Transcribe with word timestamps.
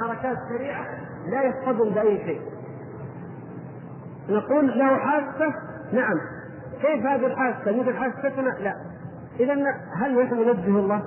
حركات 0.00 0.38
سريعة 0.48 0.84
لا 1.26 1.42
يصطدم 1.42 1.90
بأي 1.90 2.24
شيء. 2.24 2.40
نقول 4.28 4.78
له 4.78 4.96
حاسه 4.96 5.54
نعم. 5.92 6.18
كيف 6.82 7.06
هذه 7.06 7.26
الحاسه 7.26 7.80
مثل 7.80 7.96
حاستنا 7.96 8.48
لا. 8.50 8.74
اذا 9.40 9.54
هل 9.96 10.24
نحن 10.24 10.34
ننبه 10.34 10.78
الله؟ 10.78 11.02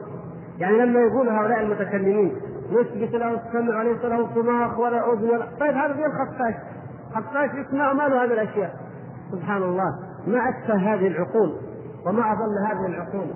يعني 0.60 0.78
لما 0.78 1.00
يقول 1.00 1.30
هؤلاء 1.30 1.62
المتكلمين 1.62 2.36
نثبت 2.72 3.16
له 3.16 3.34
السمع 3.34 3.80
وليس 3.80 4.06
له 4.06 4.30
صماخ 4.36 4.80
ولا 4.80 5.14
أذن 5.14 5.30
ولا 5.30 5.46
طيب 5.60 5.74
هذا 5.74 5.94
زي 5.94 6.06
الخفاش 6.06 6.54
خفاش 7.16 7.50
يسمع 7.54 7.94
ما 7.94 8.04
له 8.04 8.24
هذه 8.24 8.34
الأشياء. 8.34 8.76
سبحان 9.32 9.64
الله. 9.64 10.00
ما 10.28 10.50
أتفه 10.50 10.76
هذه 10.76 11.08
العقول 11.08 11.56
وما 12.06 12.32
أضل 12.32 12.68
هذه 12.68 12.86
العقول. 12.86 13.28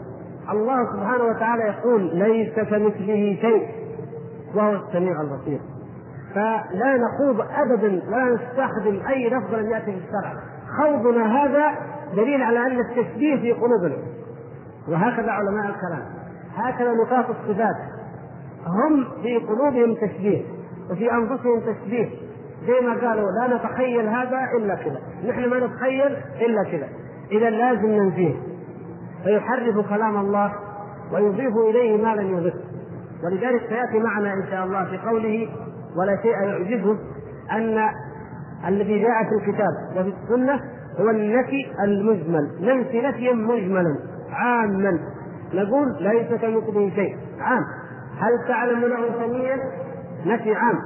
الله 0.52 0.86
سبحانه 0.94 1.24
وتعالى 1.24 1.64
يقول 1.64 2.16
ليس 2.16 2.56
كمثله 2.56 3.38
شيء. 3.42 3.89
وهو 4.56 4.76
السميع 4.76 5.22
البصير. 5.22 5.60
فلا 6.36 6.98
نخوض 6.98 7.48
ابدا 7.58 8.02
ولا 8.08 8.26
نستخدم 8.26 9.08
أي 9.08 9.30
لفظ 9.30 9.54
لم 9.54 9.70
يأتي 9.70 9.86
في 9.86 9.98
الشرع. 9.98 10.34
خوضنا 10.78 11.44
هذا 11.44 11.76
دليل 12.16 12.42
على 12.42 12.60
أن 12.60 12.80
التشبيه 12.80 13.36
في 13.36 13.52
قلوبنا. 13.52 13.98
وهكذا 14.88 15.32
علماء 15.32 15.66
الكلام. 15.66 16.06
هكذا 16.56 16.94
نقاط 16.94 17.26
الصفات. 17.30 17.76
هم 18.68 19.06
في 19.24 19.38
قلوبهم 19.38 19.96
تشبيه 19.96 20.42
وفي 20.92 21.12
أنفسهم 21.12 21.60
تشبيه. 21.60 22.10
زي 22.68 22.88
ما 22.88 23.08
قالوا 23.08 23.32
لا 23.32 23.56
نتخيل 23.56 24.08
هذا 24.08 24.40
إلا 24.58 24.76
كذا. 24.76 25.00
نحن 25.28 25.50
ما 25.50 25.60
نتخيل 25.60 26.18
إلا 26.42 26.64
كذا. 26.72 26.88
إذا 27.32 27.50
لازم 27.50 27.90
ننفيه 27.90 28.36
فيحرف 29.24 29.90
كلام 29.90 30.18
الله 30.18 30.54
ويضيف 31.14 31.58
إليه 31.70 32.04
ما 32.04 32.16
لم 32.16 32.38
يضف. 32.38 32.54
ولذلك 33.24 33.62
سيأتي 33.70 34.00
معنا 34.00 34.34
إن 34.34 34.44
شاء 34.50 34.66
الله 34.66 34.86
في 34.86 34.98
قوله 34.98 35.50
ولا 35.98 36.22
شيء 36.22 36.32
يعجبه 36.32 36.98
أن 37.52 37.90
الذي 38.68 39.00
جاء 39.00 39.24
في 39.24 39.36
الكتاب 39.36 39.74
وفي 39.96 40.14
السنة 40.24 40.60
هو 41.00 41.10
النفي 41.10 41.66
المجمل 41.84 42.50
ننفي 42.62 43.02
نفيا 43.02 43.34
مجملا 43.34 43.96
عاما. 44.32 45.00
نقول 45.54 45.96
ليس 46.00 46.28
كمثله 46.42 46.92
شيء 46.96 47.18
عام. 47.40 47.64
هل 48.20 48.48
تعلم 48.48 48.80
له 48.80 49.26
سميا؟ 49.26 49.58
نفي 50.26 50.56
عام. 50.56 50.80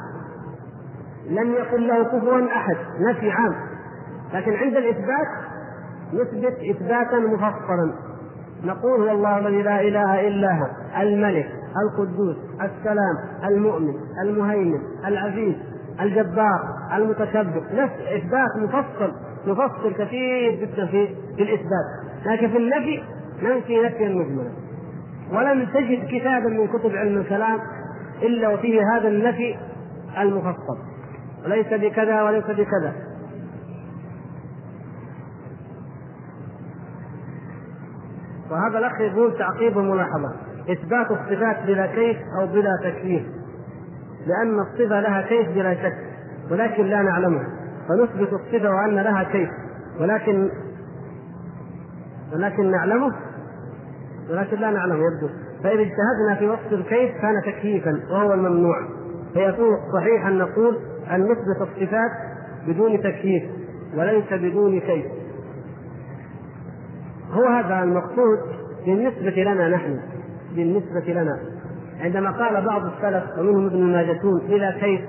لم 1.29 1.51
يكن 1.51 1.87
له 1.87 2.03
كفوا 2.03 2.47
أحد 2.55 2.75
نفي 3.09 3.31
عام. 3.31 3.55
لكن 4.33 4.53
عند 4.53 4.75
الإثبات 4.75 5.27
نثبت 6.13 6.57
إثباتا 6.71 7.19
مفصلا. 7.19 7.93
نقول 8.63 9.01
هو 9.01 9.11
الله 9.11 9.37
الذي 9.37 9.61
لا 9.61 9.81
إله 9.81 10.27
إلا 10.27 10.51
هو 10.51 10.67
الملك. 11.01 11.62
القدوس 11.81 12.35
السلام 12.61 13.15
المؤمن 13.43 13.93
المهيمن 14.23 14.79
العزيز 15.05 15.55
الجبار 16.01 16.59
المتكبر. 16.95 17.63
نفس 17.73 17.93
إثبات 18.15 18.49
مفصل 18.57 19.13
نفصل 19.47 19.93
كثير 19.93 20.51
جدا 20.51 20.85
في 20.85 21.07
في 21.07 21.43
الإثبات. 21.43 21.85
لكن 22.25 22.47
في 22.49 22.57
النفي 22.57 23.03
ننفي 23.43 23.79
نفيا 23.79 24.09
مجملا. 24.09 24.51
ولم 25.31 25.65
تجد 25.65 26.07
كتابا 26.07 26.49
من 26.49 26.67
كتب 26.67 26.95
علم 26.95 27.17
الكلام 27.17 27.59
إلا 28.21 28.49
وفيه 28.49 28.81
هذا 28.95 29.07
النفي 29.07 29.55
المفصل. 30.17 30.77
وليس 31.45 31.67
بكذا 31.67 32.21
وليس 32.21 32.45
بكذا. 32.45 32.93
وهذا 38.51 38.77
الأخ 38.77 39.01
يقول 39.01 39.37
تعقيب 39.37 39.77
وملاحظة. 39.77 40.52
إثبات 40.69 41.11
الصفات 41.11 41.65
بلا 41.67 41.85
كيف 41.85 42.17
أو 42.39 42.47
بلا 42.47 42.77
تكييف. 42.83 43.23
لأن 44.27 44.59
الصفة 44.59 44.99
لها 44.99 45.21
كيف 45.21 45.49
بلا 45.49 45.73
شك 45.73 45.97
ولكن 46.51 46.85
لا 46.85 47.01
نعلمها. 47.01 47.47
فنثبت 47.89 48.33
الصفة 48.33 48.75
وأن 48.75 48.95
لها 48.95 49.23
كيف 49.23 49.49
ولكن 49.99 50.49
ولكن 52.33 52.71
نعلمه؟ 52.71 53.13
ولكن 54.29 54.57
لا 54.57 54.71
نعلمه 54.71 54.95
يبدو. 54.95 55.29
فاذا 55.63 55.81
اجتهدنا 55.81 56.35
في 56.39 56.47
وصف 56.47 56.73
الكيف 56.73 57.21
كان 57.21 57.41
تكييفا 57.45 57.99
وهو 58.11 58.33
الممنوع. 58.33 58.75
فيكون 59.33 59.77
صحيح 59.93 60.25
أن 60.25 60.37
نقول 60.37 60.77
أن 61.11 61.21
نثبت 61.21 61.61
الصفات 61.61 62.11
بدون 62.67 63.01
تكييف 63.01 63.43
وليس 63.97 64.33
بدون 64.33 64.79
كيف. 64.79 65.05
هو 67.31 67.47
هذا 67.47 67.83
المقصود 67.83 68.39
بالنسبة 68.85 69.43
لنا 69.43 69.69
نحن. 69.69 69.99
بالنسبة 70.55 71.13
لنا. 71.13 71.39
عندما 72.01 72.31
قال 72.31 72.65
بعض 72.65 72.81
السلف 72.85 73.23
ومنهم 73.39 73.65
ابن 73.65 73.75
الماجتون 73.75 74.41
بلا 74.49 74.71
كيف. 74.71 75.01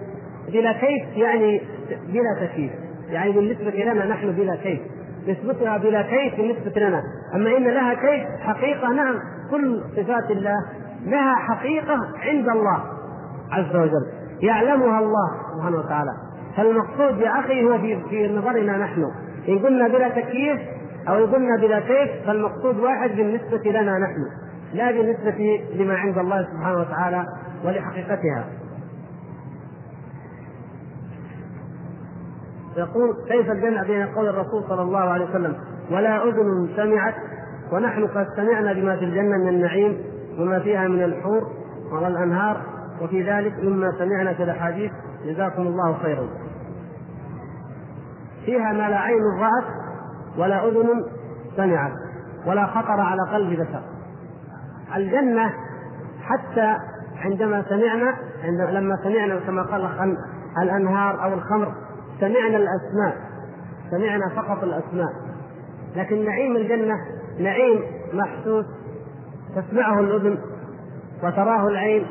بلا 0.53 0.73
كيف 0.73 1.17
يعني 1.17 1.61
بلا 1.89 2.47
تكييف. 2.47 2.73
يعني 3.11 3.33
بالنسبة 3.33 3.71
لنا 3.71 4.07
نحن 4.07 4.33
بلا 4.33 4.57
كيف. 4.57 4.81
نسبتها 5.29 5.77
بلا 5.79 6.03
كيف 6.03 6.37
بالنسبة 6.37 6.81
لنا. 6.81 7.03
أما 7.35 7.57
إن 7.57 7.65
لها 7.65 7.95
كيف 7.95 8.41
حقيقة 8.41 8.89
نعم 8.93 9.15
كل 9.51 9.81
صفات 9.97 10.31
الله 10.31 10.57
لها 11.07 11.35
حقيقة 11.35 11.99
عند 12.19 12.49
الله 12.49 12.81
عز 13.51 13.77
وجل. 13.77 14.07
يعلمها 14.43 14.99
الله 14.99 15.31
سبحانه 15.55 15.79
وتعالى. 15.79 16.11
فالمقصود 16.57 17.21
يا 17.21 17.41
أخي 17.41 17.65
هو 17.65 17.79
في, 17.79 18.01
في 18.11 18.37
نظرنا 18.37 18.79
نحن. 18.79 19.05
إن 19.49 19.59
قلنا 19.59 19.89
بلا 19.89 20.09
تكييف 20.09 20.61
أو 21.09 21.25
قلنا 21.25 21.57
بلا 21.61 21.81
كيف 21.81 22.27
فالمقصود 22.27 22.77
واحد 22.79 23.11
بالنسبة 23.11 23.71
لنا 23.71 23.99
نحن. 23.99 24.44
لا 24.75 24.91
بالنسبة 24.91 25.61
لما 25.75 25.95
عند 25.95 26.19
الله 26.19 26.43
سبحانه 26.43 26.79
وتعالى 26.79 27.27
ولحقيقتها. 27.65 28.45
يقول 32.77 33.17
كيف 33.29 33.51
الجمع 33.51 33.83
بين 33.83 34.07
قول 34.07 34.29
الرسول 34.29 34.65
صلى 34.69 34.83
الله 34.83 34.99
عليه 34.99 35.25
وسلم 35.25 35.57
ولا 35.91 36.29
أذن 36.29 36.69
سمعت 36.77 37.15
ونحن 37.73 38.07
قد 38.07 38.27
سمعنا 38.37 38.73
بما 38.73 38.97
في 38.97 39.05
الجنة 39.05 39.37
من 39.37 39.49
النعيم 39.49 39.99
وما 40.39 40.59
فيها 40.59 40.89
من 40.89 41.03
الحور 41.03 41.51
والأنهار 41.93 42.63
وفي 43.03 43.31
ذلك 43.31 43.65
مما 43.65 43.93
سمعنا 43.99 44.35
في 44.35 44.43
الأحاديث. 44.43 44.93
جزاكم 45.25 45.63
الله 45.63 45.99
خيرا. 46.03 46.29
فيها 48.45 48.73
ما 48.73 48.89
لا 48.89 48.99
عين 48.99 49.23
رأت 49.41 49.65
ولا 50.39 50.69
أذن 50.69 51.05
سمعت 51.57 51.93
ولا 52.47 52.67
خطر 52.67 53.01
على 53.01 53.21
قلب 53.33 53.61
بشر. 53.61 53.94
الجنة 54.97 55.53
حتى 56.23 56.77
عندما 57.17 57.65
سمعنا 57.69 58.15
عند 58.45 58.61
لما 58.61 58.97
سمعنا 59.03 59.41
كما 59.47 59.63
قال 59.63 60.17
الأنهار 60.63 61.25
أو 61.25 61.35
الخمر 61.35 61.73
سمعنا 62.21 62.57
الأسماء 62.57 63.17
سمعنا 63.91 64.29
فقط 64.37 64.63
الأسماء. 64.63 65.13
لكن 65.97 66.25
نعيم 66.25 66.57
الجنة 66.57 66.95
نعيم 67.41 67.81
محسوس 68.13 68.65
تسمعه 69.57 70.01
الأذن 70.01 70.39
وتراه 71.23 71.69
العين 71.69 72.07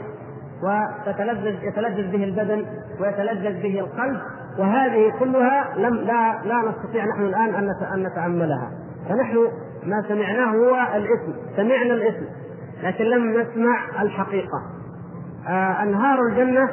وتتلذذ 0.64 1.64
يتلذذ 1.64 2.12
به 2.12 2.24
البدن 2.24 2.66
ويتلذذ 3.02 3.62
به 3.62 3.80
القلب 3.80 4.20
وهذه 4.60 5.14
كلها 5.20 5.76
لم 5.78 5.96
لا 5.96 6.42
لا 6.46 6.70
نستطيع 6.70 7.06
نحن 7.06 7.22
الآن 7.22 7.56
أن 7.56 7.70
أن 7.94 8.04
نتأملها. 8.04 8.72
فنحن 9.10 9.38
ما 9.84 10.04
سمعناه 10.08 10.52
هو 10.52 10.98
الاسم 10.98 11.34
سمعنا 11.56 11.94
الاسم 11.94 12.26
لكن 12.84 13.04
لم 13.04 13.42
نسمع 13.42 14.02
الحقيقة 14.02 14.62
آه 15.48 15.84
أنهار 15.84 16.20
الجنة 16.22 16.70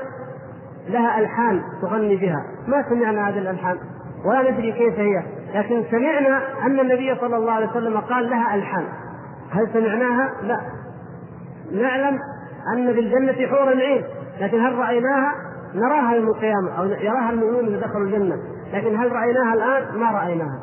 لها 0.88 1.20
ألحان 1.20 1.62
تغني 1.82 2.16
بها 2.16 2.44
ما 2.68 2.84
سمعنا 2.88 3.28
هذه 3.28 3.38
الألحان 3.38 3.78
ولا 4.24 4.50
ندري 4.50 4.72
كيف 4.72 4.98
هي 4.98 5.22
لكن 5.54 5.84
سمعنا 5.90 6.42
أن 6.66 6.80
النبي 6.80 7.14
صلى 7.20 7.36
الله 7.36 7.52
عليه 7.52 7.70
وسلم 7.70 8.00
قال 8.00 8.30
لها 8.30 8.54
ألحان 8.54 8.84
هل 9.50 9.68
سمعناها؟ 9.72 10.32
لا 10.42 10.60
نعلم 11.72 12.18
أن 12.74 12.92
في 12.92 13.00
الجنة 13.00 13.46
حور 13.46 13.68
عين 13.68 14.04
لكن 14.40 14.60
هل 14.60 14.78
رأيناها؟ 14.78 15.34
نراها 15.74 16.14
يوم 16.14 16.28
القيامة 16.28 16.78
أو 16.78 16.84
يراها 16.84 17.30
المؤمنون 17.30 17.64
إذا 17.64 17.86
دخلوا 17.86 18.06
الجنة 18.06 18.36
لكن 18.72 18.96
هل 18.96 19.12
رأيناها 19.12 19.54
الآن؟ 19.54 19.98
ما 20.00 20.10
رأيناها 20.10 20.62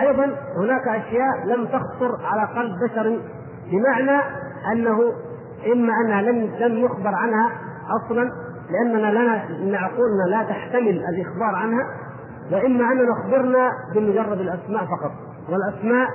أيضا 0.00 0.24
هناك 0.56 0.88
أشياء 0.88 1.46
لم 1.46 1.64
تخطر 1.64 2.26
على 2.26 2.48
قلب 2.56 2.72
بشر 2.84 3.20
بمعنى 3.72 4.22
أنه 4.72 5.12
إما 5.72 5.92
أنها 6.04 6.22
لم 6.22 6.50
لم 6.58 6.78
يخبر 6.84 7.14
عنها 7.14 7.50
أصلا 8.00 8.30
لأننا 8.70 9.10
لنا 9.10 9.48
ان 9.48 9.74
عقولنا 9.74 10.22
لا 10.28 10.42
تحتمل 10.42 11.04
الإخبار 11.08 11.54
عنها 11.54 11.84
وإما 12.52 12.92
أننا 12.92 13.12
اخبرنا 13.12 13.70
بمجرد 13.94 14.40
الأسماء 14.40 14.84
فقط 14.84 15.12
والأسماء 15.48 16.08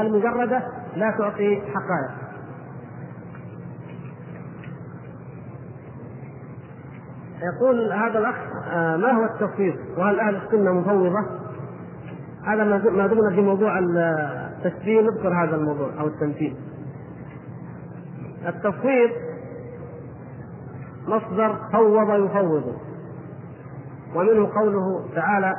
المجردة 0.00 0.62
لا 0.96 1.10
تعطي 1.18 1.60
حقائق 1.60 2.26
يقول 7.42 7.92
هذا 7.92 8.18
الأخ 8.18 8.34
آه، 8.72 8.96
ما 8.96 9.12
هو 9.12 9.24
التفويض؟ 9.24 9.74
وهل 9.98 10.20
أهل 10.20 10.36
السنة 10.36 10.72
مفوضة؟ 10.72 11.26
هذا 12.46 12.64
ما 12.90 13.06
دمنا 13.06 13.30
في 13.30 13.40
موضوع 13.40 13.78
التشبيه 13.78 15.00
نذكر 15.00 15.44
هذا 15.44 15.56
الموضوع 15.56 15.90
أو 16.00 16.06
التمثيل. 16.06 16.56
التفويض 18.46 19.10
مصدر 21.06 21.56
فوض 21.72 22.24
يفوض 22.24 22.76
ومنه 24.14 24.48
قوله 24.54 25.04
تعالى 25.14 25.54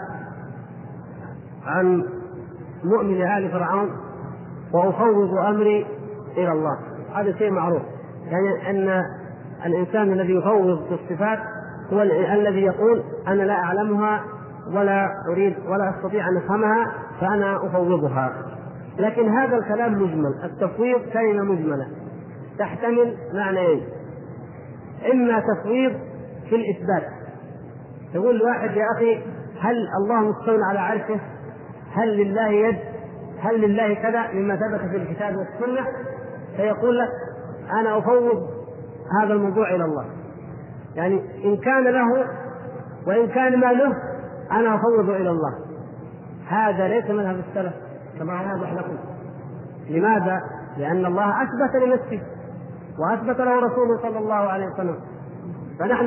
عن 1.65 2.05
مؤمن 2.83 3.21
آل 3.21 3.51
فرعون 3.51 3.89
وأفوض 4.73 5.37
أمري 5.37 5.85
إلى 6.37 6.51
الله. 6.51 6.77
هذا 7.13 7.37
شيء 7.37 7.51
معروف. 7.51 7.81
يعني 8.25 8.69
أن 8.69 9.03
الإنسان 9.65 10.11
الذي 10.11 10.33
يفوض 10.35 10.87
في 10.87 10.93
الصفات 10.93 11.39
هو 11.93 12.01
الذي 12.01 12.61
يقول 12.61 13.03
أنا 13.27 13.43
لا 13.43 13.53
أعلمها 13.53 14.23
ولا 14.73 15.07
أريد 15.31 15.55
ولا 15.67 15.89
أستطيع 15.89 16.29
أن 16.29 16.37
أفهمها 16.37 16.91
فأنا 17.21 17.55
أفوضها. 17.55 18.33
لكن 18.99 19.29
هذا 19.29 19.57
الكلام 19.57 19.93
مجمل. 19.93 20.33
التفويض 20.43 20.99
كلمة 21.13 21.43
مجملة. 21.43 21.87
تحتمل 22.59 23.17
معنيين 23.33 23.87
إما 25.13 25.39
تفويض 25.39 25.91
في 26.49 26.55
الإثبات 26.55 27.03
يقول 28.15 28.35
الواحد 28.35 28.69
يا 28.77 28.85
أخي 28.95 29.15
هل 29.61 29.87
الله 30.01 30.19
مستوى 30.19 30.63
على 30.69 30.79
عرشه؟ 30.79 31.19
هل 31.93 32.17
لله 32.17 32.47
يد؟ 32.47 32.77
هل 33.39 33.61
لله 33.61 33.93
كذا 33.93 34.31
مما 34.33 34.55
ثبت 34.55 34.89
في 34.89 34.97
الكتاب 34.97 35.35
والسنة؟ 35.35 35.87
فيقول 36.55 36.99
لك 36.99 37.09
أنا 37.79 37.97
أفوض 37.97 38.49
هذا 39.21 39.33
الموضوع 39.33 39.75
إلى 39.75 39.83
الله 39.83 40.05
يعني 40.95 41.21
إن 41.45 41.57
كان 41.57 41.83
له 41.83 42.27
وإن 43.07 43.27
كان 43.27 43.59
ما 43.59 43.73
له 43.73 43.93
أنا 44.51 44.75
أفوض 44.75 45.09
إلى 45.09 45.29
الله 45.29 45.53
هذا 46.47 46.87
ليس 46.87 47.05
مذهب 47.09 47.43
السلف 47.49 47.73
كما 48.19 48.33
واضح 48.33 48.73
لكم 48.73 48.97
لماذا؟ 49.89 50.41
لأن 50.77 51.05
الله 51.05 51.43
أثبت 51.43 51.75
لنفسه 51.83 52.21
وأثبت 52.99 53.39
له 53.39 53.59
رسوله 53.59 54.01
صلى 54.01 54.19
الله 54.19 54.35
عليه 54.35 54.65
وسلم. 54.65 54.95
فنحن 55.79 56.05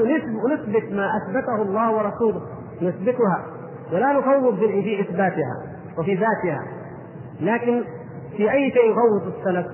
نثبت 0.53 0.93
ما 0.93 1.11
أثبته 1.17 1.63
الله 1.63 1.93
ورسوله. 1.93 2.41
نثبتها. 2.83 3.45
ولا 3.93 4.13
نفوض 4.13 4.55
في 4.59 5.01
إثباتها 5.01 5.63
وفي 5.99 6.15
ذاتها. 6.15 6.65
لكن 7.41 7.85
في 8.37 8.53
أي 8.53 8.71
شيء 8.71 8.91
يفوض 8.91 9.35
السلف؟ 9.39 9.67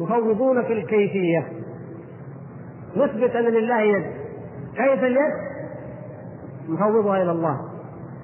يفوضون 0.00 0.62
في 0.62 0.72
الكيفية. 0.72 1.46
نثبت 2.96 3.36
أن 3.36 3.44
لله 3.44 3.80
يد. 3.80 4.04
كيف 4.76 5.04
اليد؟ 5.04 5.32
نفوضها 6.68 7.22
إلى 7.22 7.30
الله. 7.30 7.60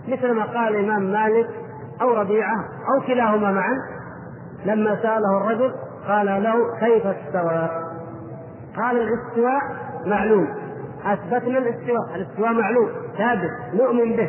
مثل 0.08 0.32
ما 0.32 0.44
قال 0.44 0.76
الإمام 0.76 1.02
مالك 1.02 1.48
أو 2.02 2.14
ربيعة 2.14 2.56
أو 2.94 3.06
كلاهما 3.06 3.52
معا 3.52 3.76
لما 4.64 5.02
سأله 5.02 5.38
الرجل 5.40 5.74
قال 6.08 6.26
له 6.26 6.78
كيف 6.80 7.06
استوى؟ 7.06 7.87
قال 8.78 8.96
الاستواء 8.96 9.60
معلوم. 10.06 10.48
أثبتنا 11.04 11.58
الاستواء، 11.58 12.14
الاستواء 12.14 12.52
معلوم. 12.52 12.88
ثابت. 13.18 13.50
نؤمن 13.74 14.16
به. 14.16 14.28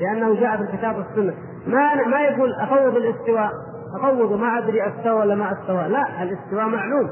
لأنه 0.00 0.40
جاء 0.40 0.56
في 0.56 0.62
الكتاب 0.62 0.96
والسنة. 0.96 1.34
ما 1.66 1.94
ما 2.06 2.20
يقول 2.20 2.52
أفوض 2.60 2.96
الاستواء. 2.96 3.50
أفوض. 4.00 4.40
ما 4.40 4.58
أدري 4.58 4.86
أستوى 4.88 5.12
ولا 5.12 5.34
ما 5.34 5.52
أستوى. 5.52 5.88
لا 5.88 6.22
الاستواء 6.22 6.68
معلوم. 6.68 7.10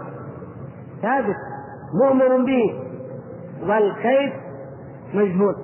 ثابت. 1.02 1.36
مؤمن 2.02 2.44
به. 2.44 2.80
والكيف 3.68 4.32
مجهول. 5.14 5.54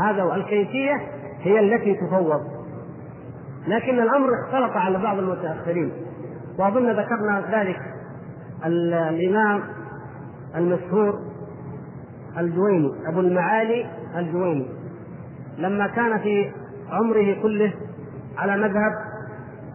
هذا 0.00 0.22
والكيفية 0.22 1.00
هي 1.40 1.60
التي 1.60 1.94
تفوض. 1.94 2.40
لكن 3.68 4.00
الأمر 4.00 4.28
اختلط 4.44 4.76
على 4.76 4.98
بعض 4.98 5.18
المتأخرين. 5.18 5.92
وأظن 6.58 6.90
ذكرنا 6.90 7.44
ذلك 7.52 7.80
الإمام 8.66 9.62
المشهور 10.56 11.18
الجويني 12.38 12.92
أبو 13.06 13.20
المعالي 13.20 13.86
الجويني. 14.16 14.68
لما 15.58 15.86
كان 15.86 16.18
في 16.18 16.50
عمره 16.90 17.42
كله 17.42 17.72
على 18.38 18.56
مذهب 18.56 18.92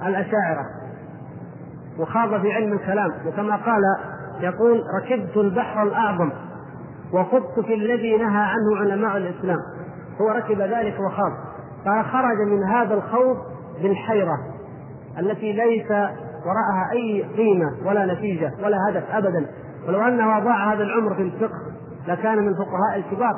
الأشاعرة 0.05 0.65
وخاض 1.99 2.41
في 2.41 2.53
علم 2.53 2.73
الكلام 2.73 3.11
وكما 3.27 3.55
قال 3.55 3.81
يقول 4.39 4.81
ركبت 5.01 5.37
البحر 5.37 5.83
الأعظم 5.83 6.31
وخضت 7.13 7.59
في 7.59 7.73
الذي 7.73 8.17
نهى 8.17 8.43
عنه 8.43 8.77
علماء 8.77 9.17
الإسلام. 9.17 9.57
هو 10.21 10.29
ركب 10.29 10.61
ذلك 10.61 10.99
وخاض. 10.99 11.31
فخرج 11.85 12.37
من 12.47 12.63
هذا 12.63 12.93
الخوض 12.93 13.37
بالحيرة 13.81 14.37
التي 15.19 15.53
ليس 15.53 15.91
وراءها 16.47 16.91
أي 16.91 17.23
قيمة 17.37 17.71
ولا 17.85 18.13
نتيجة 18.13 18.51
ولا 18.63 18.77
هدف 18.89 19.03
أبدا. 19.11 19.45
ولو 19.87 20.01
أنه 20.01 20.37
أضاع 20.37 20.73
هذا 20.73 20.83
العمر 20.83 21.13
في 21.15 21.21
الفقه 21.21 21.57
لكان 22.07 22.37
من 22.37 22.47
الفقهاء 22.47 22.97
الكبار 22.97 23.35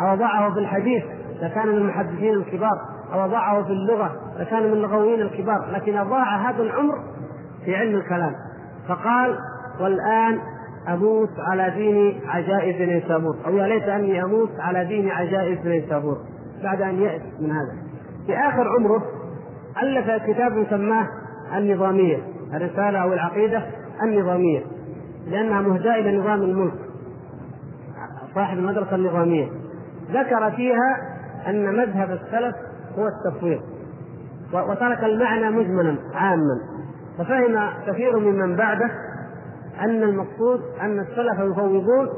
أو 0.00 0.12
أضاعه 0.12 0.52
في 0.52 0.58
الحديث 0.58 1.04
لكان 1.40 1.68
من 1.68 1.74
المحدثين 1.74 2.34
الكبار 2.34 2.78
أو 3.12 3.24
أضاعه 3.24 3.62
في 3.62 3.70
اللغة 3.70 4.10
لكان 4.38 4.62
من 4.62 4.72
اللغويين 4.72 5.20
الكبار 5.20 5.70
لكن 5.72 5.96
أضاع 5.96 6.36
هذا 6.36 6.62
العمر 6.62 6.98
في 7.64 7.76
علم 7.76 7.96
الكلام. 7.96 8.34
فقال 8.88 9.38
والآن 9.80 10.38
أموت 10.88 11.30
على 11.38 11.70
دين 11.70 12.20
عجائز 12.28 12.88
نيسابور 12.88 13.36
أو 13.46 13.56
يا 13.56 13.66
ليت 13.66 13.82
أني 13.82 14.24
أموت 14.24 14.50
على 14.58 14.84
دين 14.84 15.08
عجائز 15.08 15.66
نيسابور 15.66 16.16
بعد 16.62 16.82
أن 16.82 17.02
يأس 17.02 17.22
من 17.40 17.50
هذا. 17.50 17.72
في 18.26 18.36
آخر 18.36 18.68
عمره 18.68 19.02
ألف 19.82 20.22
كتاب 20.30 20.66
سماه 20.70 21.08
النظامية. 21.56 22.18
الرسالة 22.54 22.98
أو 22.98 23.12
العقيدة 23.12 23.62
النظامية 24.02 24.62
لأنها 25.26 25.60
مهداة 25.60 25.94
إلى 25.94 26.18
نظام 26.18 26.42
الملك 26.42 26.74
صاحب 28.34 28.58
المدرسة 28.58 28.94
النظامية. 28.94 29.48
ذكر 30.10 30.50
فيها 30.50 30.96
أن 31.46 31.76
مذهب 31.76 32.10
السلف 32.10 32.54
هو 32.98 33.08
التفويض 33.08 33.60
وترك 34.52 35.04
المعنى 35.04 35.50
مجملا 35.50 35.96
عاما. 36.14 36.60
ففهم 37.18 37.68
كثير 37.86 38.18
ممن 38.18 38.56
بعده 38.56 38.90
أن 39.80 40.02
المقصود 40.02 40.60
أن 40.80 41.00
السلف 41.00 41.38
يفوضون 41.38 42.08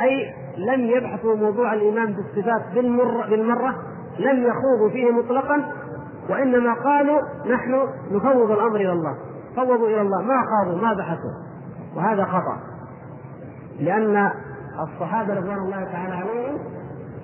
أي 0.00 0.32
لم 0.58 0.80
يبحثوا 0.80 1.36
موضوع 1.36 1.74
الإيمان 1.74 2.12
بالصفات 2.12 2.62
بالمرة, 2.74 3.26
بالمرة 3.30 3.74
لم 4.18 4.42
يخوضوا 4.42 4.90
فيه 4.92 5.10
مطلقا 5.10 5.72
وإنما 6.30 6.74
قالوا 6.74 7.20
نحن 7.46 7.86
نفوض 8.10 8.50
الأمر 8.50 8.76
إلى 8.76 8.92
الله. 8.92 9.16
فوضوا 9.56 9.88
إلى 9.88 10.00
الله. 10.00 10.22
ما 10.22 10.34
خاضوا 10.50 10.80
ما 10.82 10.94
بحثوا. 10.94 11.34
وهذا 11.96 12.24
خطأ. 12.24 12.58
لأن 13.80 14.30
الصحابة 14.82 15.34
رضوان 15.34 15.58
الله 15.58 15.84
تعالى 15.84 16.14
عليهم 16.14 16.58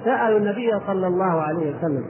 سألوا 0.05 0.39
النبي 0.39 0.71
صلى 0.87 1.07
الله 1.07 1.43
عليه 1.43 1.77
وسلم 1.77 2.05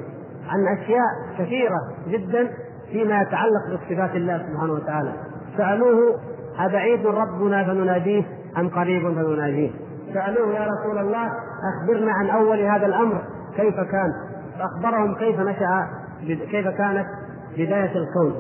عن 0.48 0.78
أشياء 0.78 1.06
كثيرة 1.38 1.78
جدا 2.08 2.50
فيما 2.92 3.22
يتعلق 3.22 3.62
بصفات 3.72 4.16
الله 4.16 4.38
سبحانه 4.38 4.72
وتعالى. 4.72 5.12
سألوه 5.56 6.18
أبعيد 6.58 7.06
ربنا 7.06 7.64
فنناديه 7.64 8.22
أم 8.58 8.68
قريب 8.68 9.02
فنناديه 9.02 9.70
سألوه 10.14 10.54
يا 10.54 10.66
رسول 10.66 10.98
الله 10.98 11.32
أخبرنا 11.70 12.12
عن 12.12 12.30
أول 12.30 12.60
هذا 12.60 12.86
الأمر 12.86 13.22
كيف 13.56 13.74
كان؟ 13.74 14.12
فأخبرهم 14.58 15.14
كيف 15.14 15.40
نشأ 15.40 15.86
كيف 16.26 16.68
كانت 16.68 17.06
بداية 17.52 17.92
الكون. 17.96 18.34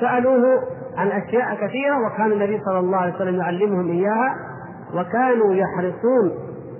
سألوه 0.00 0.60
عن 0.96 1.08
أشياء 1.08 1.54
كثيرة 1.54 2.06
وكان 2.06 2.32
النبي 2.32 2.60
صلى 2.64 2.78
الله 2.78 2.98
عليه 2.98 3.14
وسلم 3.14 3.36
يعلمهم 3.40 3.90
إياها 3.90 4.36
وكانوا 4.94 5.54
يحرصون 5.54 6.32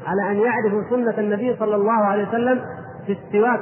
على 0.06 0.30
أن 0.30 0.36
يعرفوا 0.36 0.82
سنة 0.90 1.18
النبي 1.18 1.56
صلى 1.56 1.74
الله 1.76 2.04
عليه 2.04 2.28
وسلم 2.28 2.60
في 3.06 3.12
السواك 3.12 3.60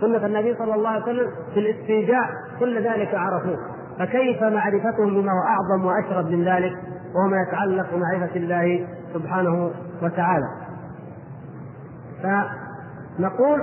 سنة 0.00 0.26
النبي 0.26 0.54
صلى 0.54 0.74
الله 0.74 0.88
عليه 0.88 1.02
وسلم 1.02 1.30
في 1.54 1.60
الاستيجاع 1.60 2.30
كل 2.60 2.84
ذلك 2.84 3.14
عرفوه. 3.14 3.56
فكيف 3.98 4.42
معرفتهم 4.42 5.14
بما 5.14 5.32
هو 5.32 5.42
أعظم 5.48 5.84
وأشرف 5.84 6.26
من 6.26 6.44
ذلك؟ 6.44 6.72
وهو 7.14 7.28
ما 7.28 7.42
يتعلق 7.48 7.86
بمعرفة 7.94 8.36
الله 8.36 8.86
سبحانه 9.14 9.70
وتعالى. 10.02 10.46
فنقول 12.22 13.62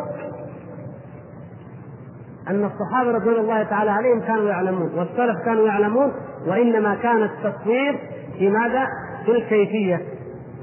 أن 2.49 2.65
الصحابة 2.65 3.11
رضوان 3.11 3.35
الله 3.35 3.63
تعالى 3.63 3.91
عليهم 3.91 4.19
كانوا 4.19 4.49
يعلمون 4.49 4.91
والسلف 4.95 5.45
كانوا 5.45 5.67
يعلمون 5.67 6.11
وإنما 6.47 6.95
كان 6.95 7.23
التصوير 7.23 7.99
في 8.37 8.49
ماذا؟ 8.49 8.87
في 9.25 9.31
الكيفية. 9.31 10.01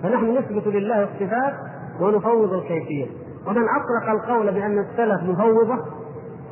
فنحن 0.02 0.38
نثبت 0.38 0.66
لله 0.66 1.02
الصفات 1.02 1.54
ونفوض 2.00 2.52
الكيفية. 2.52 3.06
ومن 3.46 3.62
أطلق 3.68 4.10
القول 4.10 4.52
بأن 4.52 4.78
السلف 4.78 5.22
مفوضة 5.22 5.78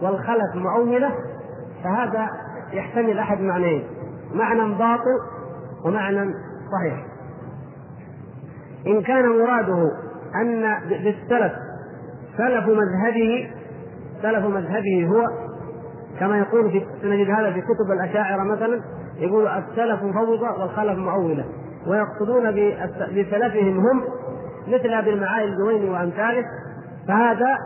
والخلف 0.02 0.54
معولة 0.54 1.10
فهذا 1.84 2.28
يحتمل 2.72 3.18
أحد 3.18 3.40
معنيين 3.40 3.84
معنى 4.34 4.74
باطل 4.74 5.18
ومعنى 5.84 6.34
صحيح. 6.72 7.04
إن 8.86 9.02
كان 9.02 9.28
مراده 9.28 9.90
أن 10.34 10.78
بالسلف 10.88 11.52
سلف 12.36 12.66
مذهبه 12.66 13.50
سلف 14.22 14.44
مذهبه 14.46 15.06
هو 15.06 15.26
كما 16.20 16.38
يقول 16.38 16.70
في 16.70 16.86
نجد 17.04 17.30
هذا 17.30 17.52
في 17.52 17.60
كتب 17.60 17.92
الأشاعرة 17.92 18.42
مثلا 18.42 18.80
يقول 19.18 19.46
السلف 19.46 20.02
مفوضة 20.02 20.60
والخلف 20.60 20.98
معولة 20.98 21.44
ويقصدون 21.86 22.50
بسلفهم 23.16 23.78
هم 23.78 24.04
مثل 24.68 24.88
ابي 24.88 25.12
المعالي 25.12 25.44
الجويني 25.44 25.90
وامثاله 25.90 26.44
فهذا 27.08 27.58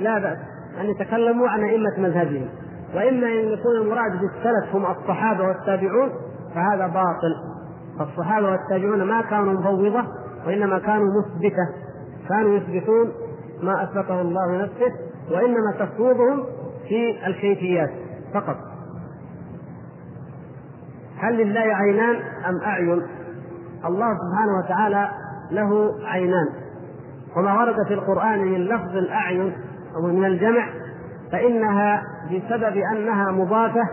لا 0.00 0.18
بأس 0.18 0.38
أن 0.80 0.86
يتكلموا 0.86 1.48
عن 1.48 1.64
أئمة 1.64 1.98
مذهبهم. 1.98 2.48
وإما 2.94 3.26
أن 3.26 3.48
يكون 3.48 3.76
المراد 3.76 4.12
بالسلف 4.12 4.74
هم 4.74 4.86
الصحابة 4.86 5.44
والتابعون 5.44 6.10
فهذا 6.54 6.86
باطل. 6.86 7.34
الصحابه 8.00 8.50
والتابعون 8.50 9.02
ما 9.02 9.22
كانوا 9.22 9.52
مفوضة 9.52 10.04
وإنما 10.46 10.78
كانوا 10.78 11.06
مثبتة. 11.20 11.68
كانوا 12.28 12.56
يثبتون 12.56 13.12
ما 13.62 13.82
أثبته 13.82 14.20
الله 14.20 14.62
نفسه 14.62 14.92
وإنما 15.30 15.72
تفويضهم 15.78 16.44
في 16.88 17.26
الكيفيات 17.26 17.90
فقط. 18.34 18.56
هل 21.18 21.36
لله 21.36 21.60
عينان 21.60 22.16
أم 22.48 22.60
أعين؟ 22.66 23.02
الله 23.84 24.06
سبحانه 24.14 24.58
وتعالى 24.64 25.10
له 25.50 25.94
عينان. 26.04 26.46
وما 27.36 27.54
ورد 27.54 27.86
في 27.88 27.94
القرآن 27.94 28.38
من 28.38 28.64
لفظ 28.64 28.96
الاعين 28.96 29.52
أو 29.96 30.02
من 30.02 30.24
الجمع 30.24 30.68
فإنها 31.32 32.02
بسبب 32.26 32.76
أنها 32.92 33.30
مضافة 33.30 33.88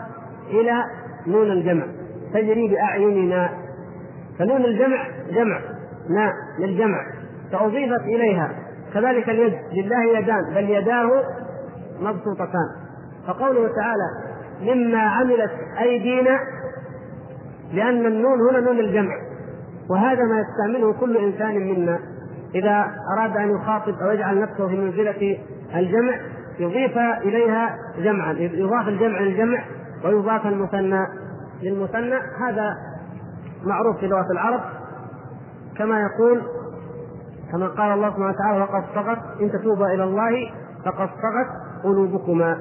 إلى 0.50 0.84
نون 1.28 1.52
الجمع. 1.52 1.86
تجري 2.34 2.68
بأعيننا. 2.68 3.50
فنون 4.40 4.66
الجمع 4.66 5.08
جمع 5.32 5.60
نا 6.10 6.34
للجمع 6.60 7.06
فأضيفت 7.52 8.02
إليها. 8.02 8.52
كذلك 8.94 9.30
اليد 9.30 9.54
لله 9.74 10.20
يدان 10.20 10.54
بل 10.56 10.70
يداه 10.70 11.10
مبسوطتان. 12.00 12.70
فقوله 13.28 13.70
تعالى 13.76 14.10
مما 14.62 15.00
عملت 15.00 15.52
أيدينا 15.82 16.40
لأن 17.74 18.06
النون 18.06 18.50
هنا 18.50 18.60
نون 18.60 18.80
الجمع. 18.80 19.14
وهذا 19.90 20.24
ما 20.24 20.40
يستعمله 20.40 20.94
كل 20.94 21.18
إنسان 21.18 21.56
منا. 21.56 22.00
إذا 22.56 22.92
أراد 23.18 23.38
أن 23.38 23.56
يخاطب 23.56 23.94
أو 24.02 24.12
يجعل 24.12 24.42
نفسه 24.42 24.68
في 24.68 24.76
منزلة 24.76 25.38
الجمع 25.76 26.16
يضيف 26.60 26.98
إليها 26.98 27.76
جمعا 27.98 28.34
يضاف 28.34 28.88
الجمع 28.88 29.20
للجمع 29.20 29.64
ويضاف 30.06 30.48
المثنى 30.48 31.06
للمثنى. 31.62 32.16
هذا 32.16 32.74
معروف 33.64 33.98
في 34.00 34.08
لغة 34.08 34.32
العرب 34.32 34.62
كما 35.78 36.00
يقول 36.00 36.42
كما 37.52 37.68
قال 37.68 37.92
الله 37.92 38.10
سبحانه 38.10 38.30
وتعالى 38.30 38.62
وقد 38.62 38.84
صغت 38.96 39.42
إن 39.42 39.52
تتوبا 39.52 39.94
إلى 39.94 40.04
الله 40.04 40.52
فقد 40.86 41.10
صغت 41.10 41.84
قلوبكما. 41.84 42.60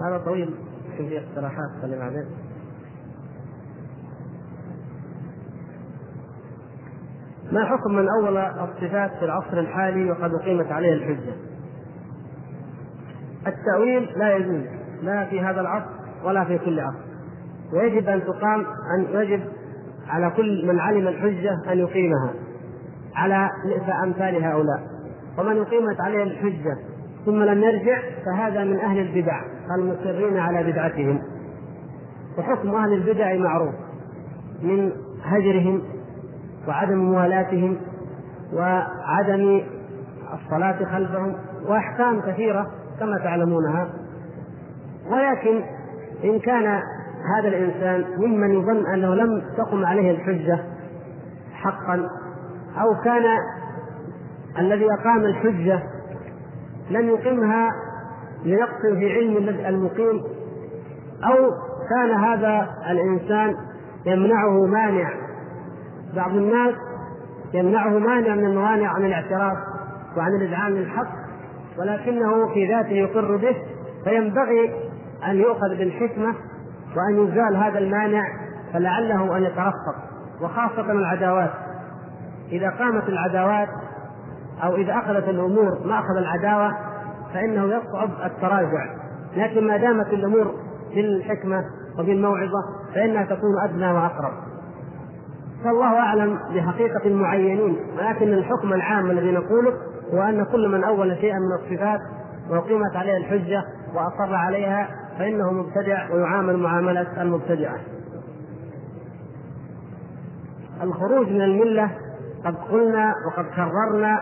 هذا 0.00 0.18
طويل. 0.18 0.54
في 0.96 1.18
اقتراحات 1.18 1.70
خلي 1.82 1.98
بعدين 1.98 2.26
ما 7.52 7.64
حكم 7.64 7.94
من 7.94 8.08
أول 8.08 8.36
الصفات 8.38 9.10
في 9.18 9.24
العصر 9.24 9.58
الحالي 9.58 10.10
وقد 10.10 10.34
أقيمت 10.34 10.72
عليه 10.72 10.92
الحجة؟ 10.92 11.34
التأويل 13.46 14.18
لا 14.18 14.36
يجوز 14.36 14.66
لا 15.02 15.24
في 15.24 15.40
هذا 15.40 15.60
العصر 15.60 15.90
ولا 16.24 16.44
في 16.44 16.58
كل 16.58 16.80
عصر. 16.80 17.04
ويجب 17.72 18.08
أن 18.08 18.24
تقام 18.24 18.66
أن 18.98 19.06
يجب 19.10 19.44
على 20.08 20.30
كل 20.36 20.66
من 20.66 20.80
علم 20.80 21.08
الحجة 21.08 21.72
أن 21.72 21.78
يقيمها 21.78 22.30
على 23.14 23.50
امثال 24.04 24.44
هؤلاء. 24.44 24.80
ومن 25.38 25.60
اقيمت 25.60 26.00
عليه 26.00 26.22
الحجة 26.22 26.76
ثم 27.26 27.42
لم 27.42 27.62
يرجع 27.62 27.98
فهذا 28.26 28.64
من 28.64 28.78
أهل 28.78 28.98
البدع 28.98 29.40
المصرين 29.78 30.36
على 30.38 30.72
بدعتهم. 30.72 31.22
وحكم 32.38 32.74
أهل 32.74 32.92
البدع 32.92 33.34
معروف 33.34 33.74
من 34.62 34.92
هجرهم 35.24 35.82
وعدم 36.68 36.98
موالاتهم 36.98 37.76
وعدم 38.52 39.60
الصلاة 40.34 40.84
خلفهم 40.84 41.36
وأحكام 41.66 42.20
كثيرة 42.20 42.70
كما 43.00 43.18
تعلمونها. 43.18 43.90
ولكن 45.10 45.62
إن 46.24 46.38
كان 46.38 46.80
هذا 47.38 47.48
الإنسان 47.48 48.04
ممن 48.18 48.50
يظن 48.50 48.86
أنه 48.86 49.14
لم 49.14 49.42
تقم 49.56 49.84
عليه 49.84 50.10
الحجة 50.10 50.58
حقا 51.52 52.08
أو 52.80 53.02
كان 53.04 53.22
الذي 54.58 54.86
أقام 55.00 55.24
الحجة 55.24 55.82
لم 56.90 57.08
يقمها 57.08 57.70
لنقص 58.44 58.80
في 58.98 59.12
علم 59.12 59.48
المقيم 59.48 60.22
أو 61.24 61.50
كان 61.90 62.10
هذا 62.10 62.68
الإنسان 62.90 63.56
يمنعه 64.06 64.66
مانع. 64.66 65.10
بعض 66.16 66.30
الناس 66.30 66.74
يمنعه 67.54 67.98
مانع 67.98 68.34
من 68.34 68.44
الموانع 68.44 68.88
عن 68.88 69.04
الاعتراف 69.04 69.56
وعن 70.16 70.34
الإذعان 70.34 70.72
للحق 70.72 71.24
ولكنه 71.78 72.54
في 72.54 72.68
ذاته 72.68 72.92
يقر 72.92 73.36
به 73.36 73.56
فينبغي 74.04 74.90
أن 75.26 75.36
يؤخذ 75.36 75.68
بالحكمة 75.78 76.34
وأن 76.96 77.26
يزال 77.26 77.56
هذا 77.56 77.78
المانع 77.78 78.24
فلعله 78.72 79.36
أن 79.36 79.42
يترفق 79.42 79.96
وخاصة 80.40 80.92
العداوات. 80.92 81.50
إذا 82.52 82.70
قامت 82.70 83.08
العداوات 83.08 83.68
أو 84.62 84.76
إذا 84.76 84.92
أخذت 84.92 85.28
الأمور 85.28 85.78
مأخذ 85.84 86.16
العداوة 86.18 86.72
فإنه 87.34 87.64
يصعب 87.64 88.10
التراجع. 88.24 88.86
لكن 89.36 89.66
ما 89.66 89.76
دامت 89.76 90.06
الأمور 90.06 90.54
بالحكمة 90.94 91.64
وبالموعظة 91.98 92.62
فإنها 92.94 93.24
تكون 93.24 93.62
أدنى 93.64 93.92
وأقرب. 93.92 94.32
فالله 95.64 95.98
أعلم 95.98 96.38
بحقيقة 96.54 97.06
المعينين 97.06 97.76
ولكن 97.98 98.32
الحكم 98.32 98.72
العام 98.72 99.10
الذي 99.10 99.32
نقوله 99.32 99.72
هو 100.12 100.22
أن 100.22 100.44
كل 100.44 100.68
من 100.68 100.84
أول 100.84 101.16
شيئا 101.16 101.38
من 101.38 101.52
الصفات 101.62 102.00
وأقيمت 102.50 102.96
عليه 102.96 103.16
الحجة 103.16 103.64
وأصر 103.94 104.34
عليها 104.34 104.88
فإنه 105.18 105.52
مبتدع 105.52 106.10
ويعامل 106.12 106.56
معاملة 106.56 107.22
المبتدعة. 107.22 107.76
الخروج 110.82 111.28
من 111.28 111.42
الملة 111.42 111.90
قد 112.44 112.54
قلنا 112.56 113.14
وقد 113.26 113.44
كررنا 113.44 114.18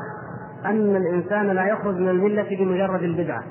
أن 0.64 0.96
الإنسان 0.96 1.46
لا 1.46 1.66
يخرج 1.66 1.94
من 1.96 2.08
الملة 2.08 2.56
بمجرد 2.58 3.02
البدعة. 3.02 3.42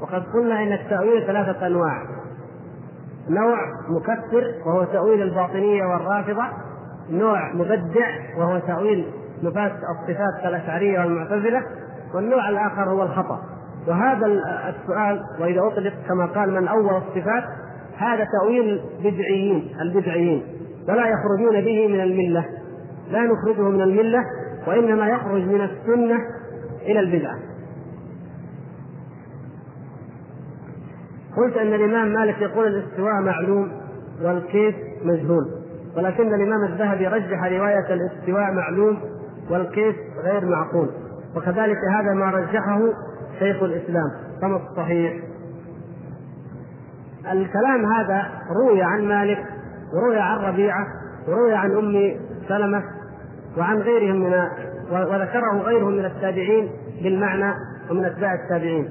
وقد 0.00 0.22
قلنا 0.34 0.62
أن 0.62 0.72
التأويل 0.72 1.26
ثلاثة 1.26 1.66
أنواع. 1.66 2.02
نوع 3.28 3.56
مكفر 3.88 4.44
وهو 4.66 4.84
تأويل 4.84 5.22
الباطنية 5.22 5.84
والرافضة. 5.84 6.44
نوع 7.10 7.52
مبدع 7.54 8.08
وهو 8.38 8.58
تأويل 8.58 9.06
نفاة 9.42 9.72
الصفات 9.72 10.42
كالأشعرية 10.42 11.00
والمعتزلة. 11.00 11.62
والنوع 12.14 12.48
الآخر 12.48 12.90
هو 12.90 13.02
الخطأ. 13.02 13.51
وهذا 13.88 14.26
السؤال 14.68 15.20
وإذا 15.40 15.60
أطلق 15.66 15.92
كما 16.08 16.26
قال 16.26 16.50
من 16.50 16.68
أول 16.68 16.96
الصفات 16.96 17.44
هذا 17.96 18.26
تأويل 18.40 18.80
بدعيين 19.04 19.76
البدعيين 19.80 20.42
ولا 20.88 21.06
يخرجون 21.06 21.60
به 21.64 21.88
من 21.88 22.00
الملة 22.00 22.44
لا 23.10 23.20
نخرجه 23.22 23.68
من 23.68 23.80
الملة 23.80 24.18
وإنما 24.66 25.08
يخرج 25.08 25.42
من 25.42 25.60
السنة 25.60 26.16
إلى 26.82 27.00
البدعة. 27.00 27.34
قلت 31.36 31.56
أن 31.56 31.74
الإمام 31.74 32.08
مالك 32.12 32.38
يقول 32.40 32.66
الاستواء 32.66 33.20
معلوم 33.20 33.72
والكيف 34.22 34.74
مجهول 35.04 35.44
ولكن 35.96 36.34
الإمام 36.34 36.64
الذهبي 36.64 37.06
رجح 37.06 37.44
رواية 37.44 37.94
الاستواء 37.94 38.52
معلوم 38.52 38.98
والكيف 39.50 39.96
غير 40.24 40.44
معقول 40.44 40.88
وكذلك 41.36 41.76
هذا 41.90 42.14
ما 42.14 42.30
رجحه 42.30 42.80
شيخ 43.42 43.62
الإسلام. 43.62 44.10
كما 44.40 44.56
الصحيح 44.56 45.12
الكلام 47.32 47.92
هذا 47.92 48.26
روي 48.56 48.82
عن 48.82 49.08
مالك 49.08 49.38
وروي 49.94 50.18
عن 50.18 50.38
ربيعة 50.38 50.86
وروي 51.28 51.54
عن 51.54 51.70
أم 51.70 52.16
سلمة 52.48 52.82
وعن 53.58 53.78
غيرهم 53.78 54.16
من 54.16 54.32
وذكره 54.90 55.62
غيرهم 55.62 55.92
من 55.92 56.04
التابعين 56.04 56.70
بالمعنى 57.02 57.54
ومن 57.90 58.04
أتباع 58.04 58.34
التابعين. 58.34 58.88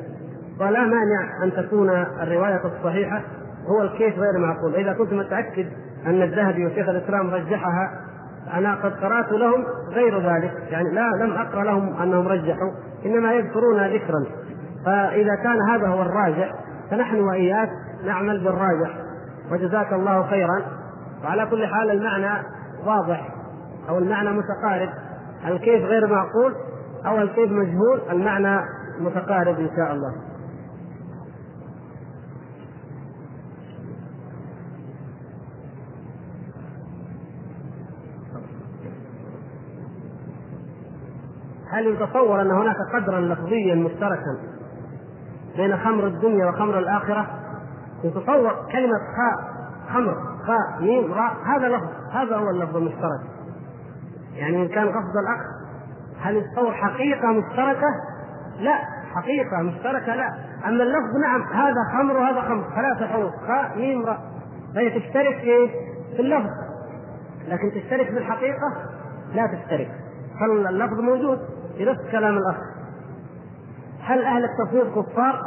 ولا 0.60 0.80
مانع 0.80 1.44
أن 1.44 1.52
تكون 1.54 1.90
الرواية 2.22 2.62
الصحيحة 2.66 3.22
هو 3.68 3.82
الكيف 3.82 4.20
غير 4.20 4.38
معقول. 4.38 4.76
إذا 4.76 4.94
كنت 4.94 5.14
متأكد 5.14 5.66
أن 6.06 6.22
الذهبي 6.22 6.66
وشيخ 6.66 6.90
الإسلام 6.90 7.30
رجحها 7.30 7.92
أنا 8.54 8.76
قد 8.76 8.94
قرأت 8.94 9.32
لهم 9.32 9.66
غير 9.90 10.20
ذلك. 10.20 10.54
يعني 10.72 10.90
لا 10.92 11.26
لم 11.26 11.34
أقرأ 11.34 11.64
لهم 11.64 12.02
أنهم 12.02 12.28
رجحوا 12.28 12.72
إنما 13.06 13.34
يذكرون 13.34 13.94
ذكرا. 13.94 14.26
فإذا 14.86 15.36
كان 15.36 15.62
هذا 15.70 15.88
هو 15.88 16.02
الراجع 16.02 16.52
فنحن 16.92 17.20
وإياك 17.20 17.70
نعمل 18.06 18.44
بالراجح. 18.44 18.98
وجزاك 19.52 19.94
الله 19.94 20.28
خيرا. 20.28 20.62
وعلى 21.24 21.46
كل 21.46 21.68
حال 21.68 21.92
المعنى 21.92 22.44
واضح 22.86 23.30
أو 23.90 23.98
المعنى 23.98 24.30
متقارب. 24.30 24.90
الكيف 25.48 25.86
غير 25.86 26.08
معقول 26.08 26.56
أو 27.06 27.22
الكيف 27.22 27.52
مجهول؟ 27.52 28.02
المعنى 28.12 28.62
متقارب 29.00 29.60
إن 29.60 29.70
شاء 29.76 29.92
الله. 29.94 30.14
هل 41.72 41.88
يتصور 41.88 42.42
أن 42.42 42.52
هناك 42.52 42.76
قدرا 42.94 43.20
لفظيا 43.20 43.76
مشتركا؟ 43.76 44.61
بين 45.58 45.78
خمر 45.78 46.08
الدنيا 46.08 46.46
وخمر 46.46 46.80
الآخرة؟ 46.80 47.28
يتصور 48.04 48.56
كلمة 48.72 49.00
خاء 49.18 49.52
خمر 49.94 50.16
خاء 50.48 50.82
ميم 50.82 51.14
راء 51.14 51.34
هذا 51.46 51.70
لفظ 51.70 51.88
هذا 52.12 52.36
هو 52.36 52.50
اللفظ 52.50 52.78
المشترك. 52.78 53.22
يعني 54.36 54.62
إن 54.62 54.68
كان 54.68 54.88
قصد 54.88 55.18
الأخ 55.24 55.42
هل 56.22 56.36
يتصور 56.36 56.72
حقيقة 56.72 57.28
مشتركة؟ 57.28 57.88
لا 58.60 58.76
حقيقة 59.16 59.62
مشتركة 59.62 60.16
لا. 60.16 60.28
أما 60.66 60.84
اللفظ 60.84 61.18
نعم 61.24 61.42
هذا 61.42 61.84
خمر 61.94 62.18
وهذا 62.18 62.42
خمر 62.42 62.64
ثلاثة 62.76 63.08
حروف 63.08 63.34
خاء 63.48 63.78
ميم 63.78 64.06
راء. 64.06 64.20
فهي 64.76 65.00
تشترك 65.00 65.38
في 65.38 65.70
في 66.16 66.20
اللفظ. 66.22 66.50
لكن 67.48 67.72
تشترك 67.72 68.06
في 68.06 68.18
الحقيقة 68.18 68.74
لا 69.34 69.48
تشترك. 69.48 69.92
فاللفظ 70.40 71.00
موجود 71.00 71.40
في 71.78 71.86
نفس 71.86 72.02
كلام 72.12 72.38
الأخ. 72.38 72.58
هل 74.04 74.24
أهل 74.24 74.44
التصوير 74.44 75.02
كفار؟ 75.02 75.42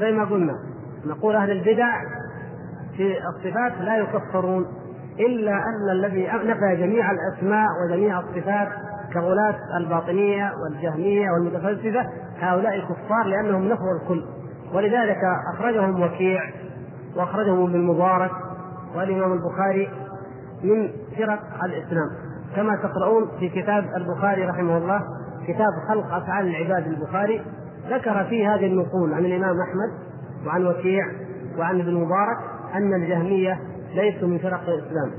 زي 0.00 0.12
ما 0.12 0.24
قلنا 0.24 0.52
نقول 1.06 1.36
أهل 1.36 1.50
البدع 1.50 2.02
في 2.96 3.18
الصفات 3.28 3.72
لا 3.80 3.96
يكفرون 3.96 4.66
إلا 5.18 5.52
أن 5.52 5.90
الذي 5.92 6.26
نفى 6.26 6.76
جميع 6.76 7.10
الأسماء 7.10 7.66
وجميع 7.84 8.20
الصفات 8.20 8.68
كغلاة 9.14 9.56
الباطنية 9.76 10.52
والجهمية 10.62 11.30
والمتفلسفة 11.30 12.06
هؤلاء 12.40 12.80
كفار 12.80 13.26
لأنهم 13.26 13.68
نفوا 13.68 13.94
الكل 14.02 14.24
ولذلك 14.74 15.18
أخرجهم 15.54 16.02
وكيع 16.02 16.40
وأخرجهم 17.16 17.62
ابن 17.62 17.74
المبارك 17.74 18.30
والإمام 18.94 19.32
البخاري 19.32 19.88
من 20.64 20.90
فرق 21.18 21.64
الإسلام 21.64 22.10
كما 22.56 22.76
تقرؤون 22.76 23.28
في 23.40 23.48
كتاب 23.48 23.84
البخاري 23.96 24.44
رحمه 24.44 24.76
الله 24.76 25.00
كتاب 25.46 25.72
خلق 25.88 26.14
أفعال 26.14 26.46
العباد 26.46 26.86
البخاري 26.86 27.42
ذكر 27.90 28.24
فيه 28.24 28.54
هذه 28.54 28.66
النقول 28.66 29.14
عن 29.14 29.24
الإمام 29.26 29.56
أحمد 29.60 30.06
وعن 30.46 30.66
وكيع 30.66 31.04
وعن 31.58 31.80
ابن 31.80 31.88
المبارك 31.88 32.38
أن 32.74 32.94
الجهمية 32.94 33.60
ليسوا 33.94 34.28
من 34.28 34.38
فرق 34.38 34.68
الإسلام. 34.68 35.12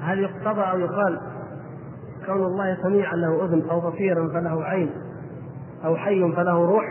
هل 0.00 0.18
يقتضى 0.18 0.60
أو 0.60 0.78
يقال 0.78 1.20
كون 2.26 2.42
الله 2.42 2.78
سميعا 2.82 3.16
له 3.16 3.44
أذن 3.44 3.68
أو 3.70 3.90
بصيرا 3.90 4.28
فله 4.28 4.64
عين 4.64 4.90
أو 5.84 5.96
حي 5.96 6.32
فله 6.32 6.64
روح؟ 6.66 6.84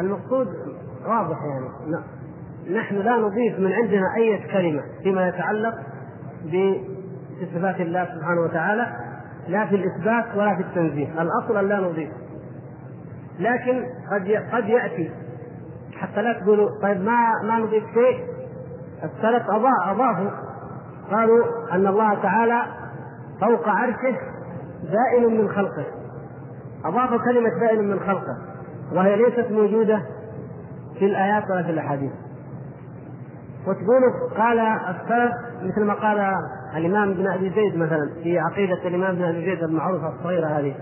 المقصود 0.00 0.48
واضح 1.06 1.38
يعني. 1.44 2.15
نحن 2.70 2.94
لا 2.96 3.16
نضيف 3.16 3.58
من 3.58 3.72
عندنا 3.72 4.14
أي 4.16 4.38
كلمة 4.38 4.82
فيما 5.02 5.28
يتعلق 5.28 5.74
بصفات 6.44 7.80
الله 7.80 8.04
سبحانه 8.04 8.40
وتعالى 8.40 8.86
لا 9.48 9.66
في 9.66 9.76
الإثبات 9.76 10.36
ولا 10.36 10.56
في 10.56 10.62
التنزيه. 10.62 11.22
الأصل 11.22 11.56
أن 11.56 11.68
لا 11.68 11.80
نضيف. 11.80 12.10
لكن 13.38 13.84
قد 14.12 14.42
قد 14.52 14.68
يأتي. 14.68 15.10
حتى 15.96 16.22
لا 16.22 16.32
تقولوا 16.32 16.68
طيب 16.82 17.00
ما 17.00 17.32
ما 17.44 17.58
نضيف 17.58 17.84
شيء. 17.94 18.24
السلف 19.04 19.50
أضافوا. 19.50 20.30
قالوا 21.10 21.44
أن 21.72 21.86
الله 21.86 22.22
تعالى 22.22 22.62
فوق 23.40 23.68
عرشه 23.68 24.16
زائل 24.82 25.28
من 25.28 25.48
خلقه. 25.48 25.84
أضافوا 26.84 27.18
كلمة 27.18 27.50
زائل 27.60 27.82
من 27.84 28.00
خلقه 28.00 28.36
وهي 28.92 29.16
ليست 29.16 29.50
موجودة 29.50 30.02
في 30.98 31.04
الآيات 31.04 31.50
ولا 31.50 31.62
في 31.62 31.70
الأحاديث. 31.70 32.12
وتقولوا 33.66 34.10
قال 34.36 34.58
السلف 34.60 35.32
مثل 35.62 35.84
ما 35.84 35.94
قال 35.94 36.34
الإمام 36.76 37.10
ابن 37.10 37.28
أبي 37.28 37.50
زيد 37.50 37.76
مثلا 37.76 38.10
في 38.22 38.38
عقيدة 38.38 38.88
الإمام 38.88 39.10
ابن 39.10 39.24
أبي 39.24 39.44
زيد 39.44 39.62
المعروفة 39.62 40.08
الصغيرة 40.08 40.46
هذه 40.46 40.74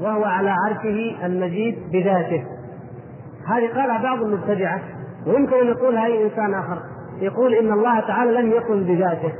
وهو 0.00 0.24
على 0.24 0.50
عرشه 0.50 1.26
المجيد 1.26 1.78
بذاته. 1.92 2.44
هذه 3.46 3.68
قالها 3.68 4.02
بعض 4.02 4.22
المبتدعة 4.22 4.80
ويمكن 5.26 5.56
أن 5.56 5.66
يقولها 5.66 6.06
أي 6.06 6.24
إنسان 6.24 6.54
آخر 6.54 6.78
يقول 7.20 7.54
إن 7.54 7.72
الله 7.72 8.00
تعالى 8.00 8.32
لم 8.32 8.50
يقل 8.50 8.84
بذاته 8.84 9.32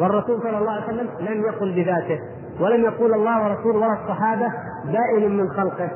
والرسول 0.00 0.42
صلى 0.42 0.58
الله 0.58 0.72
عليه 0.72 0.84
وسلم 0.84 1.08
لم 1.20 1.44
يقل 1.44 1.72
بذاته 1.72 2.18
ولم 2.60 2.84
يقول 2.84 3.14
الله 3.14 3.44
ورسوله 3.44 3.76
ولا 3.78 3.92
الصحابة 4.02 4.52
بائن 4.84 5.36
من 5.36 5.48
خلقه. 5.48 5.90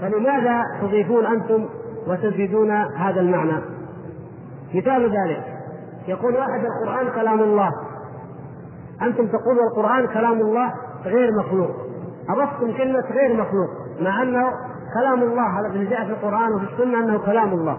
فلماذا 0.00 0.62
تضيفون 0.80 1.26
أنتم 1.26 1.68
وتزيدون 2.06 2.70
هذا 2.70 3.20
المعنى؟ 3.20 3.62
مثال 4.74 5.02
ذلك 5.02 5.51
يقول 6.08 6.34
واحد 6.34 6.60
القرآن 6.64 7.10
كلام 7.14 7.40
الله. 7.40 7.70
أنتم 9.02 9.26
تقولوا 9.26 9.70
القرآن 9.70 10.06
كلام 10.06 10.40
الله 10.40 10.72
غير 11.04 11.28
مخلوق. 11.38 11.70
أضفتم 12.28 12.76
كلمة 12.76 13.04
غير 13.10 13.32
مخلوق 13.32 13.70
مع 14.00 14.22
أنه 14.22 14.50
كلام 14.94 15.22
الله 15.22 15.66
الذي 15.66 15.86
جاء 15.86 16.04
في 16.04 16.10
القرآن 16.10 16.52
وفي 16.54 16.64
السنة 16.72 16.98
أنه 16.98 17.18
كلام 17.18 17.52
الله. 17.52 17.76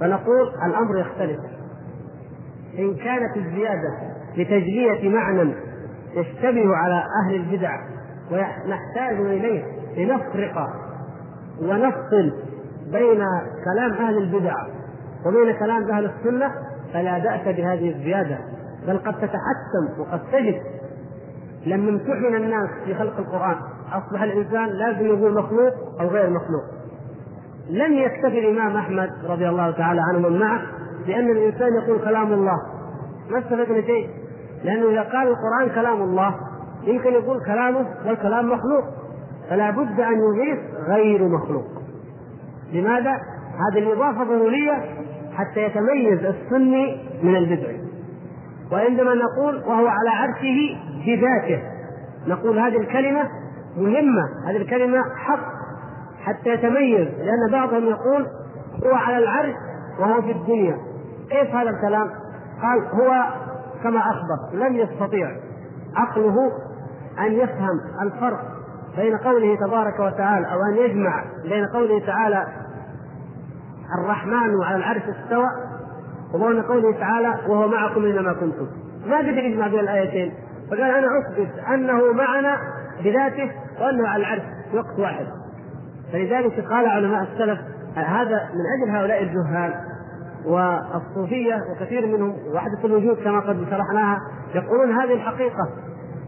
فنقول 0.00 0.48
الأمر 0.64 0.98
يختلف. 0.98 1.40
إن 2.78 2.94
كانت 2.94 3.36
الزيادة 3.36 3.90
لتجلية 4.36 5.08
معنى 5.08 5.54
يشتبه 6.14 6.76
على 6.76 7.02
أهل 7.24 7.34
البدع 7.34 7.70
ونحتاج 8.30 9.20
إليه 9.20 9.64
لنفرق 9.96 10.68
ونفصل 11.62 12.32
بين 12.92 13.24
كلام 13.64 13.92
أهل 13.92 14.18
البدع 14.18 14.54
وبين 15.26 15.54
كلام 15.58 15.90
أهل 15.90 16.04
السنة 16.04 16.52
فلا 16.96 17.18
بأس 17.18 17.56
بهذه 17.56 17.88
الزيادة 17.88 18.38
بل 18.86 18.98
قد 18.98 19.14
تتحتم 19.14 20.00
وقد 20.00 20.20
تجد. 20.32 20.60
لما 21.66 21.90
امتحن 21.90 22.34
الناس 22.34 22.70
في 22.84 22.94
خلق 22.94 23.18
القرآن. 23.18 23.56
أصبح 23.92 24.22
الإنسان 24.22 24.66
لازم 24.66 25.06
يقول 25.06 25.34
مخلوق 25.34 25.72
أو 26.00 26.06
غير 26.06 26.30
مخلوق. 26.30 26.62
لم 27.70 27.92
يكتفي 27.92 28.38
الإمام 28.38 28.76
أحمد 28.76 29.10
رضي 29.24 29.48
الله 29.48 29.70
تعالى 29.70 30.00
عنه 30.00 30.26
ومن 30.26 30.38
معه 30.38 30.62
بأن 31.06 31.30
الإنسان 31.30 31.68
يقول 31.82 31.98
كلام 31.98 32.32
الله. 32.32 32.56
ما 33.30 33.38
استفدنا 33.38 33.80
شيء؟ 33.80 34.08
لأنه 34.64 34.90
إذا 34.90 35.02
قال 35.02 35.28
القرآن 35.28 35.74
كلام 35.74 36.02
الله 36.02 36.34
يمكن 36.82 37.12
يقول 37.12 37.44
كلامه 37.44 37.86
والكلام 38.06 38.46
مخلوق. 38.46 38.84
فلا 39.50 39.70
بد 39.70 40.00
أن 40.00 40.18
يضيف 40.18 40.58
غير 40.88 41.28
مخلوق. 41.28 41.66
لماذا؟ 42.72 43.16
هذه 43.56 43.78
الإضافة 43.78 44.24
ضرورية 44.24 44.84
حتى 45.36 45.62
يتميز 45.62 46.24
السني 46.24 47.02
من 47.22 47.36
البدعي 47.36 47.80
وعندما 48.72 49.14
نقول 49.14 49.56
وهو 49.56 49.86
على 49.86 50.10
عرشه 50.10 50.76
بذاته 51.06 51.62
نقول 52.26 52.58
هذه 52.58 52.76
الكلمة 52.76 53.22
مهمة 53.76 54.22
هذه 54.48 54.56
الكلمة 54.56 55.02
حق 55.16 55.56
حتى 56.22 56.50
يتميز 56.50 57.08
لأن 57.08 57.52
بعضهم 57.52 57.84
يقول 57.84 58.26
هو 58.84 58.94
على 58.94 59.18
العرش 59.18 59.54
وهو 60.00 60.22
في 60.22 60.32
الدنيا. 60.32 60.76
كيف 61.30 61.54
هذا 61.54 61.70
الكلام؟ 61.70 62.10
قال 62.62 63.02
هو 63.02 63.24
كما 63.82 64.00
أخبر 64.00 64.66
لم 64.66 64.76
يستطيع. 64.76 65.30
عقله 65.96 66.36
أن 67.18 67.32
يفهم 67.32 67.80
الفرق 68.02 68.40
بين 68.96 69.16
قوله 69.16 69.56
تبارك 69.56 70.00
وتعالى 70.00 70.46
أو 70.46 70.58
أن 70.72 70.76
يجمع 70.76 71.24
بين 71.42 71.66
قوله 71.66 72.06
تعالى 72.06 72.46
الرحمن 73.98 74.62
على 74.64 74.76
العرش 74.76 75.02
استوى 75.02 75.46
وبين 76.34 76.62
قوله 76.62 76.98
تعالى 76.98 77.34
وهو 77.48 77.68
معكم 77.68 78.04
أينما 78.04 78.32
كنتم. 78.32 78.66
ما 79.06 79.18
قدر 79.18 79.28
يجمع 79.28 79.68
بين 79.68 79.80
الآيتين. 79.80 80.32
فقال 80.70 80.82
أنا 80.82 81.06
أثبت 81.18 81.58
أنه 81.74 82.12
معنا 82.12 82.58
بذاته 83.04 83.50
وأنه 83.80 84.08
على 84.08 84.20
العرش 84.20 84.42
في 84.70 84.76
وقت 84.76 84.98
واحد. 84.98 85.26
فلذلك 86.12 86.60
قال 86.60 86.86
علماء 86.86 87.22
السلف 87.22 87.58
هذا 87.94 88.50
من 88.54 88.60
أجل 88.76 88.96
هؤلاء 88.96 89.22
الجهال 89.22 89.74
والصوفية 90.46 91.56
وكثير 91.70 92.06
منهم 92.06 92.34
وحدة 92.54 92.84
الوجود 92.84 93.16
كما 93.16 93.40
قد 93.40 93.66
شرحناها 93.70 94.20
يقولون 94.54 94.92
هذه 94.92 95.12
الحقيقة. 95.12 95.68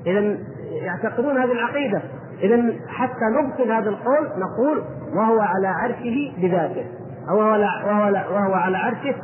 اذا 0.07 0.39
يعتقدون 0.83 1.39
هذه 1.39 1.53
العقيدة. 1.53 2.03
اذا 2.43 2.73
حتى 2.89 3.25
نبطل 3.41 3.73
هذا 3.73 3.89
القول 3.89 4.25
نقول 4.25 4.83
وهو 5.15 5.41
على 5.41 5.69
عرشه 5.69 6.33
بذاته. 6.39 6.85
وهو, 7.29 7.51
وهو, 7.87 8.35
وهو 8.35 8.55
على 8.55 8.77
عرشه 8.77 9.15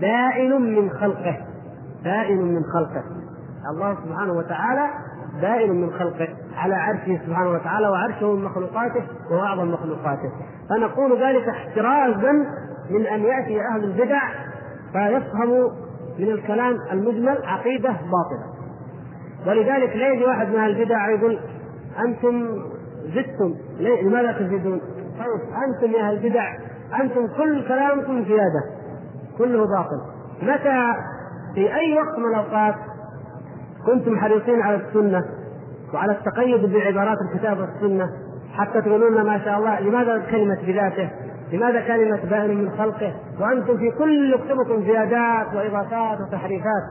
بائن 0.00 0.62
من 0.62 0.90
خلقه. 0.90 1.36
بائن 2.04 2.42
من 2.42 2.62
خلقه. 2.74 3.04
الله 3.70 3.96
سبحانه 4.04 4.32
وتعالى 4.32 4.88
بائن 5.40 5.72
من 5.72 5.90
خلقه. 5.90 6.28
على 6.56 6.74
عرشه 6.74 7.20
سبحانه 7.26 7.50
وتعالى 7.50 7.88
وعرشه 7.88 8.34
من 8.34 8.44
مخلوقاته 8.44 9.02
وهو 9.30 9.42
اعظم 9.42 9.68
مخلوقاته. 9.68 10.32
فنقول 10.70 11.22
ذلك 11.22 11.48
احترازا 11.48 12.32
من 12.90 13.06
أن 13.06 13.20
يأتي 13.20 13.60
أهل 13.60 13.84
البدع 13.84 14.20
فيفهموا 14.92 15.70
من 16.18 16.30
الكلام 16.30 16.76
المجمل 16.92 17.38
عقيدة 17.44 17.88
باطلة. 17.88 18.54
ولذلك 19.46 19.96
لا 19.96 20.08
يجي 20.08 20.24
واحد 20.24 20.48
من 20.48 20.56
أهل 20.56 20.70
البدع 20.70 21.10
يقول 21.10 21.38
أنتم 22.06 22.48
زدتم. 23.04 23.54
لماذا 23.80 24.32
تزيدون؟ 24.32 24.80
طيب 25.18 25.40
أنتم 25.66 25.96
يا 25.96 26.08
أهل 26.08 26.16
البدع 26.16 26.54
أنتم 27.00 27.26
كل 27.26 27.68
كلامكم 27.68 28.24
زيادة 28.24 28.64
كله 29.38 29.66
باطل. 29.66 30.00
متى؟ 30.42 30.94
في 31.54 31.74
أي 31.74 31.94
وقت 31.94 32.18
من 32.18 32.24
الأوقات 32.24 32.74
كنتم 33.86 34.16
حريصين 34.18 34.62
على 34.62 34.76
السنة 34.76 35.24
وعلى 35.94 36.12
التقيد 36.12 36.72
بعبارات 36.72 37.18
الكتاب 37.20 37.58
والسنة 37.58 38.08
حتى 38.52 38.82
تقولون 38.82 39.22
ما 39.22 39.44
شاء 39.44 39.58
الله 39.58 39.80
لماذا 39.80 40.18
كلمة 40.30 40.58
بذاته؟ 40.66 41.10
لماذا 41.52 41.80
كلمة 41.80 42.20
بائن 42.30 42.58
من 42.58 42.70
خلقه؟ 42.78 43.12
وأنتم 43.40 43.76
في 43.76 43.90
كل 43.90 44.36
كتبكم 44.36 44.82
زيادات 44.82 45.54
وإضافات 45.54 46.20
وتحريفات. 46.20 46.82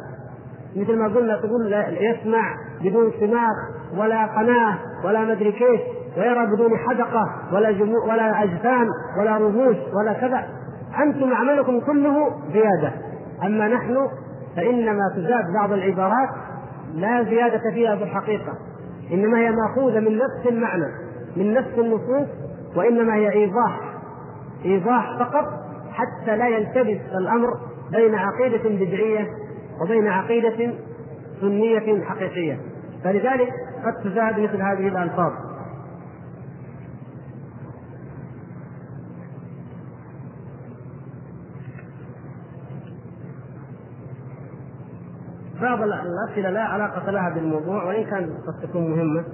مثل 0.76 0.98
ما 0.98 1.08
قلنا 1.08 1.38
تقول 1.38 1.74
يسمع 2.00 2.56
بدون 2.82 3.12
سماخ 3.20 3.56
ولا 3.98 4.26
قناة 4.26 4.78
ولا 5.06 5.26
مدري 5.26 5.52
كيف 5.52 5.82
ويرى 6.18 6.46
بدون 6.46 6.78
حدقة 6.78 7.26
ولا 7.54 7.72
جمو 7.72 8.04
ولا 8.04 8.44
أجفان 8.44 8.88
ولا 9.20 9.38
رموش 9.38 9.76
ولا 9.94 10.14
كذا. 10.14 10.46
أنتم 11.04 11.34
عملكم 11.34 11.80
كله 11.80 12.32
زيادة. 12.54 12.92
أما 13.44 13.68
نحن 13.68 14.08
فإنما 14.56 15.02
تزاد 15.16 15.44
بعض 15.54 15.72
العبارات 15.72 16.30
لا 16.94 17.24
زيادة 17.24 17.72
فيها 17.72 17.96
بالحقيقة 17.96 18.54
إنما 19.14 19.38
هي 19.40 19.52
مأخوذة 19.52 20.00
من 20.00 20.18
نفس 20.18 20.48
المعنى 20.48 20.86
من 21.38 21.54
نفس 21.54 21.72
النصوص 21.78 22.28
وإنما 22.76 23.16
هي 23.16 23.32
إيضاح 23.32 23.80
إيضاح 24.66 25.18
فقط 25.20 25.46
حتى 25.92 26.38
لا 26.38 26.48
يلتبس 26.48 27.02
الأمر 27.18 27.50
بين 27.92 28.16
عقيدة 28.16 28.70
بدعية 28.70 29.28
وبين 29.82 30.08
عقيدة 30.08 30.74
سنية 31.42 32.04
حقيقية. 32.04 32.60
فلذلك 33.04 33.54
قد 33.86 34.04
تزاد 34.04 34.40
مثل 34.40 34.62
هذه 34.62 34.88
الألفاظ. 34.88 35.32
بعض 45.62 45.82
الأسئلة 45.82 46.50
لا 46.50 46.64
علاقة 46.64 47.12
لها 47.12 47.30
بالموضوع 47.30 47.84
وإن 47.84 48.04
كان 48.04 48.38
قد 48.48 48.70
تكون 48.70 48.92
مهمة. 48.92 49.26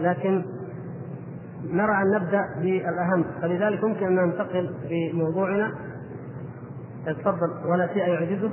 لكن 0.00 0.44
نرى 1.64 2.02
أن 2.02 2.10
نبدأ 2.14 2.44
بالأهم. 2.60 3.24
فلذلك 3.42 3.82
يمكن 3.82 4.06
أن 4.06 4.14
ننتقل 4.14 4.74
في 4.88 5.12
موضوعنا. 5.12 5.72
تفضل 7.06 7.50
ولا 7.66 7.86
شيء 7.86 8.08
يعجزه 8.08 8.50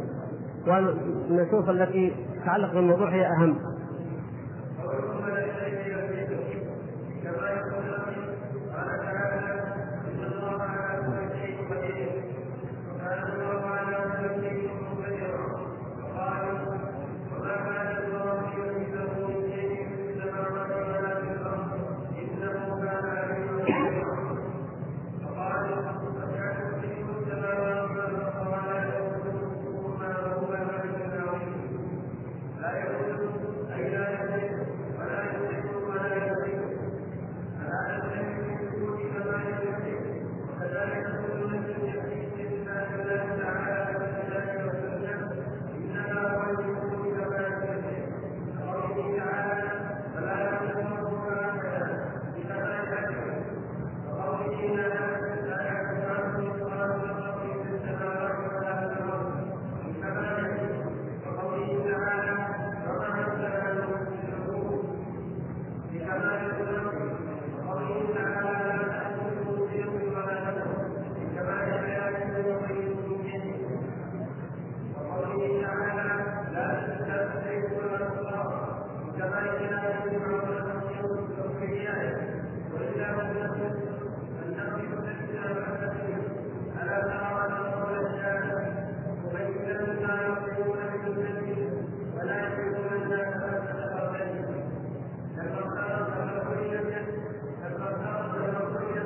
ونشوف 0.68 1.70
التي 1.70 2.14
تتعلق 2.42 2.74
بالموضوع 2.74 3.10
هي 3.10 3.26
أهم. 3.28 3.58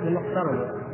المقترن 0.07 0.86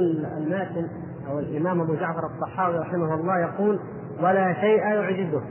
يقول 0.00 0.26
الماتن 0.26 0.88
أو 1.28 1.38
الإمام 1.38 1.80
أبو 1.80 1.94
جعفر 1.94 2.26
الطحاوي 2.26 2.78
رحمه 2.78 3.14
الله 3.14 3.38
يقول 3.38 3.80
ولا 4.22 4.52
شيء 4.52 4.78
يعجزه. 4.78 5.42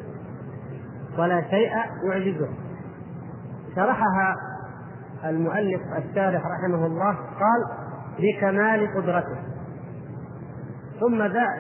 ولا 1.18 1.42
شيء 1.42 1.72
يعجزه. 2.04 2.50
شرحها 3.76 4.36
المؤلف 5.26 5.82
الشارح 5.98 6.42
رحمه 6.46 6.86
الله 6.86 7.14
قال 7.16 7.88
لكمال 8.20 8.94
قدرته. 8.96 9.40
ثم 11.00 11.18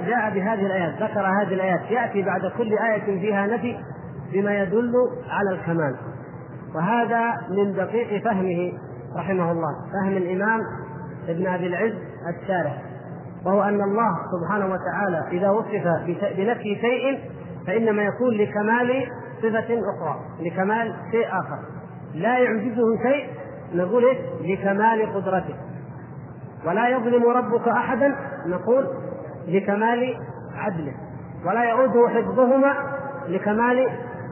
جاء 0.07 0.33
بهذه 0.33 0.65
الآيات 0.65 1.03
ذكر 1.03 1.21
هذه 1.21 1.53
الآيات 1.53 1.91
يأتي 1.91 2.21
بعد 2.21 2.41
كل 2.57 2.77
آية 2.77 3.19
فيها 3.19 3.47
نفي 3.47 3.77
بما 4.33 4.53
يدل 4.61 4.93
على 5.29 5.51
الكمال. 5.51 5.95
وهذا 6.75 7.31
من 7.49 7.73
دقيق 7.73 8.23
فهمه 8.23 8.71
رحمه 9.15 9.51
الله. 9.51 9.75
فهم 9.93 10.17
الإمام 10.17 10.61
ابن 11.27 11.47
أبي 11.47 11.67
العز 11.67 12.08
الشارح 12.27 12.81
وهو 13.45 13.63
أن 13.63 13.81
الله 13.81 14.15
سبحانه 14.31 14.65
وتعالى 14.65 15.27
إذا 15.31 15.49
وصف 15.49 15.87
بنفي 16.37 16.75
شيء 16.81 17.19
فإنما 17.67 18.03
يكون 18.03 18.33
لكمال 18.33 19.11
صفة 19.41 19.79
أخرى 19.95 20.19
لكمال 20.39 20.95
شيء 21.11 21.27
آخر. 21.27 21.59
لا 22.13 22.37
يعجزه 22.37 22.97
شيء 23.03 23.27
نقول 23.73 24.03
لكمال 24.41 25.13
قدرته. 25.13 25.55
ولا 26.65 26.89
يظلم 26.89 27.23
ربك 27.23 27.67
أحدا 27.67 28.15
نقول 28.47 28.87
لكمال 29.47 30.17
عدله. 30.55 30.93
ولا 31.45 31.63
يعوده 31.63 32.09
حفظهما 32.09 32.73
لكمال 33.27 33.89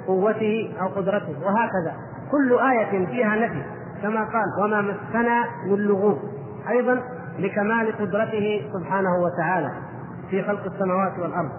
قوته 0.08 0.74
أو 0.82 0.88
قدرته. 0.88 1.36
وهكذا. 1.42 1.96
كل 2.32 2.60
آية 2.60 3.06
فيها 3.06 3.36
نفي 3.36 3.64
كما 4.02 4.20
قال 4.20 4.64
وما 4.64 4.82
مسنا 4.82 5.46
من 5.66 5.78
لغوب 5.78 6.20
أيضا 6.70 7.04
لكمال 7.40 7.98
قدرته 7.98 8.62
سبحانه 8.74 9.10
وتعالى 9.24 9.72
في 10.30 10.44
خلق 10.44 10.66
السماوات 10.66 11.20
والأرض. 11.20 11.50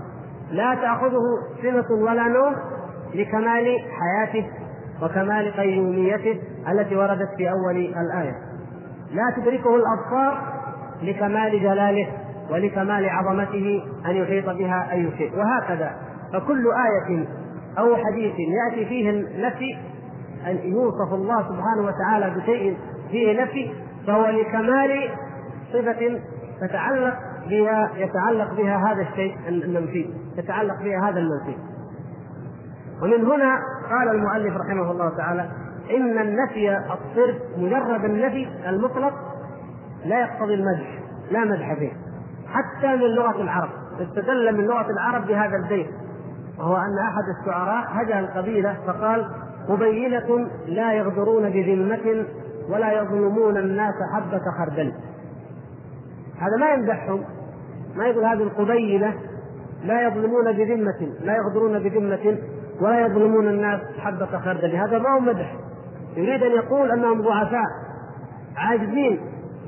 لا 0.50 0.74
تأخذه 0.74 1.22
سنة 1.62 2.02
ولا 2.04 2.22
نوم 2.22 2.54
لكمال 3.14 3.78
حياته 4.00 4.46
وكمال 5.02 5.52
قيوميته 5.52 6.40
التي 6.68 6.96
وردت 6.96 7.28
في 7.36 7.50
أول 7.50 7.76
الآية. 7.76 8.34
لا 9.12 9.34
تدركه 9.36 9.76
الأبصار 9.76 10.38
لكمال 11.02 11.60
جلاله 11.62 12.08
ولكمال 12.50 13.08
عظمته 13.08 13.82
أن 14.06 14.16
يحيط 14.16 14.48
بها 14.48 14.92
أي 14.92 15.10
شيء. 15.18 15.32
وهكذا 15.38 15.90
فكل 16.32 16.66
آية 16.72 17.24
أو 17.78 17.96
حديث 17.96 18.34
يأتي 18.38 18.86
فيه 18.86 19.10
النفي 19.10 19.76
أن 20.46 20.58
يوصف 20.72 21.14
الله 21.14 21.42
سبحانه 21.42 21.82
وتعالى 21.82 22.40
بشيء 22.40 22.76
فيه 23.10 23.42
نفي 23.42 23.70
فهو 24.06 24.26
لكمال 24.26 25.10
صفة 25.72 26.20
تتعلق 26.60 27.14
بها 27.48 27.90
يتعلق 27.96 28.54
بها 28.54 28.92
هذا 28.92 29.02
الشيء 29.02 29.36
المنفي. 29.48 30.10
يتعلق 30.36 30.82
بها 30.82 31.08
هذا 31.08 31.20
المنفي. 31.20 31.56
ومن 33.02 33.26
هنا 33.26 33.58
قال 33.90 34.08
المؤلف 34.08 34.56
رحمه 34.56 34.90
الله 34.90 35.16
تعالى 35.16 35.48
إن 35.96 36.18
النفي 36.18 36.78
الصرف 36.78 37.36
مجرد 37.58 38.04
النفي 38.04 38.48
المطلق 38.68 39.14
لا 40.04 40.20
يقتضي 40.20 40.54
المدح 40.54 40.98
لا 41.30 41.44
مدح 41.44 41.74
فيه. 41.74 41.92
حتى 42.48 42.96
من 42.96 43.14
لغة 43.14 43.42
العرب. 43.42 43.70
استدل 44.00 44.56
من 44.56 44.64
لغة 44.64 44.90
العرب 44.90 45.26
بهذا 45.26 45.56
البيت. 45.56 45.90
وهو 46.58 46.76
أن 46.76 46.98
أحد 46.98 47.22
الشعراء 47.40 47.84
هجأ 47.88 48.20
القبيلة 48.20 48.76
فقال 48.86 49.28
مبينة 49.68 50.48
لا 50.66 50.92
يغدرون 50.92 51.50
بذمة 51.50 52.26
ولا 52.70 52.92
يظلمون 52.92 53.56
الناس 53.56 53.94
حبة 54.14 54.42
خردل. 54.58 54.92
هذا 56.38 56.56
ما 56.60 56.70
يمدحهم. 56.70 57.24
ما 57.96 58.06
يقول 58.06 58.24
هذه 58.24 58.42
القبيلة 58.42 59.14
لا 59.84 60.06
يظلمون 60.06 60.52
بذمة 60.52 61.08
لا 61.20 61.36
يغدرون 61.36 61.78
بذمة 61.78 62.38
ولا 62.80 63.06
يظلمون 63.06 63.48
الناس 63.48 63.80
حبة 63.98 64.26
خردل. 64.26 64.76
هذا 64.76 64.98
ما 64.98 65.10
هو 65.10 65.20
مدح. 65.20 65.56
يريد 66.16 66.42
أن 66.42 66.50
يقول 66.50 66.90
أنهم 66.90 67.22
ضعفاء 67.22 67.66
عاجزين. 68.56 69.20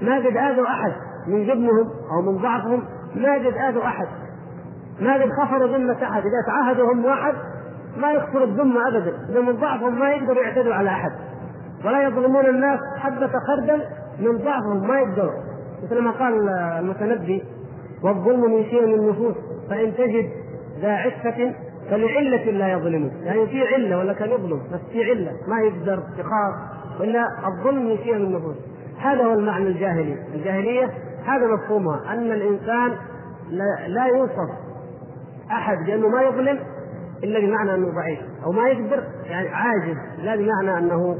ما 0.02 0.16
قد 0.18 0.37
آذوا 0.37 0.66
أحد 0.66 0.92
من 1.26 1.46
جبنهم 1.46 1.90
أو 2.12 2.22
من 2.22 2.42
ضعفهم. 2.42 2.83
ما 3.14 3.35
قد 3.35 3.54
آذوا 3.56 3.85
أحد. 3.85 4.06
ما 5.00 5.14
قد 5.14 5.30
خفروا 5.30 5.76
ذمة 5.76 6.02
أحد. 6.02 6.22
إذا 6.22 6.46
تعاهدهم 6.46 7.04
واحد 7.04 7.35
ما 7.96 8.12
يكثر 8.12 8.44
الذمة 8.44 8.88
أبدا. 8.88 9.14
إذا 9.30 9.40
من 9.40 9.52
ضعفهم 9.52 9.98
ما 9.98 10.11
يقدروا 10.11 10.42
يعتدوا 10.42 10.74
على 10.74 10.90
أحد. 10.90 11.12
ولا 11.85 12.02
يظلمون 12.02 12.46
الناس 12.46 12.80
حبة 12.98 13.30
خردل 13.48 13.83
من 14.20 14.38
ضعفهم 14.38 14.88
ما 14.88 14.98
يقدروا. 14.98 15.49
مثل 15.84 16.00
ما 16.00 16.10
قال 16.10 16.48
المتنبي 16.78 17.42
والظلم 18.02 18.40
من 18.40 18.64
شيء 18.64 18.84
النفوس 18.84 19.34
فإن 19.70 19.94
تجد 19.94 20.30
ذا 20.80 20.92
عفة 20.92 21.54
فلعلة 21.90 22.50
لا 22.50 22.72
يظلمون 22.72 23.12
يعني 23.24 23.46
في 23.46 23.74
علة 23.74 23.98
ولا 23.98 24.12
كان 24.12 24.30
يظلم 24.30 24.60
بس 24.72 24.80
في 24.92 25.10
علة 25.10 25.32
ما 25.48 25.60
يقدر 25.60 26.02
يخاف. 26.18 26.54
ولا 27.00 27.26
الظلم 27.46 27.88
من 27.88 27.96
شيء 27.96 28.16
النفوس. 28.16 28.56
هذا 28.98 29.24
هو 29.24 29.32
المعنى 29.32 29.66
الجاهلي. 29.66 30.16
الجاهلية 30.34 30.90
هذا 31.24 31.46
مفهومها 31.46 32.12
أن 32.12 32.32
الإنسان 32.32 32.92
لا, 33.86 34.06
يوصف 34.06 34.50
أحد 35.50 35.86
بأنه 35.86 36.08
ما 36.08 36.22
يظلم 36.22 36.58
إلا 37.24 37.40
بمعنى 37.40 37.74
أنه 37.74 37.94
ضعيف 37.94 38.20
أو 38.44 38.52
ما 38.52 38.68
يقدر 38.68 39.04
يعني 39.24 39.48
عاجز 39.48 39.96
لا 40.22 40.36
بمعنى 40.36 40.78
أنه 40.78 41.18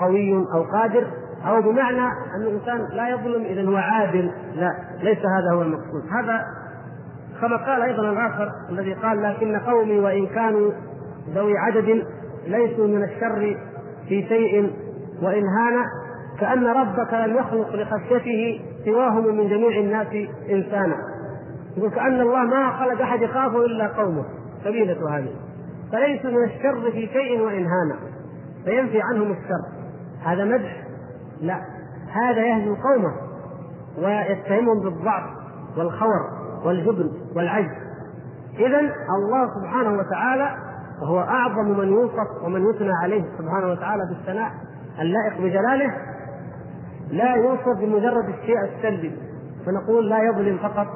قوي 0.00 0.34
أو 0.34 0.62
قادر. 0.62 1.06
أو 1.46 1.62
بمعنى 1.62 2.06
أن 2.06 2.42
الإنسان 2.42 2.78
لا 2.92 3.08
يظلم 3.08 3.44
إذا 3.44 3.68
هو 3.68 3.76
عادل. 3.76 4.30
لا 4.54 4.70
ليس 5.02 5.18
هذا 5.18 5.56
هو 5.56 5.62
المقصود. 5.62 6.02
هذا 6.12 6.44
كما 7.40 7.56
قال 7.56 7.82
أيضا 7.82 8.10
الآخر 8.10 8.48
الذي 8.70 8.94
قال 8.94 9.22
لكن 9.22 9.58
قومي 9.58 10.00
وإن 10.00 10.26
كانوا 10.26 10.72
ذوي 11.34 11.58
عدد 11.58 12.06
ليسوا 12.46 12.86
من 12.86 13.04
الشر 13.04 13.56
في 14.08 14.28
شيء 14.28 14.72
وإن 15.22 15.42
هان 15.42 15.84
كأن 16.40 16.66
ربك 16.66 17.14
لم 17.14 17.36
يخلق 17.36 17.74
لخشيته 17.74 18.60
سواهم 18.84 19.36
من 19.36 19.48
جميع 19.48 19.78
الناس 19.78 20.28
إنسانا. 20.50 20.96
يقول 21.76 21.90
كأن 21.90 22.20
الله 22.20 22.44
ما 22.44 22.70
خلق 22.70 23.02
احد 23.02 23.22
يخافه 23.22 23.64
إلا 23.64 23.86
قومه. 23.86 24.24
قبيلة 24.64 25.16
هذه. 25.16 25.34
فليسوا 25.92 26.30
من 26.30 26.44
الشر 26.44 26.90
في 26.90 27.06
شيء 27.06 27.40
وإن 27.40 27.66
هانا 27.66 27.96
فينفي 28.64 29.00
عنهم 29.02 29.32
الشر. 29.32 29.84
هذا 30.24 30.44
مدح. 30.44 30.83
لا 31.46 31.60
هذا 32.12 32.46
يهزم 32.46 32.74
قومه 32.74 33.14
ويتهمهم 33.98 34.80
بالضعف 34.80 35.24
والخور 35.76 36.30
والجبن 36.64 37.10
والعجز. 37.36 37.70
إذا 38.58 38.78
الله 39.18 39.50
سبحانه 39.60 39.98
وتعالى 39.98 40.56
وهو 41.02 41.20
أعظم 41.20 41.78
من 41.78 41.88
يوصف 41.88 42.44
ومن 42.44 42.70
يثنى 42.70 42.92
عليه 43.02 43.24
سبحانه 43.38 43.66
وتعالى 43.66 44.02
بالثناء 44.10 44.50
اللائق 45.00 45.40
بجلاله 45.40 45.94
لا 47.10 47.34
يوصف 47.34 47.78
بمجرد 47.80 48.28
الشيء 48.28 48.56
السلبي. 48.64 49.18
فنقول 49.66 50.10
لا 50.10 50.18
يظلم 50.22 50.58
فقط 50.58 50.86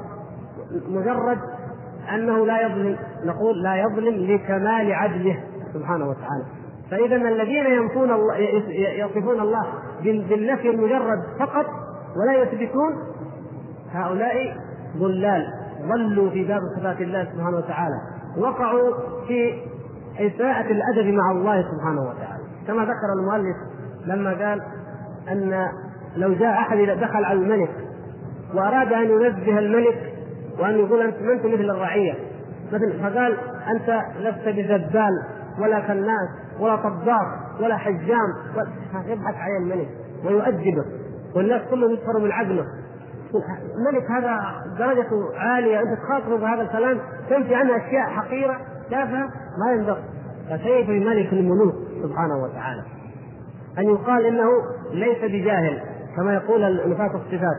مجرد 0.89 1.39
أنه 2.15 2.47
لا 2.47 2.67
يظلم 2.67 2.97
نقول 3.25 3.63
لا 3.63 3.77
يظلم 3.77 4.15
لكمال 4.15 4.93
عدله 4.93 5.43
سبحانه 5.75 6.09
وتعالى. 6.09 6.45
فاذا 6.91 7.17
الذين 7.17 7.67
ينفون 7.67 8.11
الله 8.11 8.37
يصفون 8.77 9.41
الله 9.41 9.67
بالنفي 10.03 10.71
المجرد 10.71 11.19
فقط 11.39 11.67
ولا 12.17 12.43
يثبتون 12.43 12.95
هؤلاء 13.93 14.57
ضلال 14.97 15.47
ضلوا 15.89 16.31
في 16.31 16.45
باب 16.45 16.61
صفات 16.77 17.01
الله 17.01 17.25
سبحانه 17.25 17.57
وتعالى 17.57 18.01
وقعوا 18.39 18.93
في 19.29 19.55
إساءة 20.19 20.67
الأدب 20.73 21.15
مع 21.15 21.31
الله 21.31 21.63
سبحانه 21.63 22.01
وتعالى. 22.01 22.45
كما 22.67 22.83
ذكر 22.83 23.13
المؤلف 23.19 23.57
لما 24.07 24.31
قال 24.31 24.63
أن 25.29 25.69
لو 26.17 26.35
جاء 26.35 26.53
أحد 26.53 26.79
دخل 26.79 27.25
على 27.25 27.39
الملك 27.39 27.71
وأراد 28.55 28.93
أن 28.93 29.11
ينزه 29.11 29.59
الملك 29.59 30.15
وأن 30.59 30.79
يقول 30.79 31.03
انت 31.03 31.23
ما 31.23 31.33
أنت 31.33 31.47
مثل 31.47 31.71
الرعية؟ 31.71 32.15
مثل 32.73 33.01
فقال 33.03 33.37
أنت 33.71 34.01
لست 34.21 34.49
بزبال 34.49 35.23
ولا 35.61 35.81
كناس 35.81 36.29
ولا 36.61 36.77
طباخ 36.77 37.61
ولا 37.61 37.77
حجام 37.77 38.33
يضحك 39.07 39.35
عليه 39.37 39.59
الملك 39.59 39.89
ويؤدبه 40.25 40.85
والناس 41.37 41.63
كلهم 41.71 41.91
يسخروا 41.91 42.21
من 42.21 42.33
عقله 42.33 42.65
الملك 43.79 44.11
هذا 44.11 44.41
درجته 44.79 45.39
عالية. 45.39 45.81
أنت 45.81 45.99
تخاطبه 45.99 46.37
بهذا 46.37 46.63
الكلام 46.63 46.99
تنفي 47.31 47.55
عنه 47.55 47.77
أشياء 47.77 48.11
حقيرة. 48.11 48.57
تافهة؟ 48.91 49.29
ما 49.59 49.73
ينبغي 49.73 50.03
فكيف 50.51 50.87
بملك 50.87 51.33
الملوك 51.33 51.75
سبحانه 52.03 52.43
وتعالى؟ 52.43 52.83
أن 53.79 53.85
يقال 53.85 54.27
إنه 54.27 54.49
ليس 54.93 55.19
بجاهل 55.19 55.81
كما 56.17 56.35
يقول 56.35 56.91
نفاة 56.91 57.11
الصفات. 57.17 57.57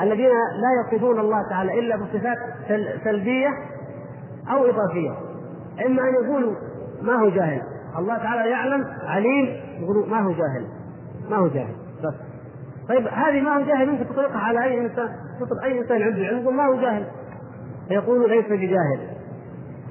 الذين 0.00 0.30
لا 0.30 0.70
يصفون 0.92 1.20
الله 1.20 1.48
تعالى 1.50 1.78
إلا 1.78 1.96
بصفات 1.96 2.38
سلبية 3.04 3.48
أو 4.50 4.64
إضافية. 4.64 5.10
إما 5.86 6.02
أن 6.02 6.14
يقولوا 6.24 6.54
ما 7.02 7.14
هو 7.14 7.28
جاهل. 7.28 7.62
الله 7.98 8.18
تعالى 8.18 8.50
يعلم 8.50 8.84
عليم 9.02 9.56
يقولوا 9.80 10.06
ما 10.06 10.20
هو 10.20 10.30
جاهل. 10.30 10.66
ما 11.30 11.36
هو 11.36 11.48
جاهل. 11.48 11.74
بس. 12.04 12.14
طيب 12.88 13.06
هذه 13.06 13.40
ما 13.40 13.56
هو 13.56 13.60
جاهل؟ 13.60 13.88
يمكن 13.88 14.08
تطلقها 14.08 14.38
على 14.38 14.64
أي 14.64 14.80
إنسان؟ 14.80 15.08
تطلق 15.40 15.64
أي 15.64 15.78
إنسان 15.78 16.02
عنده 16.02 16.26
علم 16.26 16.56
ما 16.56 16.66
هو 16.66 16.80
جاهل. 16.80 17.04
فيقول 17.88 18.30
ليس 18.30 18.46
بجاهل 18.46 19.00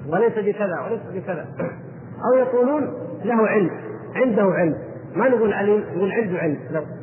وليس 0.10 0.34
بكذا 0.38 0.80
وليس 0.86 1.24
بكذا. 1.24 1.46
أو 2.32 2.38
يقولون 2.38 2.94
له 3.26 3.48
علم 3.48 3.72
عنده 4.16 4.44
علم. 4.44 4.76
ما 5.16 5.30
نقول 5.30 5.54
عليم 5.54 5.84
نقول 5.96 6.12
عنده 6.12 6.38
علم. 6.38 6.58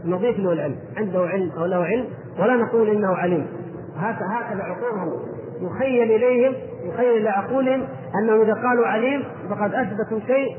نضيف 0.04 0.38
له 0.38 0.52
العلم. 0.52 0.76
عنده 0.96 1.20
علم 1.20 1.50
أو 1.58 1.64
له 1.64 1.84
علم 1.84 2.06
ولا 2.38 2.56
نقول 2.56 2.88
إنه 2.88 3.08
عليم. 3.08 3.46
هكذا 3.96 4.62
عقولهم. 4.62 5.12
يخيل 5.60 6.12
إليهم 6.12 6.54
يخيل 6.84 7.16
إلى 7.16 7.28
عقولهم. 7.28 7.86
أنهم 8.22 8.40
إذا 8.40 8.54
قالوا 8.54 8.86
عليم 8.86 9.24
فقد 9.50 9.74
أثبتوا 9.74 10.20
شيء 10.26 10.56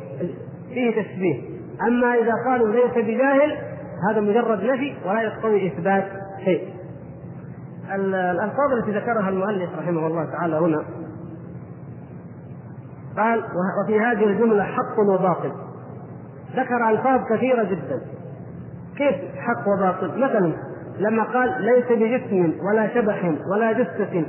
فيه 0.69 1.01
تشبيه. 1.01 1.41
أما 1.87 2.13
إذا 2.13 2.33
قالوا 2.47 2.71
ليس 2.71 3.05
بجاهل 3.05 3.57
هذا 4.09 4.21
مجرد 4.21 4.63
نفي 4.63 4.93
ولا 5.05 5.21
يقتضي 5.21 5.67
إثبات 5.67 6.05
شيء. 6.45 6.73
الألفاظ 7.95 8.71
التي 8.77 8.91
ذكرها 8.91 9.29
المؤلف 9.29 9.69
رحمه 9.79 10.07
الله 10.07 10.25
تعالى 10.25 10.55
هنا 10.55 10.85
قال 13.17 13.43
وفي 13.83 13.99
هذه 13.99 14.23
الجملة 14.23 14.63
حق 14.63 14.99
وباطل. 14.99 15.51
ذكر 16.55 16.89
ألفاظ 16.89 17.19
كثيرة 17.29 17.63
جدا. 17.63 18.01
كيف 18.97 19.15
حق 19.37 19.67
وباطل؟ 19.67 20.07
مثلا 20.07 20.53
لما 20.99 21.23
قال 21.23 21.61
ليس 21.61 21.85
بجسم 21.85 22.53
ولا 22.69 22.93
شبح 22.95 23.33
ولا 23.51 23.71
جثة 23.71 24.25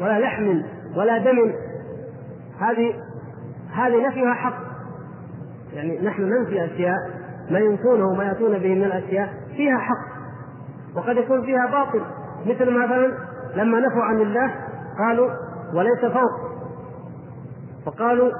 ولا 0.00 0.20
لحم 0.20 0.62
ولا 0.96 1.18
دم 1.18 1.52
هذه 2.60 2.94
هذه 3.72 4.06
نفيها 4.08 4.34
حق. 4.34 4.54
يعني 5.72 6.00
نحن 6.00 6.22
ننفي 6.22 6.64
أشياء 6.64 6.96
ما 7.50 7.58
ينفونه 7.58 8.06
وما 8.06 8.24
يأتون 8.24 8.58
به 8.58 8.74
من 8.74 8.84
الأشياء 8.84 9.28
فيها 9.56 9.78
حق. 9.78 10.18
وقد 10.96 11.16
يكون 11.16 11.42
فيها 11.42 11.66
باطل. 11.66 12.02
مثل 12.46 12.70
مثلا 12.70 13.12
لما 13.56 13.80
نفوا 13.80 14.02
عن 14.02 14.20
الله 14.20 14.54
قالوا 14.98 15.30
وليس 15.74 16.00
فوق. 16.00 16.48
وقالوا 17.86 18.30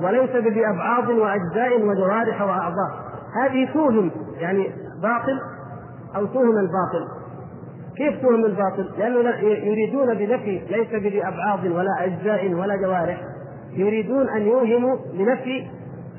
وليس 0.00 0.30
بذي 0.30 0.68
ابعاض 0.68 1.08
وأجزاء 1.08 1.82
وجوارح 1.82 2.42
وأعضاء. 2.42 3.04
هذه 3.42 3.72
توهم. 3.72 4.10
يعني 4.38 4.72
باطل 5.02 5.40
أو 6.16 6.26
توهم 6.26 6.58
الباطل. 6.58 7.08
كيف 7.96 8.22
توهم 8.22 8.44
الباطل؟ 8.44 8.90
لأنه 8.98 9.30
يريدون 9.40 10.14
بنفي 10.14 10.58
ليس 10.70 10.88
بذي 10.88 11.28
ابعاض 11.28 11.64
ولا 11.64 12.04
أجزاء 12.04 12.54
ولا 12.54 12.76
جوارح. 12.76 13.33
يريدون 13.76 14.28
أن 14.28 14.42
يوهموا 14.42 14.96
بنفي 15.12 15.70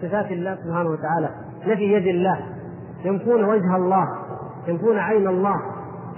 صفات 0.01 0.31
الله 0.31 0.55
سبحانه 0.55 0.89
وتعالى. 0.89 1.29
نفي 1.67 1.93
يد 1.93 2.07
الله. 2.07 2.39
ينفون 3.05 3.43
وجه 3.43 3.75
الله. 3.75 4.07
ينفون 4.67 4.99
عين 4.99 5.27
الله. 5.27 5.55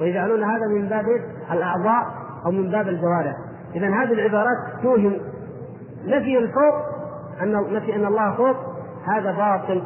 ويجعلون 0.02 0.44
هذا 0.44 0.68
من 0.68 0.90
باب 0.90 1.06
الأعضاء 1.52 2.06
أو 2.46 2.52
من 2.52 2.72
باب 2.72 2.88
الجوارح. 2.88 3.36
اذا 3.76 3.88
هذه 3.88 4.14
العبارات 4.14 4.58
توهم 4.84 5.14
نفي 6.06 6.38
الفوق 6.38 6.76
أن 7.42 7.74
نفي 7.74 7.96
أن 7.96 8.06
الله 8.06 8.36
فوق. 8.36 8.56
هذا 9.16 9.32
باطل. 9.32 9.84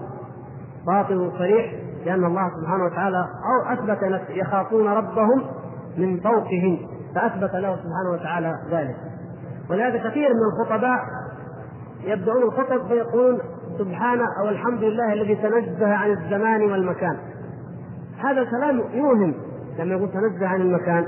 باطل 0.87 1.31
صريح 1.37 1.73
لأن 2.05 2.25
الله 2.25 2.49
سبحانه 2.61 2.85
وتعالى 2.85 3.17
أو 3.19 3.73
أثبت 3.73 4.29
يخافون 4.29 4.87
ربهم 4.87 5.43
من 5.97 6.19
فوقهم. 6.19 6.77
فأثبت 7.15 7.55
له 7.55 7.75
سبحانه 7.75 8.11
وتعالى 8.13 8.53
ذلك. 8.71 8.95
ولهذا 9.69 9.97
كثير 9.97 10.29
من 10.29 10.43
الخطباء 10.53 10.99
يبدأون 12.03 12.43
الخطب 12.43 12.87
فيقولون 12.87 13.39
سبحان 13.77 14.19
أو 14.41 14.49
الحمد 14.49 14.83
لله 14.83 15.13
الذي 15.13 15.35
تنزه 15.35 15.93
عن 15.93 16.11
الزمان 16.11 16.71
والمكان. 16.71 17.17
هذا 18.23 18.43
كلام 18.43 18.83
يوهم 18.93 19.33
لما 19.79 19.95
يقول 19.95 20.09
تنزه 20.09 20.47
عن 20.47 20.61
المكان. 20.61 21.07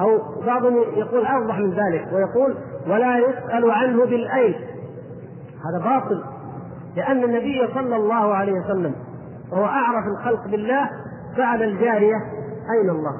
أو 0.00 0.18
بعضهم 0.46 0.76
يقول 0.96 1.26
أوضح 1.26 1.58
من 1.58 1.70
ذلك 1.70 2.08
ويقول 2.12 2.54
ولا 2.86 3.18
يسأل 3.18 3.70
عنه 3.70 4.04
بالاين 4.04 4.54
هذا 5.64 5.84
باطل. 5.84 6.24
لأن 6.96 7.24
النبي 7.24 7.68
صلى 7.74 7.96
الله 7.96 8.34
عليه 8.34 8.52
وسلم 8.52 8.94
وهو 9.52 9.64
أعرف 9.64 10.04
الخلق 10.06 10.46
بالله 10.46 10.90
سأل 11.36 11.62
الجارية 11.62 12.16
أين 12.72 12.90
الله؟ 12.90 13.16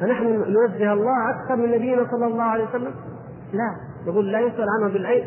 فنحن 0.00 0.24
ننزه 0.26 0.92
الله 0.92 1.30
أكثر 1.30 1.56
من 1.56 1.70
نبينا 1.70 2.06
صلى 2.10 2.26
الله 2.26 2.42
عليه 2.42 2.64
وسلم؟ 2.64 2.94
لا. 3.52 3.76
يقول 4.06 4.32
لا 4.32 4.40
يسأل 4.40 4.66
عنه 4.78 4.92
بالعين 4.92 5.24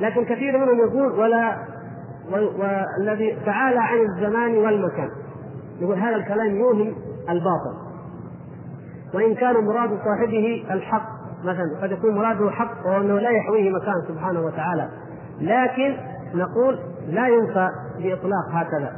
لكن 0.00 0.24
كثير 0.24 0.58
منهم 0.58 0.78
يقول 0.78 1.20
ولا 1.20 1.56
والذي 2.32 3.38
تعالى 3.46 3.78
عن 3.78 3.98
الزمان 4.00 4.56
والمكان. 4.56 5.08
يقول 5.80 5.98
هذا 5.98 6.16
الكلام 6.16 6.56
يوهم 6.56 6.94
الباطل. 7.30 7.74
وإن 9.14 9.34
كان 9.34 9.64
مراد 9.64 9.90
صاحبه 10.04 10.64
الحق 10.70 11.08
مثلا 11.44 11.80
قد 11.82 11.92
يكون 11.92 12.14
مراده 12.14 12.50
حق 12.50 12.86
وهو 12.86 13.00
أنه 13.00 13.18
لا 13.18 13.30
يحويه 13.30 13.70
مكان 13.70 13.94
سبحانه 14.08 14.40
وتعالى. 14.40 14.88
لكن 15.40 15.96
نقول 16.34 16.78
لا 17.08 17.28
ينفى 17.28 17.68
بإطلاق 17.98 18.48
هكذا 18.50 18.92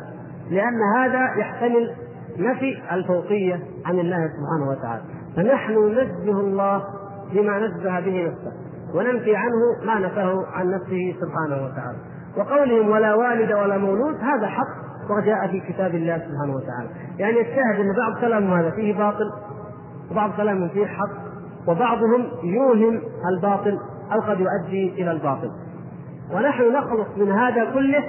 لأن 0.50 0.80
هذا 0.96 1.35
يحتمل 1.37 1.94
نفي 2.38 2.82
الفوقية 2.92 3.61
عن 3.85 3.98
الله 3.98 4.28
سبحانه 4.28 4.70
وتعالى. 4.70 5.02
فنحن 5.37 5.72
ننزه 5.72 6.40
الله 6.40 6.85
بما 7.32 7.59
نزه 7.59 8.00
به 8.00 8.28
نفسه. 8.28 8.65
وننفي 8.94 9.37
عنه 9.37 9.87
ما 9.87 9.99
نفاه 9.99 10.46
عن 10.53 10.70
نفسه 10.70 11.14
سبحانه 11.20 11.64
وتعالى. 11.64 11.99
وقولهم 12.37 12.90
ولا 12.90 13.14
والد 13.14 13.53
ولا 13.53 13.79
مولود 13.79 14.14
هذا 14.14 14.46
حق 14.46 14.87
وجاء 15.11 15.49
في 15.49 15.61
كتاب 15.61 15.94
الله 15.94 16.18
سبحانه 16.18 16.55
وتعالى. 16.55 16.88
يعني 17.18 17.40
الشاهد 17.40 17.81
أن 17.81 17.96
بعض 17.96 18.20
كلامهم 18.20 18.59
هذا 18.59 18.70
فيه 18.70 18.99
باطل 18.99 19.31
وبعض 20.11 20.31
كلامهم 20.37 20.68
فيه 20.68 20.87
حق 20.87 21.27
وبعضهم 21.68 22.27
يوهم 22.42 23.01
الباطل 23.35 23.79
أو 24.12 24.20
قد 24.20 24.40
يؤدي 24.40 25.03
إلى 25.03 25.11
الباطل. 25.11 25.51
ونحن 26.33 26.72
نخلص 26.72 27.09
من 27.16 27.33
هذا 27.33 27.64
كله 27.64 28.05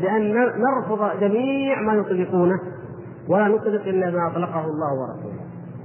بأن 0.00 0.34
نرفض 0.34 1.20
جميع 1.20 1.80
ما 1.80 1.94
يطلقونه 1.94 2.60
ولا 3.28 3.48
نطلق 3.48 3.82
إلا 3.82 4.10
ما 4.10 4.30
أطلقه 4.32 4.64
الله 4.64 4.92
ورسوله. 5.00 5.40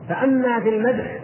فأما 0.09 0.59
في 0.59 0.69
المدح 0.69 1.19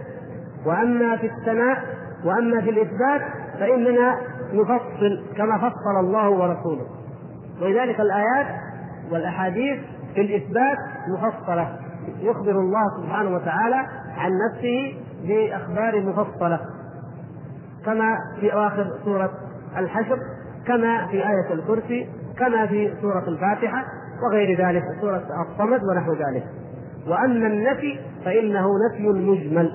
وأما 0.65 1.17
في 1.17 1.27
الثناء 1.27 1.83
وأما 2.25 2.61
في 2.61 2.69
الإثبات 2.69 3.21
فإننا 3.59 4.17
نفصل 4.53 5.23
كما 5.37 5.57
فصل 5.57 5.99
الله 5.99 6.29
ورسوله. 6.29 6.85
ولذلك 7.61 7.99
الآيات 7.99 8.47
والأحاديث 9.11 9.79
في 10.15 10.21
الإثبات 10.21 10.77
مفصلة. 11.07 11.75
يخبر 12.21 12.51
الله 12.51 12.83
سبحانه 13.01 13.35
وتعالى 13.35 13.85
عن 14.17 14.31
نفسه 14.49 14.93
بأخبار 15.27 16.01
مفصلة. 16.01 16.59
كما 17.85 18.17
في 18.39 18.53
أواخر 18.53 18.91
سورة 19.05 19.31
الحشر 19.77 20.19
كما 20.67 21.07
في 21.07 21.29
آية 21.29 21.53
الكرسي 21.53 22.09
كما 22.39 22.65
في 22.65 22.93
سورة 23.01 23.23
الفاتحة 23.27 23.85
وغير 24.23 24.67
ذلك 24.67 24.83
سورة 25.01 25.23
الصمد 25.51 25.79
ونحو 25.83 26.13
ذلك. 26.13 26.43
وأما 27.07 27.47
النفي 27.47 27.99
فإنه 28.25 28.67
نفي 28.89 29.07
مجمل. 29.07 29.71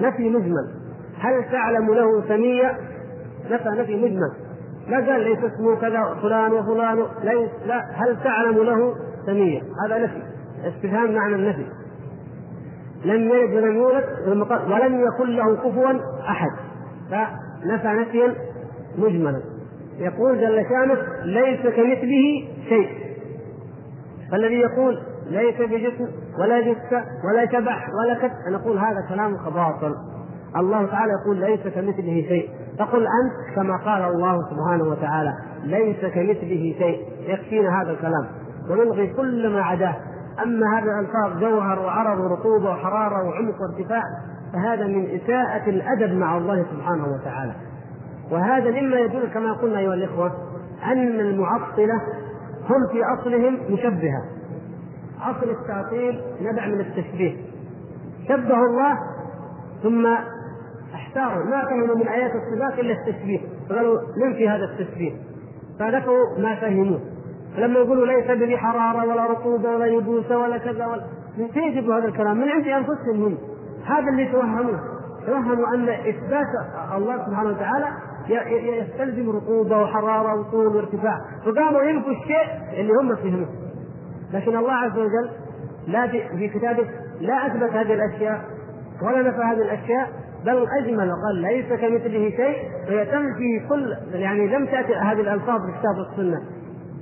نفي 0.00 0.28
مجمل. 0.28 0.79
هل 1.20 1.52
تعلم 1.52 1.94
له 1.94 2.28
سمية؟ 2.28 2.76
نفى 3.50 3.68
نفي 3.68 3.96
مجمل. 3.96 4.32
لا 4.88 4.96
قال 4.96 5.20
ليس 5.20 5.38
اسمه 5.38 5.76
كذا 5.76 6.18
فلان 6.22 6.52
وفلان. 6.52 6.98
ليس 7.22 7.50
لا. 7.66 7.84
هل 7.92 8.16
تعلم 8.24 8.62
له 8.62 8.94
سمية؟ 9.26 9.62
هذا 9.84 9.98
نفي. 9.98 10.22
استفهام 10.64 11.14
معنى 11.14 11.34
النفي. 11.34 11.66
لم 13.04 13.30
يلد 13.30 13.54
ولم 13.54 13.76
يولد 13.76 14.04
ولم 14.70 15.04
يكن 15.06 15.30
له 15.30 15.56
كفوا 15.56 15.92
أحد. 16.28 16.50
فنفى 17.10 17.88
نفيا 17.88 18.34
مجملا. 18.98 19.40
يقول 19.98 20.40
جل 20.40 20.64
شأنه 20.68 20.96
ليس 21.24 21.60
كمثله 21.60 22.48
شيء. 22.68 22.88
فالذي 24.32 24.60
يقول 24.60 24.98
ليس 25.26 25.56
بجسم 25.60 26.08
ولا 26.38 26.60
جثة 26.60 27.04
ولا 27.24 27.46
شبح 27.46 27.88
ولا 27.94 28.14
كت 28.14 28.32
نقول 28.52 28.78
هذا 28.78 29.06
كلام 29.08 29.36
باطل 29.54 29.94
الله 30.56 30.86
تعالى 30.86 31.12
يقول 31.22 31.36
ليس 31.36 31.60
كمثله 31.60 32.24
شيء. 32.28 32.48
فقل 32.78 33.00
أنت 33.00 33.56
كما 33.56 33.76
قال 33.76 34.02
الله 34.02 34.38
سبحانه 34.50 34.84
وتعالى 34.84 35.34
ليس 35.64 36.00
كمثله 36.00 36.74
شيء. 36.78 37.06
يكفينا 37.26 37.82
هذا 37.82 37.90
الكلام. 37.90 38.26
ونلغي 38.70 39.06
كل 39.06 39.54
ما 39.54 39.62
عداه. 39.62 39.94
أما 40.42 40.78
هذا 40.78 40.84
الألفاظ 40.84 41.40
جوهر 41.40 41.78
وعرض 41.78 42.20
ورطوبة 42.20 42.70
وحرارة 42.70 43.28
وعمق 43.28 43.54
وارتفاع 43.60 44.02
فهذا 44.52 44.86
من 44.86 45.20
إساءة 45.20 45.70
الأدب 45.70 46.12
مع 46.12 46.36
الله 46.36 46.66
سبحانه 46.72 47.04
وتعالى. 47.04 47.52
وهذا 48.30 48.70
مما 48.70 48.96
يدل 48.96 49.28
كما 49.34 49.52
قلنا 49.52 49.78
أيها 49.78 49.94
الإخوة 49.94 50.32
أن 50.84 51.20
المعطلة 51.20 51.94
هم 52.70 52.86
في 52.92 53.02
أصلهم 53.18 53.58
مشبهة. 53.70 54.22
أصل 55.22 55.50
التعطيل 55.50 56.20
نبع 56.40 56.66
من 56.66 56.80
التشبيه. 56.80 57.36
شبهوا 58.28 58.66
الله 58.66 58.98
ثم 59.82 60.06
احتاروا 61.10 61.44
ما 61.44 61.64
فهموا 61.64 61.96
من 61.96 62.08
آيات 62.08 62.30
الصفات 62.34 62.78
إلا 62.78 62.92
التشبيه 62.92 63.38
فقالوا 63.68 63.98
ننفي 64.16 64.48
هذا 64.48 64.64
التشبيه 64.64 65.12
فذكروا 65.78 66.38
ما 66.38 66.54
فهموه 66.54 67.00
فلما 67.56 67.78
يقولوا 67.78 68.06
ليس 68.06 68.26
به 68.26 68.56
حرارة 68.56 69.06
ولا 69.06 69.26
رطوبة 69.26 69.70
ولا 69.70 69.86
يبوس 69.86 70.30
ولا 70.30 70.58
كذا 70.58 70.86
ولا 70.86 71.04
من 71.38 71.48
فين 71.48 71.92
هذا 71.92 72.04
الكلام؟ 72.04 72.36
من 72.36 72.48
عند 72.48 72.68
أنفسهم 72.68 73.24
هم. 73.24 73.38
هذا 73.84 74.08
اللي 74.08 74.32
توهموه 74.32 74.80
توهموا 75.26 75.74
أن 75.74 75.88
إثبات 75.88 76.46
الله 76.96 77.26
سبحانه 77.26 77.50
وتعالى 77.50 77.86
يستلزم 78.78 79.30
رطوبة 79.30 79.82
وحرارة 79.82 80.40
وطول 80.40 80.76
وارتفاع. 80.76 81.18
فقاموا 81.44 81.82
ينفوا 81.82 82.12
الشيء 82.12 82.80
اللي 82.80 82.92
هم 82.92 83.16
فهموه. 83.16 83.48
لكن 84.32 84.56
الله 84.56 84.72
عز 84.72 84.98
وجل 84.98 85.30
لا 85.86 86.06
في 86.08 86.48
كتابه 86.48 86.84
لا 87.20 87.46
أثبت 87.46 87.70
هذه 87.70 87.94
الأشياء 87.94 88.40
ولا 89.02 89.22
نفى 89.22 89.42
هذه 89.42 89.62
الأشياء 89.62 90.08
بل 90.46 90.66
اجمل 90.80 91.12
وقال 91.12 91.36
ليس 91.36 91.66
كمثله 91.66 92.30
شيء 92.30 92.70
فهي 92.86 93.06
تنفي 93.06 93.68
كل 93.68 93.96
يعني 94.12 94.46
لم 94.46 94.66
تأتي 94.66 94.94
هذه 94.94 95.20
الألفاظ 95.20 95.60
في 95.60 95.68
الكتاب 95.68 95.96
والسنة 95.98 96.42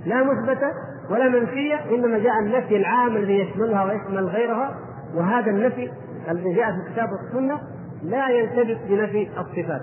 لا 0.06 0.22
مثبتة 0.22 0.70
ولا 1.10 1.28
منفية 1.28 1.74
إنما 1.94 2.18
جاء 2.18 2.38
النفي 2.38 2.76
العام 2.76 3.16
الذي 3.16 3.38
يشملها 3.38 3.84
ويشمل 3.84 4.26
غيرها 4.26 4.74
وهذا 5.14 5.50
النفي 5.50 5.90
الذي 6.30 6.54
جاء 6.54 6.72
في 6.72 6.88
الكتاب 6.88 7.08
والسنة 7.12 7.60
لا 8.02 8.28
يلتبس 8.28 8.78
بنفي 8.88 9.28
الصفات. 9.38 9.82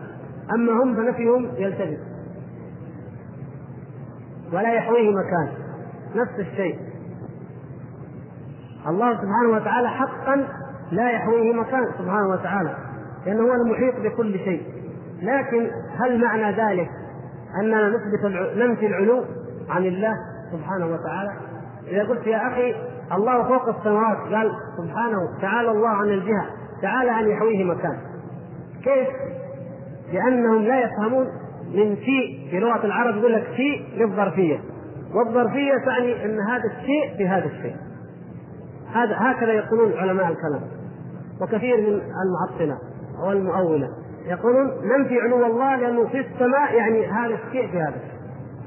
أما 0.56 0.84
هم 0.84 0.96
فنفيهم 0.96 1.50
يلتبس. 1.58 2.00
ولا 4.54 4.74
يحويه 4.74 5.10
مكان. 5.12 5.50
نفس 6.16 6.40
الشيء. 6.40 6.80
الله 8.88 9.14
سبحانه 9.14 9.50
وتعالى 9.56 9.90
حقا 9.90 10.48
لا 10.92 11.12
يحويه 11.12 11.54
مكان 11.54 11.86
سبحانه 11.98 12.30
وتعالى. 12.30 12.78
لأنه 13.26 13.44
هو 13.44 13.54
المحيط 13.54 13.96
بكل 14.00 14.40
شيء. 14.40 14.62
لكن 15.22 15.70
هل 16.00 16.22
معنى 16.22 16.52
ذلك 16.52 16.90
أننا 17.62 17.90
نثبت 17.90 18.26
ننفي 18.58 18.88
العلو 18.88 19.24
عن 19.70 19.86
الله 19.86 20.14
سبحانه 20.52 20.86
وتعالى؟ 20.86 21.32
إذا 21.88 22.04
قلت 22.04 22.28
يا 22.28 22.48
أخي 22.48 22.76
الله 23.12 23.44
فوق 23.44 23.78
السماوات. 23.78 24.18
قال 24.34 24.52
سبحانه 24.78 25.18
تعالى 25.42 25.72
الله 25.72 25.90
عن 25.90 26.10
الجهة 26.10 26.46
تعالى 26.82 27.12
أن 27.20 27.28
يحويه 27.28 27.64
مكان. 27.64 27.98
كيف؟ 28.84 29.08
لأنهم 30.14 30.62
لا 30.62 30.82
يفهمون 30.82 31.26
من 31.74 31.96
في 31.96 32.48
في 32.52 32.60
لغة 32.60 32.86
العرب 32.86 33.18
يقول 33.18 33.34
لك 33.34 33.44
في 33.44 33.86
للظرفية. 33.98 34.60
والظرفية 35.16 35.74
تعني 35.86 36.26
أن 36.26 36.40
هذا 36.40 36.64
الشيء 36.66 37.18
في 37.18 37.28
هذا 37.28 37.46
الشيء. 37.46 37.76
هذا 38.94 39.16
هكذا 39.18 39.52
يقولون 39.52 39.94
علماء 39.94 40.28
الكلام. 40.28 40.62
وكثير 41.42 41.78
من 41.78 42.02
المعطلة. 42.26 42.78
والمؤولة 43.24 43.88
يقولون 44.26 44.66
ننفي 44.66 45.20
علو 45.22 45.46
الله؟ 45.46 45.76
لأنه 45.76 46.08
في 46.08 46.20
السماء 46.20 46.74
يعني 46.76 47.08
هذا 47.08 47.34
الشيء 47.46 47.72
في 47.72 47.78
هذا. 47.78 48.00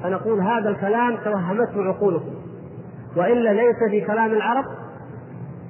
فنقول 0.03 0.39
هذا 0.39 0.69
الكلام 0.69 1.17
توهمته 1.23 1.83
عقولكم. 1.83 2.33
وإلا 3.17 3.49
ليس 3.49 3.75
في 3.89 4.01
كلام 4.01 4.31
العرب 4.31 4.65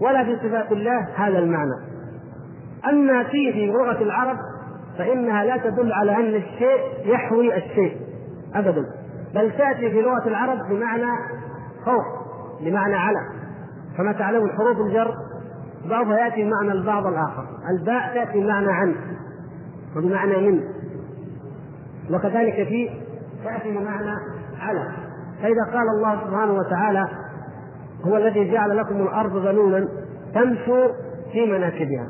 ولا 0.02 0.24
في 0.24 0.36
صفات 0.36 0.72
الله 0.72 1.08
هذا 1.16 1.40
المعنى. 1.40 1.76
أما 2.90 3.24
في 3.24 3.54
في 3.54 3.66
لغة 3.66 4.04
العرب 4.04 4.38
فإنها 4.98 5.46
لا 5.46 5.58
تدل 5.58 5.94
على 5.94 6.16
أن 6.16 6.36
الشيء 6.36 7.14
يحوي 7.14 7.58
الشيء. 7.58 7.98
أبدا. 8.56 8.86
بل 9.36 9.52
تأتي 9.52 9.92
في 9.92 10.02
لغة 10.02 10.28
العرب 10.28 10.58
بمعنى 10.70 11.12
فوق 11.86 12.06
بمعنى 12.62 12.96
على. 12.96 13.20
كما 13.98 14.12
تعلمون 14.12 14.50
حروف 14.52 14.88
الجر 14.88 15.14
بعضها 15.86 16.18
يأتي 16.20 16.44
بمعنى 16.44 16.72
البعض 16.72 17.08
الآخر 17.08 17.46
الباء 17.70 18.14
تأتي 18.14 18.40
بمعنى 18.40 18.72
عن 18.72 18.96
وبمعنى 19.96 20.52
من 20.52 20.64
وكذلك 22.12 22.68
في 22.68 22.90
تأتي 23.44 23.72
بمعنى 23.72 24.12
على 24.60 24.92
فإذا 25.42 25.64
قال 25.74 25.90
الله 25.98 26.22
سبحانه 26.26 26.54
وتعالى 26.54 27.08
هو 28.04 28.18
الذي 28.18 28.52
جعل 28.52 28.78
لكم 28.78 29.02
الأرض 29.02 29.46
ذلولا 29.48 29.88
تمشوا 30.36 30.88
في 31.32 31.46
مناكبها 31.52 32.10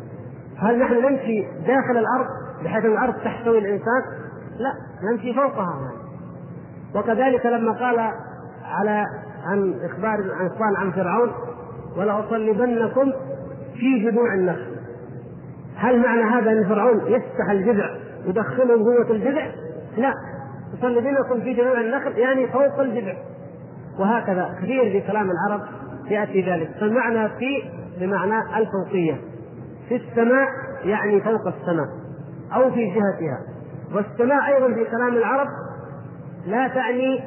هل 0.57 0.79
نحن 0.79 0.93
نمشي 0.93 1.41
داخل 1.41 1.97
الأرض 1.97 2.25
بحيث 2.63 2.85
أن 2.85 2.91
الأرض 2.91 3.13
تحتوي 3.13 3.59
الإنسان؟ 3.59 4.01
لا 4.59 4.73
نمشي 5.11 5.33
فوقها. 5.33 5.91
وكذلك 6.95 7.45
لما 7.45 7.71
قال 7.71 7.99
على 8.65 9.05
عن 9.45 9.79
إخبار 9.83 10.17
عن 10.59 10.75
عن 10.75 10.91
فرعون 10.91 11.31
ولأصلبنكم 11.97 13.11
في 13.79 13.99
جذوع 13.99 14.33
النخل. 14.33 14.79
هل 15.75 15.99
معنى 15.99 16.23
هذا 16.23 16.51
أن 16.51 16.65
فرعون 16.69 17.01
يفتح 17.07 17.49
الجذع 17.51 17.95
يدخله 18.25 18.83
قوة 18.83 19.11
الجذع؟ 19.11 19.47
لا. 19.97 20.13
يصلبنكم 20.77 21.41
في 21.41 21.53
جذوع 21.53 21.81
النخل 21.81 22.17
يعني 22.17 22.47
فوق 22.47 22.79
الجذع. 22.79 23.13
وهكذا 23.99 24.55
كثير 24.61 24.91
في 24.91 25.01
كلام 25.07 25.31
العرب 25.31 25.61
يأتي 26.09 26.41
ذلك. 26.41 26.69
فالمعنى 26.79 27.29
في 27.29 27.63
بمعنى 27.99 28.57
الفوقية. 28.57 29.17
في 29.89 29.95
السماء 29.95 30.47
يعني 30.83 31.21
فوق 31.21 31.47
السماء 31.47 31.87
أو 32.55 32.71
في 32.71 32.85
جهتها. 32.85 33.39
والسماء 33.95 34.55
أيضا 34.55 34.73
في 34.73 34.85
كلام 34.85 35.17
العرب 35.17 35.47
لا 36.47 36.67
تعني 36.67 37.23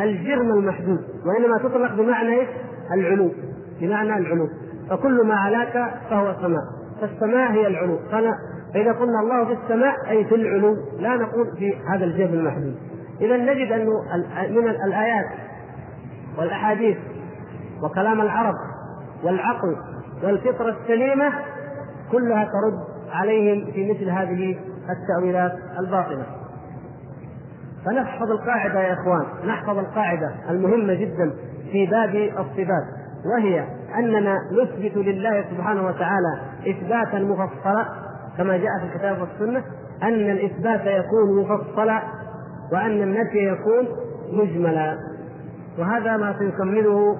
الجرم 0.00 0.50
المحدود 0.50 1.00
وإنما 1.26 1.58
تطلق 1.58 1.94
بمعنى 1.94 2.46
العلو. 2.94 3.30
بمعنى 3.80 4.18
العلو. 4.18 4.48
فكل 4.90 5.26
ما 5.26 5.34
علاك 5.34 5.94
فهو 6.10 6.34
سماء 6.40 6.62
فالسماء 7.00 7.52
هي 7.52 7.66
العلو. 7.66 7.98
فإذا 8.10 8.92
قلنا 8.92 9.20
الله 9.20 9.44
في 9.44 9.52
السماء 9.52 9.94
أي 10.10 10.24
في 10.24 10.34
العلو 10.34 10.76
لا 10.98 11.16
نقول 11.16 11.56
في 11.56 11.76
هذا 11.88 12.04
الجيب 12.04 12.34
المحدود. 12.34 12.76
إذا 13.20 13.36
نجد 13.36 13.72
أنه 13.72 13.90
من 14.50 14.68
الآيات 14.68 15.26
والأحاديث 16.38 16.98
وكلام 17.82 18.20
العرب 18.20 18.54
والعقل 19.24 19.76
والفطرة 20.22 20.76
السليمة 20.82 21.32
كلها 22.12 22.44
ترد 22.44 22.78
عليهم 23.12 23.72
في 23.72 23.92
مثل 23.92 24.10
هذه 24.10 24.58
التأويلات 24.90 25.52
الباطلة. 25.78 26.26
فنحفظ 27.86 28.30
القاعدة 28.30 28.80
يا 28.80 28.92
إخوان. 28.92 29.26
نحفظ 29.46 29.78
القاعدة 29.78 30.34
المهمة 30.50 30.94
جدا 30.94 31.32
في 31.72 31.86
باب 31.86 32.14
الصفات. 32.14 33.03
وهي 33.26 33.64
أننا 33.98 34.38
نثبت 34.52 34.96
لله 34.96 35.44
سبحانه 35.50 35.86
وتعالى 35.86 36.40
اثباتا 36.68 37.18
مفصلا 37.18 37.86
كما 38.38 38.56
جاء 38.56 38.70
في 38.80 38.86
الكتاب 38.92 39.20
والسنة 39.20 39.64
أن 40.02 40.30
الإثبات 40.30 40.80
يكون 40.86 41.40
مفصلا 41.42 42.02
وأن 42.72 43.02
النفي 43.02 43.48
يكون 43.48 43.88
مجملا 44.32 44.96
وهذا 45.78 46.16
ما 46.16 46.38
سيكمله 46.38 47.18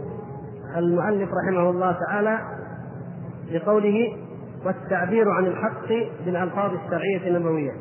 المؤلف 0.77 1.29
رحمه 1.45 1.71
الله 1.71 1.97
تعالى 2.09 2.39
بقوله 3.53 4.17
والتعبير 4.67 5.31
عن 5.31 5.47
الحق 5.47 5.89
بالألفاظ 6.25 6.71
الشرعية 6.85 7.29
النبوية. 7.29 7.73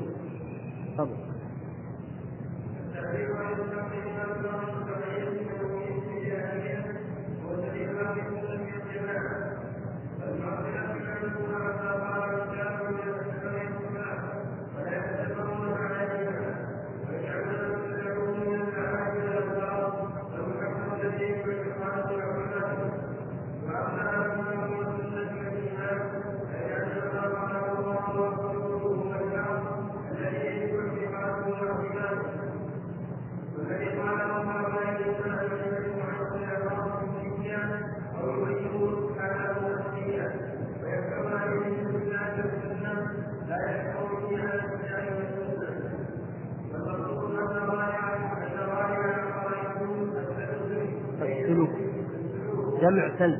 جمع 52.81 53.09
سلب. 53.19 53.39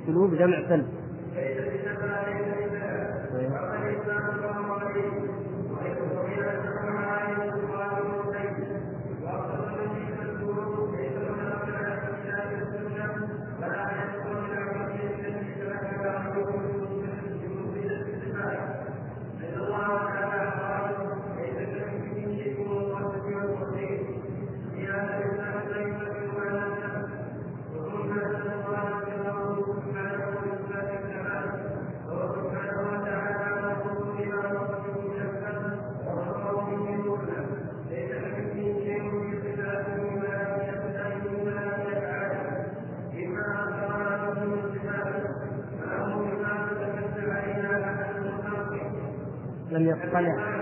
السلوب 0.00 0.34
جمع 0.34 0.68
سلب. 0.68 0.86
لم 50.12 50.53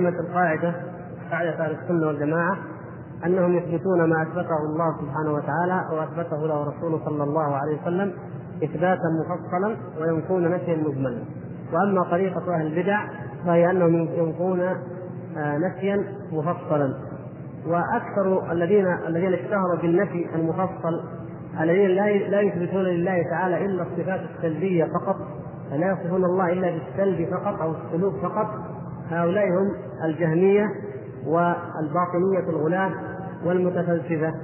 علمت 0.00 0.20
القاعدة 0.20 0.74
قاعدة 1.30 1.64
أهل 1.64 1.76
السنة 1.82 2.06
والجماعة 2.06 2.56
أنهم 3.26 3.56
يثبتون 3.56 4.04
ما 4.04 4.22
أثبته 4.22 4.56
الله 4.72 4.96
سبحانه 5.00 5.32
وتعالى 5.32 5.84
وأثبته 5.92 6.46
له 6.46 6.64
رسوله 6.64 7.04
صلى 7.04 7.24
الله 7.24 7.56
عليه 7.56 7.82
وسلم 7.82 8.12
إثباتا 8.64 9.02
مفصلا 9.20 9.76
وينفون 10.00 10.50
نفيا 10.50 10.76
مجملا. 10.76 11.24
وأما 11.72 12.02
طريقة 12.10 12.54
أهل 12.54 12.66
البدع 12.66 13.06
فهي 13.46 13.70
أنهم 13.70 13.94
ينفون 13.94 14.60
آه، 14.60 15.58
نفيا 15.58 16.04
مفصلا. 16.32 16.94
وأكثر 17.66 18.52
الذين 18.52 18.86
الذين 18.86 19.32
اشتهروا 19.32 19.76
بالنفي 19.82 20.26
المفصل 20.34 21.00
الذين 21.60 21.90
لا 21.90 22.18
لا 22.28 22.40
يثبتون 22.40 22.82
لله 22.82 23.22
تعالى 23.30 23.64
إلا 23.64 23.82
الصفات 23.82 24.20
السلبية 24.36 24.84
فقط 24.84 25.16
لا 25.72 25.92
يصفون 25.92 26.24
الله 26.24 26.52
إلا 26.52 26.70
بالسلب 26.70 27.28
فقط 27.30 27.62
أو 27.62 27.72
السلوك 27.72 28.14
فقط 28.22 28.46
هؤلاء 29.10 29.44
هم 29.48 29.72
الجهمية 30.04 30.66
والباطنية 31.26 32.48
الغلاة 32.48 32.92
والمتفلسفة. 33.44 34.34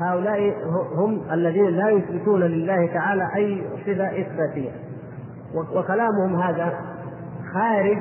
هؤلاء 0.00 0.54
هم 0.94 1.22
الذين 1.32 1.66
لا 1.66 1.88
يثبتون 1.88 2.40
لله 2.40 2.86
تعالى 2.86 3.28
أي 3.36 3.64
صفة 3.86 4.20
إثباتية. 4.20 4.70
وكلامهم 5.54 6.36
هذا 6.36 6.72
خارج 7.54 7.98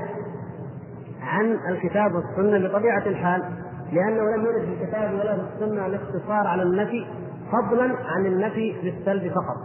عن 1.22 1.58
الكتاب 1.70 2.12
والسنة 2.16 2.68
بطبيعة 2.68 3.06
الحال 3.06 3.44
لأنه 3.92 4.36
لم 4.36 4.46
يرد 4.46 4.66
في 4.66 4.84
الكتاب 4.84 5.14
ولا 5.14 5.36
في 5.36 5.42
السنة 5.54 5.86
الاقتصار 5.86 6.48
على 6.48 6.64
النفي 6.64 7.06
فضلا 7.52 7.96
عن 8.06 8.26
النفي 8.26 8.76
بالسلب 8.84 9.32
فقط. 9.32 9.58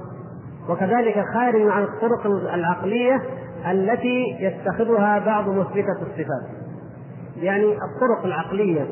وكذلك 0.68 1.24
خارج 1.34 1.68
عن 1.68 1.82
الطرق 1.82 2.26
العقلية 2.26 3.22
التي 3.70 4.36
يتخذها 4.40 5.18
بعض 5.18 5.48
مثبته 5.48 6.02
الصفات. 6.02 6.66
يعني 7.36 7.72
الطرق 7.72 8.24
العقلية 8.24 8.86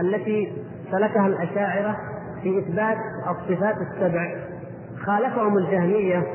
التي 0.00 0.52
سلكها 0.90 1.26
الأشاعرة 1.26 1.96
في 2.42 2.58
إثبات 2.58 2.96
الصفات 3.30 3.74
السبع 3.76 4.34
خالفهم 5.06 5.58
الجهمية 5.58 6.26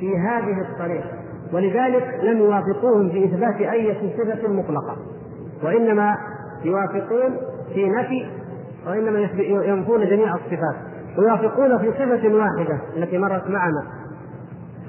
في 0.00 0.18
هذه 0.18 0.60
الطريقة 0.60 1.10
ولذلك 1.52 2.20
لم 2.22 2.38
يوافقوهم 2.38 3.10
في 3.10 3.24
إثبات 3.24 3.54
أي 3.54 3.94
صفة 3.94 4.48
مطلقة 4.48 4.96
وإنما 5.62 6.16
يوافقون 6.64 7.36
في 7.74 7.88
نفي 7.88 8.26
وإنما 8.86 9.28
ينفون 9.40 10.06
جميع 10.06 10.34
الصفات 10.34 10.76
ويوافقون 11.18 11.78
في 11.78 11.90
صفة 11.92 12.34
واحدة 12.34 12.80
التي 12.96 13.18
مرت 13.18 13.50
معنا. 13.50 13.82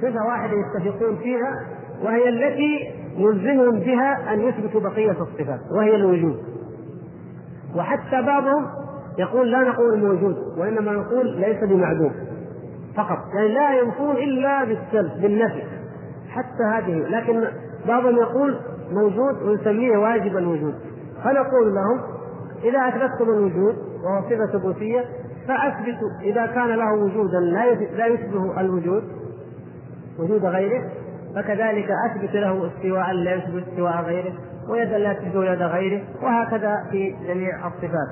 صفة 0.02 0.26
واحدة 0.28 0.54
يتفقون 0.54 1.16
فيها 1.16 1.77
وهي 2.04 2.30
التي 2.30 2.94
يلزمهم 3.18 3.80
بها 3.80 4.34
أن 4.34 4.42
يثبتوا 4.42 4.82
بقية 4.82 5.12
الصفات 5.12 5.60
وهي 5.72 5.96
الوجود. 5.96 6.38
وحتى 7.76 8.22
بعضهم 8.22 8.66
يقول 9.20 9.52
لا 9.52 9.60
نقول 9.60 10.00
موجود 10.00 10.36
وإنما 10.58 10.92
نقول 10.92 11.28
ليس 11.28 11.64
بمعدوم. 11.64 12.12
فقط 12.96 13.18
يعني 13.36 13.54
لا 13.54 13.80
ينفون 13.80 14.16
إلا 14.16 14.64
بالسلب 14.64 15.22
بالنفي. 15.22 15.64
حتى 16.30 16.64
هذه 16.74 16.98
لكن 16.98 17.44
بعضهم 17.88 18.16
يقول 18.16 18.56
موجود 18.92 19.42
ونسميه 19.42 19.98
واجب 19.98 20.38
الوجود. 20.38 20.74
فنقول 21.24 21.76
لهم 21.76 22.02
إذا 22.64 22.80
اثبتتم 22.80 23.30
الوجود 23.30 23.76
وهو 24.04 24.22
صفة 24.30 24.60
ثبوتية 24.60 25.06
فأثبتوا. 25.48 26.10
إذا 26.22 26.46
كان 26.46 26.68
له 26.68 26.94
وجودا 26.94 27.40
لا 27.98 28.08
يشبه 28.08 28.62
الوجود 28.62 29.04
وجود 30.20 30.46
غيره 30.46 30.84
فكذلك 31.38 31.88
أثبت 32.10 32.34
له 32.34 32.68
استواء 32.68 33.12
لا 33.12 33.36
يشبه 33.36 33.64
استواء 33.70 34.02
غيره 34.02 34.34
ويدا 34.70 34.98
لا 34.98 35.14
تشبه 35.14 35.46
يد 35.46 35.62
غيره 35.62 36.04
وهكذا 36.22 36.88
في 36.92 37.16
جميع 37.28 37.68
الصفات. 37.68 38.10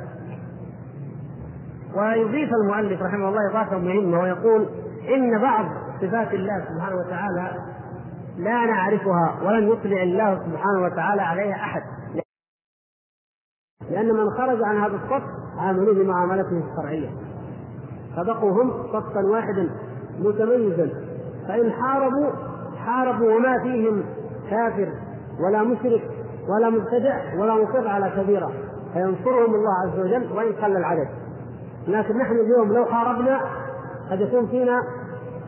ويضيف 1.97 2.49
المؤلف 2.63 3.01
رحمه 3.01 3.29
الله 3.29 3.51
إضافة 3.51 3.77
مهمة 3.77 4.19
ويقول 4.19 4.69
إن 5.15 5.41
بعض 5.41 5.65
صفات 6.01 6.33
الله 6.33 6.65
سبحانه 6.69 6.95
وتعالى 6.95 7.51
لا 8.37 8.65
نعرفها 8.65 9.39
ولم 9.43 9.71
يطلع 9.71 10.03
الله 10.03 10.35
سبحانه 10.35 10.81
وتعالى 10.83 11.21
عليها 11.21 11.55
أحد. 11.55 11.81
لأن 13.91 14.07
من 14.07 14.29
خرج 14.29 14.63
عن 14.63 14.77
هذا 14.77 14.95
الصف 14.95 15.23
عاملوا 15.57 15.93
بمعاملته 15.93 16.63
الشرعية. 16.69 17.09
فبقوا 18.15 18.63
هم 18.63 18.71
صفا 18.93 19.25
واحدا 19.31 19.69
متميزا. 20.19 20.89
فإن 21.47 21.71
حاربوا 21.71 22.54
حاربوا 22.85 23.35
وما 23.35 23.59
فيهم 23.63 24.03
كافر 24.49 24.89
ولا 25.39 25.63
مشرك 25.63 26.01
ولا 26.49 26.69
مبتدع 26.69 27.15
ولا 27.39 27.53
مصر 27.63 27.87
على 27.87 28.11
كبيرة. 28.17 28.51
فينصرهم 28.93 29.55
الله 29.55 29.73
عز 29.85 29.99
وجل 29.99 30.31
وإن 30.37 30.53
قل 30.53 30.77
العدد. 30.77 31.07
لكن 31.87 32.17
نحن 32.17 32.35
اليوم 32.35 32.73
لو 32.73 32.85
حاربنا 32.85 33.41
قد 34.11 34.21
يكون 34.21 34.47
فينا 34.47 34.81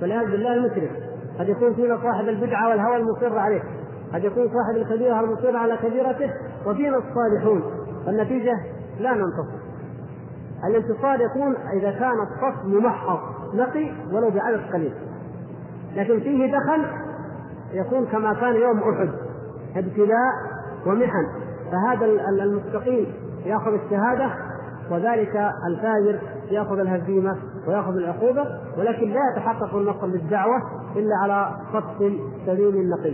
والعياذ 0.02 0.32
بالله 0.32 0.54
المشرك 0.54 0.92
قد 1.40 1.50
يكون 1.50 1.74
فينا 1.74 1.98
صاحب 2.04 2.28
البدعة 2.28 2.70
والهوى 2.70 2.98
المصر 2.98 3.40
عليه 3.40 3.62
قد 4.14 4.24
يكون 4.24 4.48
صاحب 4.48 4.78
الكبيرة 4.78 5.20
المصر 5.20 5.58
على 5.58 5.78
كبيرته 5.78 6.34
وفينا 6.66 6.98
الصالحون. 6.98 7.64
فالنتيجه 8.06 8.56
لا 9.00 9.14
ننتصر. 9.14 9.58
الانتصار 10.70 11.22
يكون 11.22 11.56
إذا 11.74 11.92
كان 11.92 12.14
الصف 12.22 12.66
ممحص 12.66 13.20
نقي 13.54 13.92
ولو 14.12 14.30
بعدد 14.30 14.62
قليل. 14.74 14.94
لكن 15.96 16.20
فيه 16.20 16.52
دخل 16.52 16.86
يكون 17.74 18.06
كما 18.06 18.34
كان 18.34 18.56
يوم 18.56 18.80
أحد 18.80 19.10
ابتلاء 19.76 20.34
ومحن 20.86 21.28
فهذا 21.72 22.06
المستقيم 22.30 23.06
يأخذ 23.46 23.74
الشهادة 23.74 24.30
وذلك 24.92 25.52
الفاجر 25.68 26.20
يأخذ 26.52 26.80
الهزيمة 26.80 27.38
ويأخذ 27.68 27.96
العقوبة 27.96 28.46
ولكن 28.78 29.10
لا 29.10 29.20
يتحقق 29.34 29.76
النصر 29.76 30.08
بالدعوه 30.08 30.62
إلا 30.96 31.16
على 31.24 31.50
صف 31.74 31.98
سليم 32.46 32.90
نقي. 32.90 33.14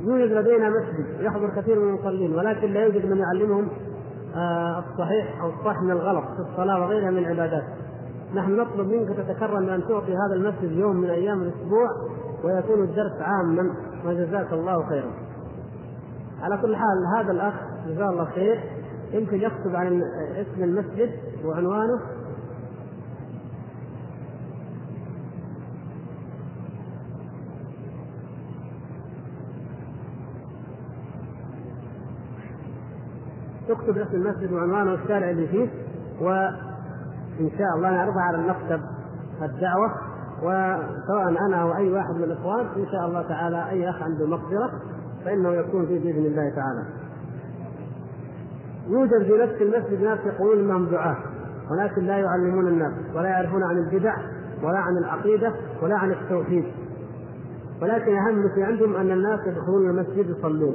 يوجد 0.00 0.32
لدينا 0.32 0.70
مسجد 0.70 1.20
يحضر 1.20 1.50
كثير 1.56 1.80
من 1.80 1.88
المصلين 1.88 2.34
ولكن 2.34 2.72
لا 2.72 2.84
يوجد 2.84 3.06
من 3.06 3.18
يعلمهم 3.18 3.68
آه، 4.36 4.78
الصحيح 4.78 5.40
أو 5.42 5.48
الصح 5.48 5.82
من 5.82 5.90
الغلط 5.90 6.24
في 6.24 6.50
الصلاة 6.50 6.80
وغيرها 6.80 7.10
من 7.10 7.18
العبادات 7.18 7.64
نحن 8.34 8.56
نطلب 8.56 8.88
منك 8.88 9.08
تتكرم 9.16 9.66
بأن 9.66 9.88
تعطي 9.88 10.12
هذا 10.12 10.34
المسجد 10.34 10.72
يوم 10.72 10.96
من 10.96 11.10
أيام 11.10 11.42
الأسبوع 11.42 11.90
ويكون 12.44 12.82
الدرس 12.82 13.20
عاما 13.20 13.74
وجزاك 14.06 14.52
الله 14.52 14.88
خيرا. 14.88 15.10
على 16.42 16.56
كل 16.56 16.76
حال 16.76 17.06
هذا 17.18 17.32
الأخ 17.32 17.54
جزاه 17.86 18.10
الله 18.10 18.24
خير 18.24 18.60
يمكن 19.12 19.36
يكتب 19.36 19.76
عن 19.76 20.02
اسم 20.36 20.62
المسجد 20.62 21.10
وعنوانه. 21.44 22.00
تكتب 33.68 33.98
اسم 33.98 34.14
المسجد 34.14 34.52
وعنوانه 34.52 34.92
والشارع 34.92 35.30
اللي 35.30 35.46
فيه 35.46 35.68
وان 37.40 37.50
شاء 37.58 37.76
الله 37.76 37.90
نعرضها 37.90 38.22
على 38.22 38.36
المكتب 38.36 38.80
الدعوة 39.42 39.90
وسواء 40.42 41.28
أنا 41.46 41.62
أو 41.62 41.74
أي 41.74 41.92
واحد 41.92 42.14
من 42.14 42.24
الإخوان 42.24 42.66
إن 42.76 42.86
شاء 42.92 43.06
الله 43.06 43.22
تعالى 43.22 43.70
أي 43.70 43.90
أخ 43.90 44.02
عنده 44.02 44.26
مقدرة 44.26 44.70
فإنه 45.24 45.52
يكون 45.52 45.86
فيه 45.86 45.98
بإذن 46.00 46.26
الله 46.26 46.52
تعالى. 46.56 46.84
يوجد 48.88 49.22
في 49.22 49.38
نفس 49.38 49.62
المسجد 49.62 50.02
ناس 50.02 50.18
يقولون 50.26 50.58
إنهم 50.58 50.86
دعاة 50.86 51.16
ولكن 51.70 52.02
لا 52.04 52.18
يعلمون 52.18 52.68
الناس 52.68 52.92
ولا 53.14 53.28
يعرفون 53.28 53.62
عن 53.62 53.76
البدع 53.78 54.14
ولا 54.62 54.78
عن 54.78 54.98
العقيدة 54.98 55.52
ولا 55.82 55.96
عن 55.96 56.10
التوحيد. 56.10 56.64
ولكن 57.82 58.16
أهم 58.16 58.48
شيء 58.54 58.64
عندهم 58.64 58.96
أن 58.96 59.10
الناس 59.10 59.40
يدخلون 59.46 59.90
المسجد 59.90 60.30
يصلون 60.38 60.74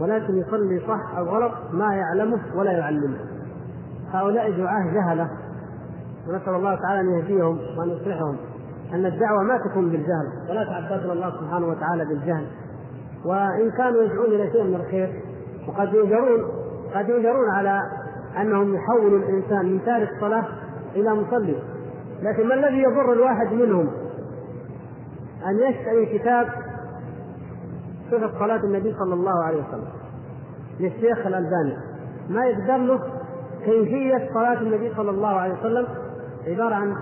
ولكن 0.00 0.36
يصلي 0.36 0.80
صح 0.88 1.18
أو 1.18 1.24
غلط 1.24 1.52
ما 1.72 1.94
يعلمه 1.94 2.40
ولا 2.54 2.72
يعلمه. 2.72 3.18
هؤلاء 4.12 4.50
دعاة 4.50 4.94
جهلة. 4.94 5.30
ونسأل 6.28 6.54
الله 6.54 6.74
تعالى 6.74 7.00
أن 7.00 7.18
يهديهم 7.18 7.58
وأن 7.78 7.88
يصلحهم 7.88 8.36
أن 8.92 9.06
الدعوة 9.06 9.42
ما 9.42 9.58
تكون 9.58 9.90
بالجهل 9.90 10.50
ولا 10.50 10.64
تعبدنا 10.64 11.12
الله 11.12 11.30
سبحانه 11.40 11.66
وتعالى 11.66 12.04
بالجهل. 12.04 12.46
وإن 13.24 13.70
كانوا 13.70 14.02
يدعون 14.02 14.26
إلى 14.26 14.50
شيء 14.52 14.64
من 14.64 14.74
الخير 14.74 15.22
وقد 15.68 15.94
يجرون 15.94 16.40
قد 16.94 17.08
يجرون 17.08 17.50
على 17.50 17.80
أنهم 18.40 18.74
يحولوا 18.74 19.18
الإنسان 19.18 19.66
من 19.66 19.84
تارك 19.84 20.08
صلاه 20.20 20.44
إلى 20.96 21.14
مصلي. 21.14 21.62
لكن 22.22 22.48
ما 22.48 22.54
الذي 22.54 22.82
يضر 22.82 23.12
الواحد 23.12 23.52
منهم؟ 23.52 23.90
أن 25.46 25.58
يشتري 25.58 26.18
كتاب 26.18 26.46
صفة 28.10 28.38
صلاة 28.38 28.64
النبي 28.64 28.94
صلى 28.98 29.14
الله 29.14 29.44
عليه 29.44 29.62
وسلم 29.68 29.88
للشيخ 30.80 31.26
الألباني. 31.26 31.76
ما 32.28 32.46
يقدر 32.46 32.76
له 32.76 33.00
كيفية 33.64 34.30
صلاة 34.34 34.60
النبي 34.60 34.94
صلى 34.96 35.10
الله 35.10 35.28
عليه 35.28 35.54
وسلم 35.60 35.86
عبارة 36.46 36.74
عن 36.74 36.96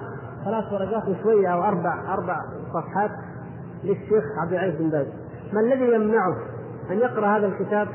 ثلاث 0.45 0.73
ورقات 0.73 1.09
وشوية 1.09 1.49
أو 1.49 1.63
أربع 1.63 2.15
أربع 2.15 2.37
صفحات 2.73 3.11
للشيخ 3.85 4.25
عبد 4.43 4.53
العزيز 4.53 4.81
بن 4.81 4.91
باز. 4.91 5.07
ما 5.53 5.61
الذي 5.61 5.95
يمنعه 5.95 6.37
أن 6.91 6.99
يقرأ 6.99 7.27
هذا 7.27 7.47
الكتاب 7.47 7.89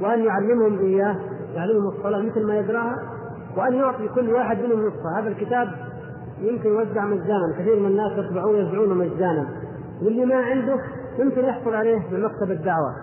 وأن 0.00 0.24
يعلمهم 0.24 0.78
إياه 0.78 1.16
يعلمهم 1.54 1.88
الصلاة 1.88 2.22
مثل 2.22 2.46
ما 2.46 2.54
يقرأها 2.54 2.96
وأن 3.56 3.74
يعطي 3.74 4.08
كل 4.08 4.30
واحد 4.30 4.58
منهم 4.58 4.86
نصفة؟ 4.86 5.18
هذا 5.18 5.28
الكتاب 5.28 5.68
يمكن 6.40 6.68
يوزع 6.68 7.04
مجانا 7.04 7.54
كثير 7.58 7.80
من 7.80 7.86
الناس 7.86 8.12
يطبعون 8.12 8.56
يوزعونه 8.56 8.94
مجانا. 8.94 9.48
واللي 10.02 10.24
ما 10.24 10.36
عنده 10.36 10.76
يمكن 11.18 11.44
يحصل 11.44 11.74
عليه 11.74 12.02
من 12.10 12.22
مكتب 12.22 12.50
الدعوة. 12.50 12.94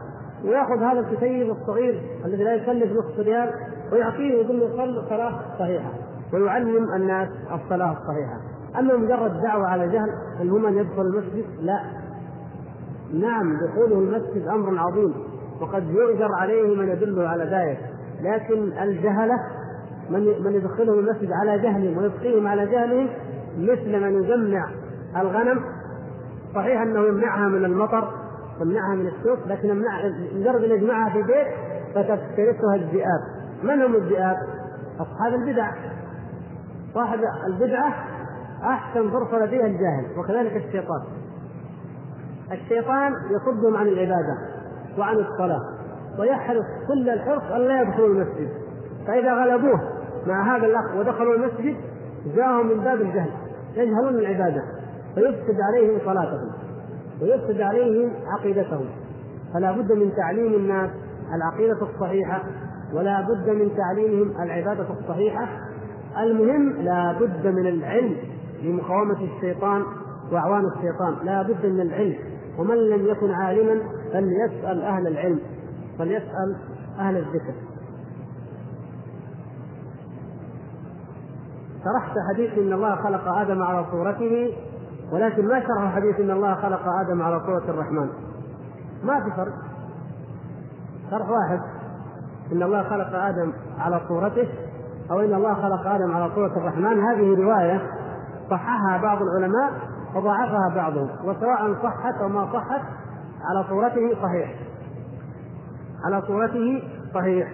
ويأخذ 0.46 0.84
هذا 0.84 1.00
الكتيب 1.00 1.50
الصغير 1.52 2.02
الذي 2.26 2.44
لا 2.44 2.54
يكلف 2.54 2.92
نصف 2.92 3.20
ريال 3.20 3.50
ويعطيه 3.92 4.36
ويقول 4.36 4.60
له 4.60 4.68
صل 4.78 5.10
صلاة 5.10 5.40
صحيحة. 5.60 5.92
ويعلم 6.34 6.94
الناس 6.96 7.30
الصلاة 7.52 7.92
الصحيحة. 7.92 8.38
أما 8.80 8.96
مجرد 8.98 9.42
دعوة 9.42 9.68
على 9.68 9.88
جهل 9.88 10.50
من 10.50 10.78
يدخل 10.78 11.02
المسجد؟ 11.02 11.46
لا. 11.62 11.80
نعم 13.14 13.58
دخوله 13.58 14.00
المسجد 14.00 14.48
أمر 14.48 14.78
عظيم 14.80 15.14
وقد 15.62 15.90
يؤجر 15.90 16.32
عليه 16.36 16.76
من 16.76 16.90
يدله 16.90 17.28
على 17.28 17.44
ذلك. 17.44 17.80
لكن 18.22 18.72
الجهلة 18.82 19.36
من 20.10 20.44
من 20.44 20.54
يدخلهم 20.54 21.00
المسجد 21.00 21.32
على 21.32 21.60
جهلهم 21.60 21.98
ويبقيهم 21.98 22.48
على 22.48 22.66
جهلهم 22.66 23.10
مثل 23.58 24.00
من 24.00 24.24
يجمع 24.24 24.70
الغنم. 25.18 25.60
صحيح 26.56 26.82
أنه 26.82 27.00
يمنعها 27.00 27.48
من 27.48 27.66
المطر 27.66 28.10
يمنعها 28.62 28.96
من 28.96 29.08
السوق 29.08 29.48
لكن 29.48 29.84
مجرد 30.36 30.64
أن 30.64 30.72
يجمعها 30.72 31.10
في 31.10 31.22
بيت 31.22 31.48
فتفترسها 31.96 32.76
الذئاب. 32.76 33.22
من 33.64 33.82
هم 33.82 33.96
الذئاب؟ 33.96 34.38
أصحاب 35.00 35.34
البدع. 35.34 35.72
صاحب 36.94 37.20
البدعة 37.48 37.94
أحسن 38.64 39.12
فرصه 39.12 39.46
لديها 39.46 39.66
الجاهل 39.66 40.06
وكذلك 40.18 40.56
الشيطان. 40.56 41.02
الشيطان 42.52 43.14
يصدهم 43.32 43.76
عن 43.78 43.88
العبادة 43.88 44.38
وعن 44.98 45.16
الصلاة 45.16 45.62
ويحرص 46.20 46.66
كل 46.88 47.10
الحرص 47.10 47.44
أن 47.52 47.62
لا 47.62 47.82
يدخلوا 47.82 48.08
المسجد. 48.08 48.50
فإذا 49.08 49.34
غلبوه 49.34 49.80
مع 50.28 50.56
هذا 50.58 50.66
الأخ 50.66 50.96
ودخلوا 50.96 51.36
المسجد 51.36 51.76
جاءهم 52.36 52.68
من 52.68 52.84
باب 52.84 53.02
الجهل 53.02 53.32
يجهلون 53.76 54.16
العبادة 54.16 54.64
فيفسد 55.16 55.58
عليهم 55.62 56.00
صلاتهم 56.06 56.52
ويفسد 57.22 57.62
عليهم 57.62 58.12
عقيدتهم. 58.28 58.86
فلا 59.54 59.72
بد 59.72 59.92
من 59.92 60.16
تعليم 60.16 60.54
الناس 60.54 60.90
العقيدة 61.36 61.82
الصحيحة 61.82 62.44
ولا 62.94 63.22
بد 63.22 63.50
من 63.50 63.72
تعليمهم 63.78 64.42
العبادة 64.42 64.86
الصحيحة 65.00 65.48
المهم 66.18 66.70
لا 66.70 67.14
بد 67.20 67.48
من 67.48 67.68
العلم 67.68 68.16
لمقاومة 68.64 69.18
الشيطان 69.24 69.84
وأعوان 70.32 70.66
الشيطان. 70.66 71.26
لا 71.26 71.42
بد 71.42 71.66
من 71.66 71.82
العلم. 71.82 72.16
ومن 72.58 72.76
لم 72.76 73.08
يكن 73.08 73.32
عالما 73.32 73.82
فليسأل 74.14 74.82
أهل 74.82 75.08
العلم 75.08 75.40
فليسأل 76.00 76.56
أهل 77.00 77.18
الذكر. 77.18 77.54
شرحت 81.84 82.16
حديث 82.34 82.58
إن 82.58 82.74
الله 82.74 82.96
خلق 82.96 83.28
آدم 83.28 83.64
على 83.64 83.86
صورته 83.92 84.54
ولكن 85.12 85.48
ما 85.48 85.60
شرح 85.60 85.96
حديث 85.96 86.20
إن 86.20 86.32
الله 86.32 86.56
خلق 86.56 86.82
آدم 86.88 87.22
على 87.22 87.40
صورة 87.46 87.64
الرحمن. 87.70 88.10
ما 89.04 89.24
في 89.24 89.36
فرق. 89.36 89.54
شرح 91.12 91.30
واحد. 91.30 91.62
إن 92.52 92.64
الله 92.64 92.84
خلق 92.84 93.16
آدم 93.16 93.54
على 93.80 94.02
صورته 94.08 94.48
أو 95.12 95.20
إن 95.20 95.34
الله 95.34 95.54
خلق 95.54 95.88
آدم 95.88 96.12
على 96.12 96.32
صوره 96.36 96.58
الرحمن. 96.58 97.00
هذه 97.04 97.42
رواية 97.44 97.82
صححها 98.50 98.98
بعض 99.02 99.22
العلماء 99.22 99.72
وضعفها 100.16 100.70
بعضهم 100.76 101.10
وسواء 101.24 101.74
صحت 101.84 102.16
أو 102.22 102.30
ما 102.30 102.54
صحت 102.54 102.82
على 103.50 103.66
صورته 103.70 104.22
صحيح. 104.22 104.56
على 106.06 106.22
صورته 106.28 106.84
صحيح. 107.14 107.52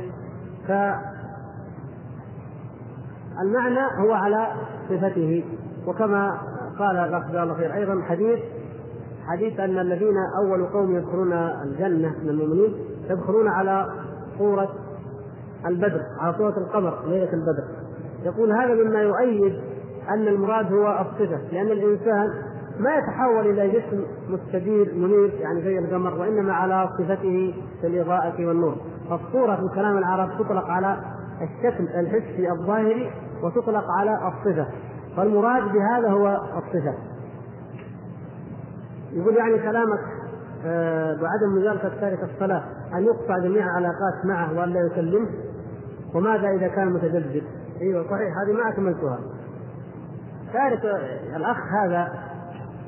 فالمعنى 3.38 3.80
هو 4.00 4.14
على 4.14 4.48
صفته. 4.90 5.44
وكما 5.88 6.38
قال 6.80 7.24
جزاه 7.30 7.44
الله 7.44 7.54
خير 7.54 7.74
أيضا 7.74 8.02
حديث 8.02 8.40
حديث 9.28 9.60
أن 9.60 9.80
الذين 9.80 10.16
أول 10.44 10.66
قوم 10.66 10.96
يدخلون 10.96 11.34
الجنة 11.34 12.16
من 12.24 12.30
المؤمنين 12.30 12.74
يدخلون 13.10 13.48
على 13.48 13.86
صوره 14.38 14.70
البدر 15.68 16.02
على 16.20 16.34
صورة 16.38 16.58
القمر 16.58 17.06
ليلة 17.06 17.34
البدر. 17.34 17.64
يقول 18.24 18.52
هذا 18.52 18.74
مما 18.74 19.02
يؤيد 19.02 19.54
أن 20.10 20.28
المراد 20.28 20.74
هو 20.74 21.02
الصفة 21.02 21.40
لأن 21.52 21.68
الإنسان 21.68 22.30
ما 22.80 22.96
يتحول 22.96 23.48
إلى 23.50 23.70
جسم 23.70 24.04
مستدير 24.30 24.94
منير 24.96 25.34
يعني 25.40 25.62
زي 25.62 25.80
القمر 25.80 26.14
وإنما 26.14 26.54
على 26.54 26.90
صفته 26.98 27.54
في 27.82 27.88
الإضاءة 27.88 28.46
والنور. 28.46 28.76
فالصورة 29.10 29.56
في 29.56 29.76
كلام 29.76 29.98
العرب 29.98 30.30
تطلق 30.40 30.66
على 30.66 30.98
الشكل 31.42 31.84
الحسي 31.84 32.52
الظاهري 32.52 33.12
وتطلق 33.44 33.86
على 34.00 34.20
الصفة. 34.28 34.68
فالمراد 35.18 35.64
بهذا 35.64 36.10
هو 36.10 36.28
الصفة. 36.58 36.94
يقول 39.12 39.36
يعني 39.36 39.58
كلامك 39.60 40.00
آه، 40.66 41.14
بعدم 41.14 41.58
مجالسة 41.58 42.02
تارك 42.02 42.20
الصلاة 42.24 42.64
أن 42.94 43.04
يقطع 43.04 43.38
جميع 43.38 43.64
العلاقات 43.64 44.26
معه 44.26 44.60
وأن 44.60 44.70
لا 44.70 44.80
يكلمه. 44.80 45.28
وماذا 46.16 46.50
إذا 46.50 46.68
كان 46.68 46.94
متجدد؟ 46.94 47.44
أيوه 47.82 48.04
صحيح 48.04 48.34
هذه 48.44 48.54
ما 48.54 48.70
أكملتها. 48.70 49.20
تارك 50.54 50.86
الأخ 51.36 51.58
هذا 51.84 52.14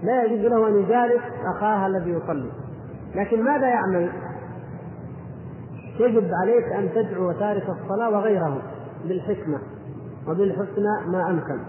لا 0.03 0.24
يجوز 0.24 0.51
له 0.51 0.67
أن 0.67 0.80
يجالس 0.80 1.22
أخاه 1.55 1.88
الذي 1.88 2.09
يصلي. 2.09 2.51
لكن 3.15 3.43
ماذا 3.43 3.67
يعمل؟ 3.67 4.09
يجب 5.99 6.32
عليك 6.41 6.65
أن 6.65 6.89
تدعو 6.95 7.32
تارك 7.32 7.70
الصلاة 7.70 8.09
وغيره 8.09 8.61
بالحكمة 9.03 9.59
وبالحسنى 10.28 11.07
ما 11.07 11.30
أمكن. 11.30 11.59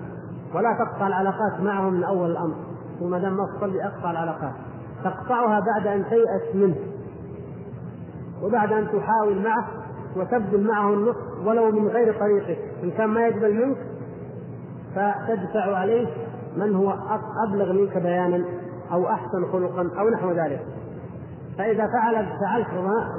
ولا 0.55 0.76
تقطع 0.78 1.07
العلاقات 1.07 1.61
معهم 1.61 1.94
من 1.94 2.05
أول 2.05 2.30
الأمر. 2.30 2.57
وما 3.01 3.18
دام 3.18 3.36
ما 3.36 3.46
تصلي 3.57 3.84
أقطع 3.86 4.11
العلاقات. 4.11 4.55
تقطعها 5.05 5.61
بعد 5.61 5.86
أن 5.86 6.05
تيأس 6.05 6.55
منه. 6.55 6.76
وبعد 8.42 8.72
أن 8.72 8.86
تحاول 8.86 9.42
معه 9.42 9.80
وتبذل 10.16 10.66
معه 10.66 10.94
النصح 10.94 11.46
ولو 11.46 11.70
من 11.70 11.88
غير 11.88 12.18
طريقك 12.18 12.58
إن 12.82 12.90
كان 12.90 13.08
ما 13.08 13.20
يقبل 13.20 13.66
منك 13.66 13.76
فتدفع 14.94 15.76
عليه 15.76 16.06
من 16.56 16.74
هو 16.74 16.94
أبلغ 17.48 17.72
منك 17.72 17.98
بيانا 17.98 18.44
أو 18.92 19.08
أحسن 19.08 19.52
خلقا 19.52 19.90
أو 19.98 20.08
نحو 20.08 20.30
ذلك. 20.30 20.61
فإذا 21.58 21.86
فعل 21.86 22.26
فعلت 22.40 22.68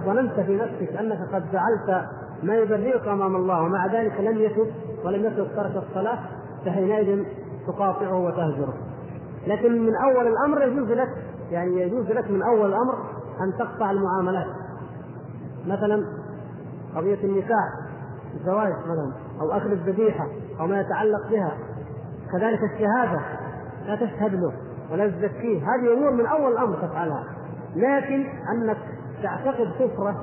ظننت 0.06 0.40
في 0.40 0.56
نفسك 0.56 0.96
أنك 0.96 1.18
قد 1.34 1.44
فعلت 1.44 2.06
ما 2.44 2.56
يبرئك 2.56 3.08
أمام 3.08 3.36
الله 3.36 3.62
ومع 3.62 3.86
ذلك 3.86 4.20
لم 4.20 4.38
يتب 4.38 4.68
ولم 5.06 5.26
يترك 5.26 5.48
ترك 5.56 5.84
الصلاة 5.90 6.20
فحينئذ 6.66 7.24
تقاطعه 7.68 8.20
وتهجره. 8.20 8.74
لكن 9.48 9.86
من 9.86 9.96
أول 9.96 10.28
الأمر 10.28 10.62
يجوز 10.62 10.92
لك 10.92 11.10
يعني 11.52 11.82
يجوز 11.82 12.12
لك 12.12 12.32
من 12.32 12.42
أول 12.44 12.70
الأمر 12.70 12.94
أن 13.42 13.58
تقطع 13.60 13.92
المعاملات. 13.92 14.48
مثلا 15.68 16.21
قضية 16.96 17.24
النكاح 17.24 17.70
الزواج 18.34 18.72
مثلا 18.72 19.12
أو 19.42 19.52
أكل 19.52 19.72
الذبيحة 19.72 20.28
أو 20.60 20.68
ما 20.68 20.82
يتعلق 20.82 21.30
بها. 21.32 21.58
كذلك 22.32 22.60
الشهادة 22.64 23.22
لا 23.88 23.96
تشهد 23.96 24.36
له 24.36 24.54
ولا 24.92 25.08
تزكيه. 25.08 25.58
هذه 25.58 25.94
أمور 25.94 26.12
من 26.12 26.26
أول 26.26 26.52
الأمر 26.52 26.76
تفعلها. 26.76 27.24
لكن 27.76 28.26
أنك 28.54 28.78
تعتقد 29.24 29.68
كفرة 29.80 30.16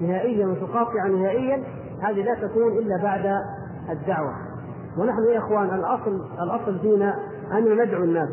نهائيا 0.00 0.46
وتقاطع 0.46 1.06
نهائيا 1.06 1.64
هذه 2.02 2.22
لا 2.22 2.34
تكون 2.34 2.72
إلا 2.78 3.02
بعد 3.02 3.42
الدعوة. 3.90 4.32
ونحن 4.98 5.24
يا 5.32 5.38
إخوان 5.38 5.74
الأصل 5.74 6.20
الأصل 6.42 6.78
فينا 6.78 7.18
أن 7.52 7.82
ندعو 7.82 8.04
الناس. 8.04 8.28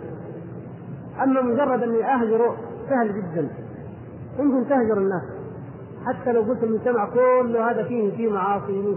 أما 1.23 1.41
مجرد 1.41 1.83
اني 1.83 2.13
اهجر 2.13 2.55
سهل 2.89 3.13
جدا. 3.13 3.49
ممكن 4.39 4.69
تهجر 4.69 4.97
الناس 4.97 5.23
حتى 6.05 6.31
لو 6.31 6.41
قلت 6.41 6.63
المجتمع 6.63 7.09
كله 7.09 7.71
هذا 7.71 7.83
فيه 7.83 8.15
فيه 8.17 8.31
معاصي 8.31 8.95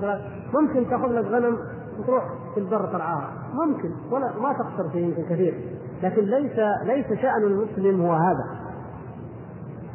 ممكن 0.55 0.91
تأخذ 0.91 1.13
لك 1.13 1.25
غنم 1.25 1.59
وتروح 1.99 2.25
في 2.55 2.61
البر 2.61 2.87
ترعاها. 2.87 3.33
ممكن 3.55 3.91
ولا 4.11 4.33
ما 4.41 4.89
فيه 4.93 5.07
يمكن 5.07 5.23
كثير. 5.23 5.55
لكن 6.03 6.23
ليس 6.23 6.59
ليس 6.85 7.07
شأن 7.21 7.43
المسلم 7.43 8.01
هو 8.01 8.13
هذا. 8.13 8.45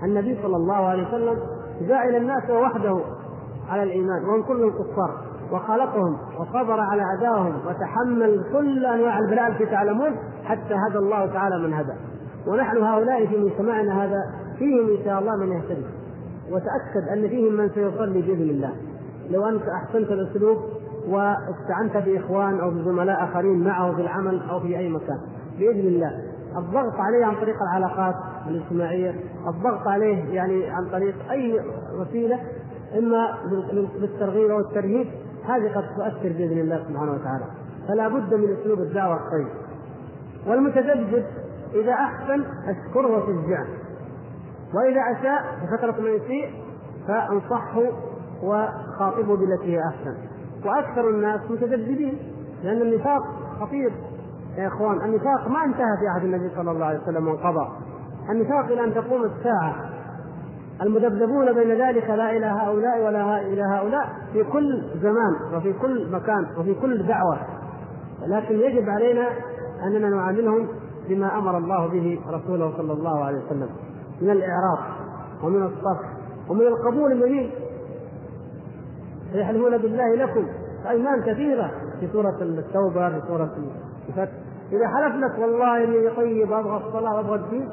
النبي 0.04 0.40
صلى 0.44 0.56
الله 0.56 0.88
عليه 0.88 1.08
وسلم 1.08 1.38
إلى 1.82 2.18
الناس 2.18 2.50
وحده 2.50 3.00
على 3.70 3.84
الإيمان 3.84 4.26
وهم 4.26 4.44
كلهم 4.44 4.70
كفار 4.70 5.18
وخلقهم 5.52 6.18
وصبر 6.40 6.80
على 6.80 7.04
اذاهم 7.20 7.54
وتحمل 7.68 8.46
كل 8.54 8.86
أنواع 8.86 9.20
البلاء 9.20 9.48
التي 9.48 9.66
تعلمون 9.66 10.16
حتى 10.44 10.74
هدى 10.88 10.98
الله 10.98 11.26
تعالى 11.26 11.68
من 11.68 11.74
هدى. 11.74 11.94
ونحن 12.48 12.78
هؤلاء 12.78 13.26
في 13.28 13.38
مجتمعنا 13.38 14.06
هذا 14.06 14.20
فيهم 14.60 14.90
إن 14.98 15.06
شاء 15.06 15.20
الله 15.20 15.36
من 15.36 15.52
يهتدي. 15.52 15.86
وتأكد 16.52 17.08
أن 17.14 17.30
فيهم 17.30 17.54
من 17.54 17.70
سيصلي 17.70 18.22
بإذن 18.22 18.50
الله. 18.50 18.72
لو 19.30 19.46
أنت 19.46 19.64
أحسنت 19.64 20.12
الاسلوب 20.12 20.58
واستعنت 21.08 21.98
بإخوان 22.06 22.60
أو 22.60 22.70
بزملاء 22.70 23.24
آخرين 23.24 23.64
معه 23.64 23.96
في 23.96 24.02
العمل 24.02 24.42
أو 24.50 24.60
في 24.60 24.78
أي 24.78 24.90
مكان. 24.90 25.20
بإذن 25.60 25.88
الله. 25.88 26.12
الضغط 26.58 27.00
عليه 27.00 27.26
عن 27.26 27.36
طريق 27.36 27.56
العلاقات 27.62 28.16
الاجتماعية 28.48 29.16
الضغط 29.48 29.88
عليه 29.88 30.34
يعني 30.34 30.70
عن 30.70 30.86
طريق 30.92 31.16
أي 31.32 31.60
وسيلة 32.00 32.40
إما 32.98 33.38
بالترغيب 34.00 34.52
أو 34.52 34.60
الترهيب 34.60 35.08
هذه 35.46 35.72
قد 35.76 35.84
تؤثر 35.96 36.30
بإذن 36.30 36.60
الله 36.60 36.84
سبحانه 36.90 37.12
وتعالى. 37.12 37.46
فلا 37.88 38.08
بد 38.08 38.34
من 38.34 38.58
أسلوب 38.62 38.80
الدعوة 38.80 39.16
الطيب. 39.16 39.48
والمتجدد 40.48 41.26
إذا 41.74 41.94
أحسن 41.94 42.44
أشكره 42.68 43.18
وشجعه 43.18 43.66
وإذا 44.74 45.02
اساء 45.20 45.44
بفترة 45.64 46.02
ما 46.02 46.10
يسيء 46.10 46.50
فأنصحه 47.08 47.82
وخاطبه 48.44 49.38
بالتي 49.38 49.78
هي 49.78 49.80
أحسن. 49.80 50.16
وأكثر 50.66 51.10
الناس 51.10 51.42
متجددين 51.50 52.18
لأن 52.64 52.82
النفاق 52.82 53.22
خطير. 53.60 53.92
يا 54.58 54.68
إخوان 54.68 55.02
النفاق 55.02 55.48
ما 55.48 55.64
انتهى 55.66 55.98
في 56.00 56.08
عهد 56.08 56.24
النبي 56.24 56.56
صلى 56.56 56.72
الله 56.72 56.86
عليه 56.86 57.00
وسلم 57.00 57.28
وانقضى. 57.28 57.70
النفاق 58.30 58.66
إلى 58.66 58.84
أن 58.84 58.94
تقوم 58.94 59.24
الساعة. 59.24 59.76
المذبذبون 60.82 61.54
بين 61.54 61.82
ذلك 61.82 62.10
لا 62.10 62.32
إلى 62.32 62.46
هؤلاء 62.46 63.06
ولا 63.06 63.42
إلى 63.42 63.62
هؤلاء 63.62 64.10
في 64.34 64.44
كل 64.44 64.84
زمان 65.02 65.56
وفي 65.56 65.74
كل 65.74 66.12
مكان 66.12 66.46
وفي 66.58 66.74
كل 66.74 67.08
دعوة. 67.08 67.38
لكن 68.28 68.56
يجب 68.56 68.90
علينا 68.90 69.28
أننا 69.84 70.10
نعاملهم 70.10 70.68
بما 71.10 71.38
أمر 71.38 71.58
الله 71.58 71.88
به 71.88 72.20
رسوله 72.30 72.78
صلى 72.78 72.94
الله 72.94 73.24
عليه 73.24 73.46
وسلم. 73.46 73.70
من 74.22 74.30
الاعراض 74.30 74.80
ومن 75.44 75.64
الصف 75.64 76.06
ومن 76.50 76.62
القبول 76.62 77.12
المبين. 77.12 77.52
يحلفون 79.34 79.78
بالله 79.78 80.16
لكم 80.16 80.48
ايمان 80.90 81.22
كثيرة 81.22 81.72
في 82.00 82.08
سورة 82.14 82.38
التوبة 82.42 83.10
في 83.10 83.28
سورة 83.28 83.52
الفتح. 84.10 84.32
إذا 84.72 84.88
حلف 84.88 85.16
لك 85.16 85.40
والله 85.40 85.84
إني 85.84 86.10
طيب 86.10 86.52
أبغى 86.52 86.78
الصلاة 86.88 87.16
وابغى 87.16 87.36
الدين 87.36 87.70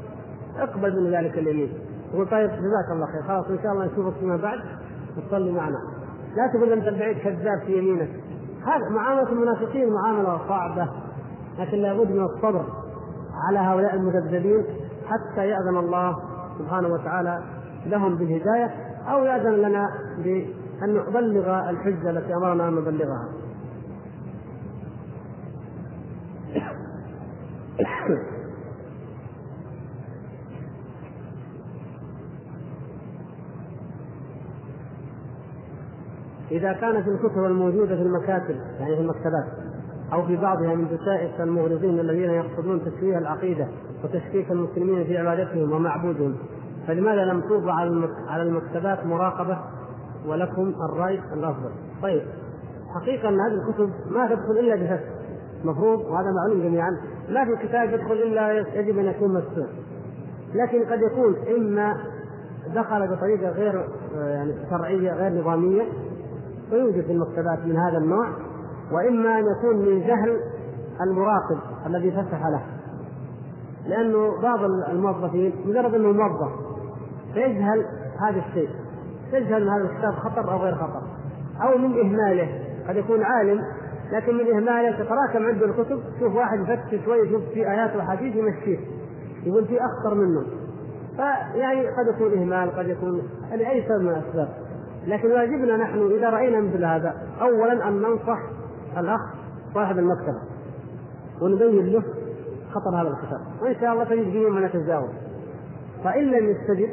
أقبل 0.59 1.05
من 1.05 1.11
ذلك 1.15 1.39
اليمين. 1.39 1.73
يقول 2.15 2.29
طيب 2.29 2.51
جزاك 2.51 2.93
الله 2.93 3.07
خير. 3.07 3.23
خلاص 3.23 3.47
إن 3.51 3.59
شاء 3.63 3.73
الله 3.73 3.85
نشوفك 3.87 4.17
فيما 4.21 4.37
بعد. 4.37 4.59
وتصلي 5.17 5.53
معنا. 5.53 5.79
لا 6.37 6.47
تقول 6.55 6.73
أنت 6.73 6.89
البعيد 6.89 7.19
كذاب 7.19 7.61
في 7.67 7.79
يمينك. 7.79 8.09
هذا 8.67 8.89
معاملة 8.89 9.33
المنافقين 9.33 9.89
معاملة 9.93 10.49
صعبة 10.49 10.89
لكن 11.59 11.79
لابد 11.79 12.11
من 12.11 12.25
الصبر 12.25 12.65
على 13.49 13.59
هؤلاء 13.59 13.95
المذبذبين 13.95 14.65
حتى 15.07 15.49
يأذن 15.49 15.77
الله 15.77 16.17
سبحانه 16.59 16.89
وتعالى 16.89 17.43
لهم 17.87 18.15
بالهداية 18.15 18.71
أو 19.09 19.25
يأذن 19.25 19.53
لنا 19.53 19.89
بأن 20.19 20.95
نبلغ 21.09 21.71
الحجة 21.71 22.11
التي 22.11 22.35
أمرنا 22.35 22.69
أن 22.69 22.75
نبلغها. 22.75 23.29
إذا 36.51 36.73
كانت 36.73 37.09
الكتب 37.09 37.45
الموجودة 37.45 37.97
في 37.97 38.03
المكاتب 38.03 38.57
يعني 38.81 38.97
في 38.97 39.01
المكتبات 39.01 39.68
أو 40.13 40.27
في 40.27 40.37
بعضها 40.37 40.75
من 40.75 40.85
دسائس 40.85 41.41
المغرضين 41.41 42.01
الذين 42.01 42.31
يقصدون 42.31 42.81
تشويه 42.85 43.19
العقيدة 43.19 43.69
وتشكيك 44.05 44.51
المسلمين 44.51 45.05
في 45.05 45.19
عبادتهم 45.19 45.73
ومعبودهم. 45.73 46.37
فلماذا 46.87 47.25
لم 47.25 47.41
توضع 47.41 47.73
على 48.29 48.43
المكتبات 48.43 49.07
مراقبة 49.07 49.59
ولكم 50.27 50.75
الرأي 50.91 51.21
الأفضل؟ 51.33 51.71
طيب 52.03 52.23
حقيقة 52.95 53.29
أن 53.29 53.41
هذه 53.41 53.55
الكتب 53.69 53.91
ما 54.11 54.27
تدخل 54.27 54.59
إلا 54.59 54.75
بفتح 54.75 55.09
مفروض 55.65 56.01
وهذا 56.01 56.33
معلوم 56.33 56.63
جميعا. 56.63 56.91
ما 57.29 57.45
في 57.45 57.67
كتاب 57.67 57.93
يدخل 57.93 58.13
إلا 58.13 58.53
يجب 58.53 58.99
أن 58.99 59.05
يكون 59.05 59.35
مفتوح. 59.35 59.67
لكن 60.55 60.85
قد 60.85 61.01
يكون 61.03 61.37
إما 61.57 61.97
دخل 62.75 63.09
بطريقة 63.09 63.51
غير 63.51 63.85
يعني 64.17 64.55
شرعية 64.71 65.13
غير 65.13 65.41
نظامية 65.41 65.83
ويوجد 66.73 67.05
في 67.05 67.13
المكتبات 67.13 67.59
من 67.65 67.77
هذا 67.77 67.99
النوع. 67.99 68.29
وإما 68.93 69.39
أن 69.39 69.45
يكون 69.57 69.77
من 69.77 70.01
جهل 70.01 70.41
المراقب 71.01 71.59
الذي 71.87 72.11
فتح 72.11 72.47
له. 72.47 72.63
لأنه 73.87 74.41
بعض 74.43 74.59
الموظفين 74.91 75.53
مجرد 75.67 75.95
أنه 75.95 76.13
موظف 76.13 76.53
فيجهل 77.35 77.85
هذا 78.21 78.43
الشيء. 78.49 78.69
يجهل 79.33 79.63
ان 79.63 79.69
هذا 79.69 79.91
الكتاب 79.91 80.13
خطر 80.13 80.53
أو 80.53 80.59
غير 80.59 80.75
خطر. 80.75 81.03
أو 81.63 81.79
من 81.79 81.99
إهماله. 81.99 82.49
قد 82.89 82.97
يكون 82.97 83.23
عالم 83.23 83.61
لكن 84.13 84.35
من 84.35 84.55
إهماله 84.55 84.91
تتراكم 84.91 85.47
عنده 85.47 85.67
الكتب 85.67 86.01
شوف 86.21 86.35
واحد 86.35 86.61
يفتش 86.61 87.05
شوي 87.05 87.19
يشوف 87.19 87.43
في 87.55 87.71
آيات 87.71 87.97
وحديث 87.97 88.37
يمشيه. 88.37 88.79
يقول 89.47 89.65
في 89.65 89.79
أخطر 89.81 90.15
منه. 90.15 90.43
فيعني 91.17 91.87
قد 91.87 92.15
يكون 92.15 92.39
إهمال 92.39 92.71
قد 92.77 92.89
يكون 92.89 93.23
لاي 93.51 93.85
سبب 93.89 94.03
من 94.03 94.09
الأسباب. 94.09 94.49
لكن 95.07 95.33
واجبنا 95.33 95.77
نحن 95.77 96.11
إذا 96.19 96.31
رأينا 96.31 96.61
مثل 96.61 96.85
هذا 96.85 97.15
اولا 97.41 97.89
أن 97.89 98.03
ننصح 98.03 98.39
الأخ 98.97 99.21
صاحب 99.75 99.99
المكتبة 99.99 100.41
ونبين 101.43 101.87
له 101.87 102.03
خطر 102.71 103.01
هذا 103.01 103.09
الكتاب 103.09 103.41
وإن 103.63 103.75
شاء 103.81 103.93
الله 103.93 104.05
تجد 104.05 104.25
فيه 104.25 104.51
من 104.51 104.63
يتجاوز 104.63 105.11
فإن 106.05 106.25
لم 106.25 106.51
يستجب 106.51 106.89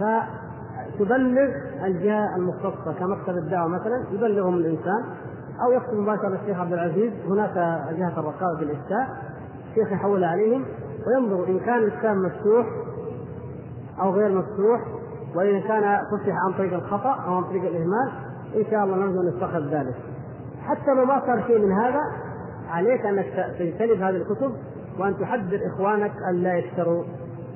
فتبلغ 0.00 1.50
الجهة 1.84 2.36
المختصة 2.36 2.92
كمكتب 2.98 3.36
الدعوة 3.36 3.68
مثلا 3.68 4.04
يبلغهم 4.12 4.54
الإنسان 4.54 5.04
أو 5.64 5.72
يكتب 5.72 5.94
مباشرة 5.94 6.38
الشيخ 6.42 6.60
عبد 6.60 6.72
العزيز. 6.72 7.12
هناك 7.28 7.54
جهة 7.98 8.20
الرقابة 8.20 8.58
بالإفتاء 8.58 9.08
الشيخ 9.70 9.92
يحول 9.92 10.24
عليهم 10.24 10.64
وينظر 11.06 11.48
إن 11.48 11.58
كان 11.58 11.78
الكتاب 11.78 12.16
مفتوح 12.16 12.66
أو 14.00 14.10
غير 14.10 14.38
مفتوح 14.38 14.80
وإن 15.34 15.60
كان 15.60 15.98
فتح 15.98 16.34
عن 16.46 16.52
طريق 16.58 16.74
الخطأ 16.74 17.24
أو 17.26 17.34
عن 17.34 17.44
طريق 17.44 17.62
الإهمال 17.62 18.12
إن 18.56 18.64
شاء 18.70 18.84
الله 18.84 18.96
أن 18.96 19.28
نستخرج 19.28 19.62
ذلك. 19.62 19.94
حتى 20.66 20.94
لو 20.96 21.04
ما 21.04 21.22
صار 21.26 21.44
شيء 21.46 21.58
من 21.58 21.72
هذا 21.72 22.00
عليك 22.68 23.06
أنك 23.06 23.54
تجتنب 23.58 24.02
هذه 24.02 24.16
الكتب 24.16 24.52
وأن 24.98 25.18
تحذر 25.18 25.60
إخوانك 25.66 26.12
أن 26.30 26.36
لا 26.42 26.54
يشتروا 26.54 27.04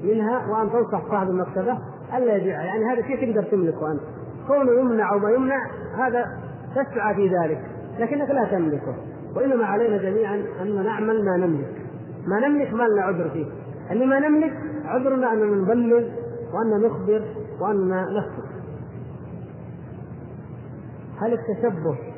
منها 0.05 0.47
وأن 0.47 0.71
تنصح 0.73 1.11
صاحب 1.11 1.29
المكتبة 1.31 1.79
ألا 2.17 2.37
يبيعها. 2.37 2.63
يعني 2.63 2.85
هذا 2.85 3.03
شيء 3.03 3.33
تقدر 3.33 3.43
تملكه 3.43 3.93
أنت 3.93 4.01
كونه 4.47 4.81
يمنع 4.81 5.13
أو 5.13 5.19
ما 5.19 5.31
يمنع 5.31 5.67
هذا 5.99 6.27
تسعى 6.75 7.15
في 7.15 7.29
ذلك 7.29 7.61
لكنك 7.99 8.31
لا 8.31 8.45
تملكه. 8.45 8.95
وإنما 9.37 9.65
علينا 9.65 9.97
جميعا 9.97 10.45
أن 10.63 10.85
نعمل 10.85 11.25
ما 11.25 11.37
نملك. 11.37 11.87
ما 12.27 12.49
نملك 12.49 12.73
ما 12.73 12.83
لنا 12.83 13.03
عذر 13.03 13.31
فيه. 13.31 13.47
اللي 13.91 14.07
ما 14.07 14.19
نملك 14.19 14.53
عذرنا 14.85 15.33
اننا 15.33 15.57
نبلغ 15.57 16.05
وأن 16.55 16.83
نخبر 16.83 17.23
وأن 17.61 17.89
نخبر. 17.89 18.51
هل 21.21 21.33
التشبه 21.33 22.10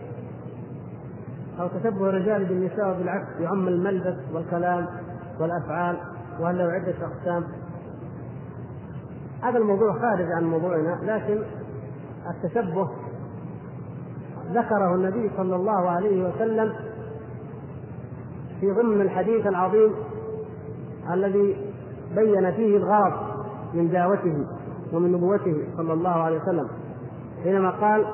أو 1.63 1.69
تشبه 1.69 2.09
الرجال 2.09 2.45
بالنساء 2.45 2.91
وبالعكس 2.91 3.41
يعم 3.41 3.69
الملبس 3.69 4.17
والكلام 4.35 4.87
والأفعال 5.41 5.97
وهل 6.41 6.59
له 6.59 6.65
عدة 6.65 6.95
أقسام؟ 7.03 7.45
هذا 9.43 9.59
الموضوع 9.59 9.93
خارج 9.93 10.33
عن 10.33 10.45
موضوعنا 10.45 10.99
لكن 11.03 11.43
التشبه 12.31 12.89
ذكره 14.53 14.95
النبي 14.95 15.31
صلى 15.37 15.57
الله 15.57 15.91
عليه 15.91 16.29
وسلم 16.29 16.73
في 18.61 18.71
ضمن 18.71 19.01
الحديث 19.01 19.47
العظيم 19.47 19.95
الذي 21.13 21.57
بين 22.15 22.53
فيه 22.53 22.77
الغرض 22.77 23.13
من 23.75 23.91
دعوته 23.91 24.47
ومن 24.93 25.13
نبوته 25.13 25.57
صلى 25.77 25.93
الله 25.93 26.11
عليه 26.11 26.43
وسلم 26.43 26.69
حينما 27.45 27.71
قال 27.71 28.05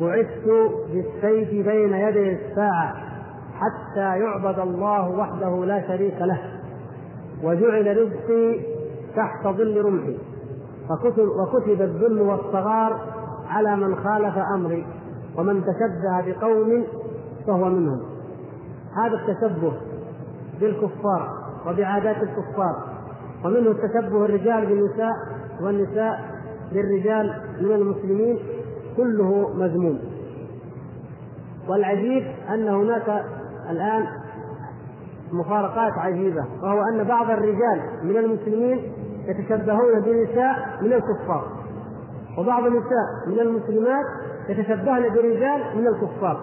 بعثت 0.00 0.72
بالسيف 0.92 1.66
بين 1.66 1.92
يدي 1.92 2.32
الساعة 2.32 2.94
حتى 3.54 4.18
يعبد 4.18 4.58
الله 4.58 5.08
وحده 5.08 5.64
لا 5.64 5.88
شريك 5.88 6.20
له 6.20 6.40
وجعل 7.42 7.96
رزقي 7.96 8.60
تحت 9.16 9.46
ظل 9.46 9.84
رمحي. 9.84 10.18
فكتب 10.88 11.28
وكتب 11.28 11.82
الذل 11.82 12.20
والصغار 12.20 13.00
على 13.48 13.76
من 13.76 13.96
خالف 13.96 14.38
أمري 14.54 14.86
ومن 15.38 15.62
تشبه 15.62 16.32
بقوم 16.32 16.84
فهو 17.46 17.68
منهم. 17.68 18.00
هذا 18.96 19.14
التشبه 19.14 19.72
بالكفار 20.60 21.28
وبعادات 21.66 22.16
الكفار 22.16 22.76
ومنه 23.44 23.70
التشبه 23.70 24.24
الرجال 24.24 24.66
بالنساء 24.66 25.12
والنساء 25.62 26.20
بالرجال 26.72 27.40
من 27.60 27.72
المسلمين 27.72 28.38
كله 28.96 29.48
مذموم. 29.54 29.98
والعجيب 31.68 32.24
أن 32.48 32.68
هناك 32.68 33.24
الآن 33.70 34.06
مفارقات 35.32 35.92
عجيبة 35.92 36.44
وهو 36.62 36.80
أن 36.92 37.04
بعض 37.04 37.30
الرجال 37.30 37.80
من 38.02 38.16
المسلمين 38.16 38.92
يتشبهون 39.28 40.00
بنساء 40.00 40.78
من 40.82 40.92
الكفار 40.92 41.44
وبعض 42.38 42.66
النساء 42.66 43.06
من 43.26 43.40
المسلمات 43.40 44.04
يتشبهن 44.48 45.02
برجال 45.14 45.62
من 45.76 45.86
الكفار 45.86 46.40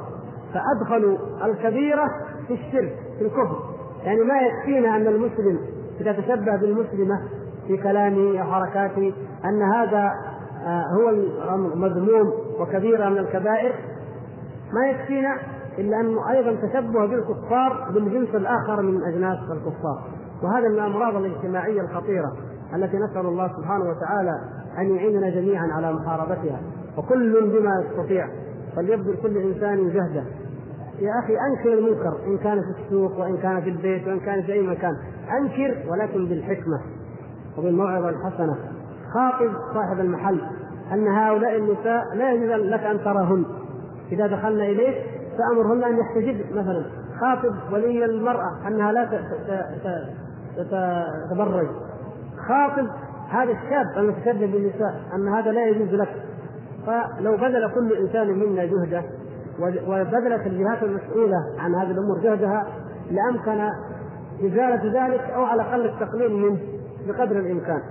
فادخلوا 0.54 1.18
الكبيرة 1.46 2.06
في 2.48 2.54
الشرك 2.54 2.96
في 3.18 3.26
الكفر. 3.26 3.60
يعني 4.04 4.24
ما 4.24 4.42
يكفينا 4.42 4.96
أن 4.96 5.08
المسلم 5.08 5.60
إذا 6.02 6.12
تشبه 6.12 6.56
بالمسلمة 6.56 7.22
في 7.68 7.78
كلامه 7.78 8.42
أو 8.42 8.52
حركاته 8.52 9.14
أن 9.46 9.62
هذا 9.62 10.12
آه، 10.66 10.84
هو 10.98 11.10
المذموم 11.74 12.34
وكبيرة 12.60 13.10
من 13.10 13.18
الكبائر. 13.18 13.74
ما 14.74 14.90
يكفينا 14.90 15.38
إلا 15.78 16.00
انه 16.00 16.32
أيضا 16.32 16.68
تشبه 16.68 17.06
بالكفار 17.06 17.92
بالجنس 17.94 18.36
الآخر 18.36 18.82
من 18.82 19.04
أجناس 19.04 19.38
الكفار. 19.38 20.04
وهذا 20.44 20.68
من 20.68 20.76
الأمراض 20.76 21.16
الاجتماعية 21.16 21.82
الخطيرة 21.82 22.32
التي 22.76 22.98
نسأل 22.98 23.26
الله 23.26 23.48
سبحانه 23.48 23.86
وتعالى 23.90 24.34
أن 24.78 24.96
يعيننا 24.96 25.30
جميعا 25.30 25.68
على 25.78 25.94
محاربتها. 25.94 26.62
وكل 26.98 27.60
بما 27.60 27.86
يستطيع. 27.86 28.28
فليبذل 28.76 29.18
كل 29.22 29.38
إنسان 29.38 29.90
جهده. 29.90 30.24
يا 31.00 31.12
أخي 31.24 31.34
أنكر 31.34 31.74
المنكر 31.74 32.18
إن 32.28 32.38
كان 32.38 32.62
في 32.62 32.82
السوق 32.82 33.20
وإن 33.20 33.38
كان 33.38 33.62
في 33.62 33.70
البيت 33.70 34.08
وإن 34.08 34.20
كان 34.20 34.42
في 34.42 34.54
أي 34.54 34.68
مكان. 34.68 34.94
أنكر 35.42 35.92
ولكن 35.92 36.26
بالحكمة 36.26 36.82
وبالموعظة 37.58 38.10
الحسنة. 38.10 38.56
خاطب 39.14 39.52
صاحب 39.74 40.00
المحل 40.00 40.42
أن 40.94 41.08
هؤلاء 41.08 41.58
النساء 41.58 42.04
لا 42.16 42.32
يجوز 42.32 42.50
لك 42.50 42.84
أن 42.84 43.04
تراهن. 43.04 43.46
إذا 44.12 44.28
دخلنا 44.28 44.64
إليك 44.64 44.96
فأمرهن 45.38 45.84
أن 45.84 46.00
يحتجب 46.00 46.56
مثلا 46.56 46.86
خاطب 47.22 47.56
ولي 47.74 48.06
المرأة 48.06 48.68
أنها 48.68 48.92
لا 48.92 49.10
تتبرج. 51.30 51.68
خاطب 52.48 52.88
هذا 53.30 53.52
الشاب 53.52 53.86
المتشبه 53.98 54.52
بالنساء 54.52 55.02
أن 55.16 55.28
هذا 55.28 55.52
لا 55.52 55.68
يجوز 55.68 55.94
لك. 55.94 56.16
فلو 56.88 57.38
بذل 57.38 57.72
كل 57.76 57.94
إنسان 57.94 58.28
منا 58.28 58.66
جهده 58.66 59.04
وبذلت 59.88 60.48
الجهات 60.48 60.84
المسؤولة 60.84 61.38
عن 61.60 61.76
هذه 61.76 61.92
الأمور 61.92 62.20
جهدها 62.24 62.68
لأمكن 63.12 63.70
إزالة 64.46 65.06
ذلك 65.06 65.22
أو 65.22 65.44
على 65.44 65.62
الأقل 65.62 65.86
التقليل 65.86 66.32
منه 66.32 66.58
بقدر 67.08 67.40
الإمكان. 67.40 67.82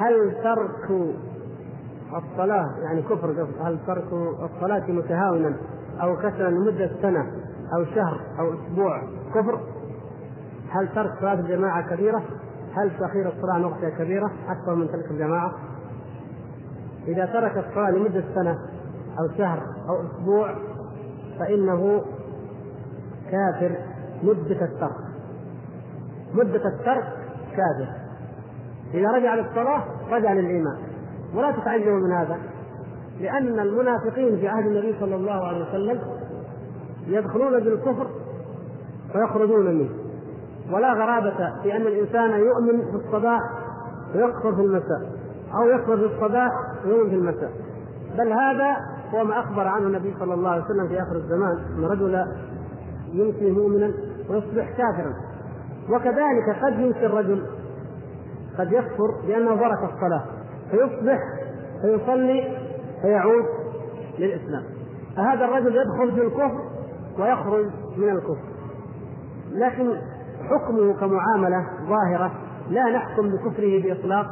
هل 0.00 0.34
ترك 0.44 1.14
الصلاة 2.16 2.78
يعني 2.82 3.02
كفر 3.02 3.46
هل 3.60 3.78
ترك 3.86 4.12
الصلاة 4.42 4.90
متهاونا 4.90 5.56
أو 6.02 6.16
كسلا 6.16 6.48
لمدة 6.48 6.90
سنة 7.02 7.26
أو 7.76 7.84
شهر 7.84 8.20
أو 8.38 8.54
أسبوع 8.54 9.02
كفر؟ 9.34 9.60
هل 10.70 10.88
ترك 10.94 11.12
صلاة 11.20 11.34
الجماعة 11.34 11.94
كبيرة؟ 11.94 12.22
هل 12.76 12.90
تأخير 12.98 13.28
الصلاة 13.28 13.66
وقتها 13.66 13.90
كبيرة 13.90 14.30
أكثر 14.48 14.74
من 14.74 14.88
ترك 14.88 15.10
الجماعة؟ 15.10 15.52
إذا 17.08 17.26
ترك 17.26 17.66
الصلاة 17.68 17.90
لمدة 17.90 18.24
سنة 18.34 18.58
أو 19.18 19.28
شهر 19.38 19.62
أو 19.88 20.02
أسبوع 20.06 20.54
فإنه 21.38 22.04
كافر 23.30 23.76
مدة 24.22 24.64
الترك 24.64 24.96
مدة 26.34 26.68
الترك 26.68 27.04
كافر 27.56 28.09
إذا 28.94 29.08
رجع 29.10 29.34
للصلاة 29.34 29.84
رجع 30.10 30.32
للإيمان. 30.32 30.76
ولا 31.34 31.52
تتعجبوا 31.52 32.00
من 32.00 32.12
هذا 32.12 32.38
لأن 33.20 33.58
المنافقين 33.58 34.36
في 34.36 34.48
عهد 34.48 34.66
النبي 34.66 34.96
صلى 35.00 35.14
الله 35.14 35.46
عليه 35.46 35.68
وسلم 35.68 36.00
يدخلون 37.06 37.60
بالكفر 37.60 38.06
ويخرجون 39.14 39.66
منه. 39.66 39.90
ولا 40.72 40.92
غرابة 40.92 41.62
في 41.62 41.76
أن 41.76 41.82
الإنسان 41.82 42.30
يؤمن 42.30 42.90
في 42.90 43.06
الصباح 43.06 43.40
ويكفر 44.14 44.54
في 44.54 44.60
المساء 44.60 45.12
أو 45.54 45.68
يكفر 45.68 45.96
في 45.96 46.04
الصباح 46.04 46.50
ويؤمن 46.84 47.10
في 47.10 47.16
المساء. 47.16 47.50
بل 48.18 48.32
هذا 48.32 48.76
هو 49.14 49.24
ما 49.24 49.40
أخبر 49.40 49.68
عنه 49.68 49.86
النبي 49.86 50.14
صلى 50.20 50.34
الله 50.34 50.50
عليه 50.50 50.64
وسلم 50.64 50.88
في 50.88 51.02
آخر 51.02 51.16
الزمان 51.16 51.58
أن 51.78 51.84
رجلا 51.84 52.26
يمسي 53.12 53.50
مؤمنا 53.50 53.92
ويصبح 54.30 54.70
كافرا. 54.70 55.14
وكذلك 55.90 56.56
قد 56.62 56.78
يمسي 56.78 57.06
الرجل 57.06 57.46
قد 58.60 58.72
يكفر 58.72 59.14
لأنه 59.28 59.56
ترك 59.56 59.78
الصلاة. 59.92 60.24
فيصبح 60.70 61.18
فيصلي 61.82 62.58
فيعود 63.02 63.44
للإسلام. 64.18 64.62
فهذا 65.16 65.44
الرجل 65.44 65.76
يدخل 65.76 66.14
في 66.14 66.26
الكفر 66.26 66.60
ويخرج 67.18 67.66
من 67.96 68.08
الكفر. 68.08 68.50
لكن 69.52 69.96
حكمه 70.50 70.92
كمعاملة 71.00 71.66
ظاهرة 71.88 72.32
لا 72.70 72.84
نحكم 72.96 73.28
بكفره 73.28 73.82
بإطلاق 73.82 74.26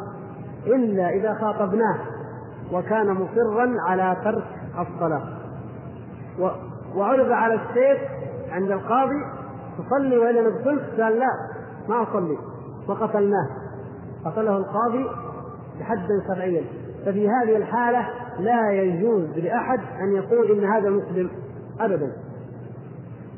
إلا 0.66 1.10
إذا 1.10 1.34
خاطبناه 1.34 1.98
وكان 2.72 3.12
مصرا 3.12 3.74
على 3.88 4.16
ترك 4.24 4.44
الصلاة. 4.78 5.22
وعرض 6.96 7.30
على 7.30 7.54
السيف 7.54 7.98
عند 8.50 8.70
القاضي 8.70 9.24
تصلي 9.78 10.18
وإلا 10.18 10.40
ندخلت 10.40 11.00
قال 11.00 11.18
لا 11.18 11.28
ما 11.88 12.02
أصلي. 12.02 12.38
وقتلناه 12.88 13.48
قتله 14.24 14.56
القاضي 14.56 15.06
بحدا 15.80 16.22
شرعيا 16.28 16.64
ففي 17.06 17.28
هذه 17.28 17.56
الحالة 17.56 18.08
لا 18.38 18.72
يجوز 18.72 19.38
لأحد 19.38 19.80
أن 20.00 20.12
يقول 20.12 20.50
إن 20.50 20.64
هذا 20.64 20.90
مسلم 20.90 21.30
أبدا. 21.80 22.12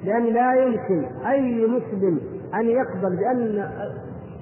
لأن 0.04 0.24
لا 0.24 0.54
يمكن 0.54 1.04
أي 1.26 1.66
مسلم 1.66 2.20
أن 2.54 2.68
يقبل 2.68 3.16
بأن 3.16 3.70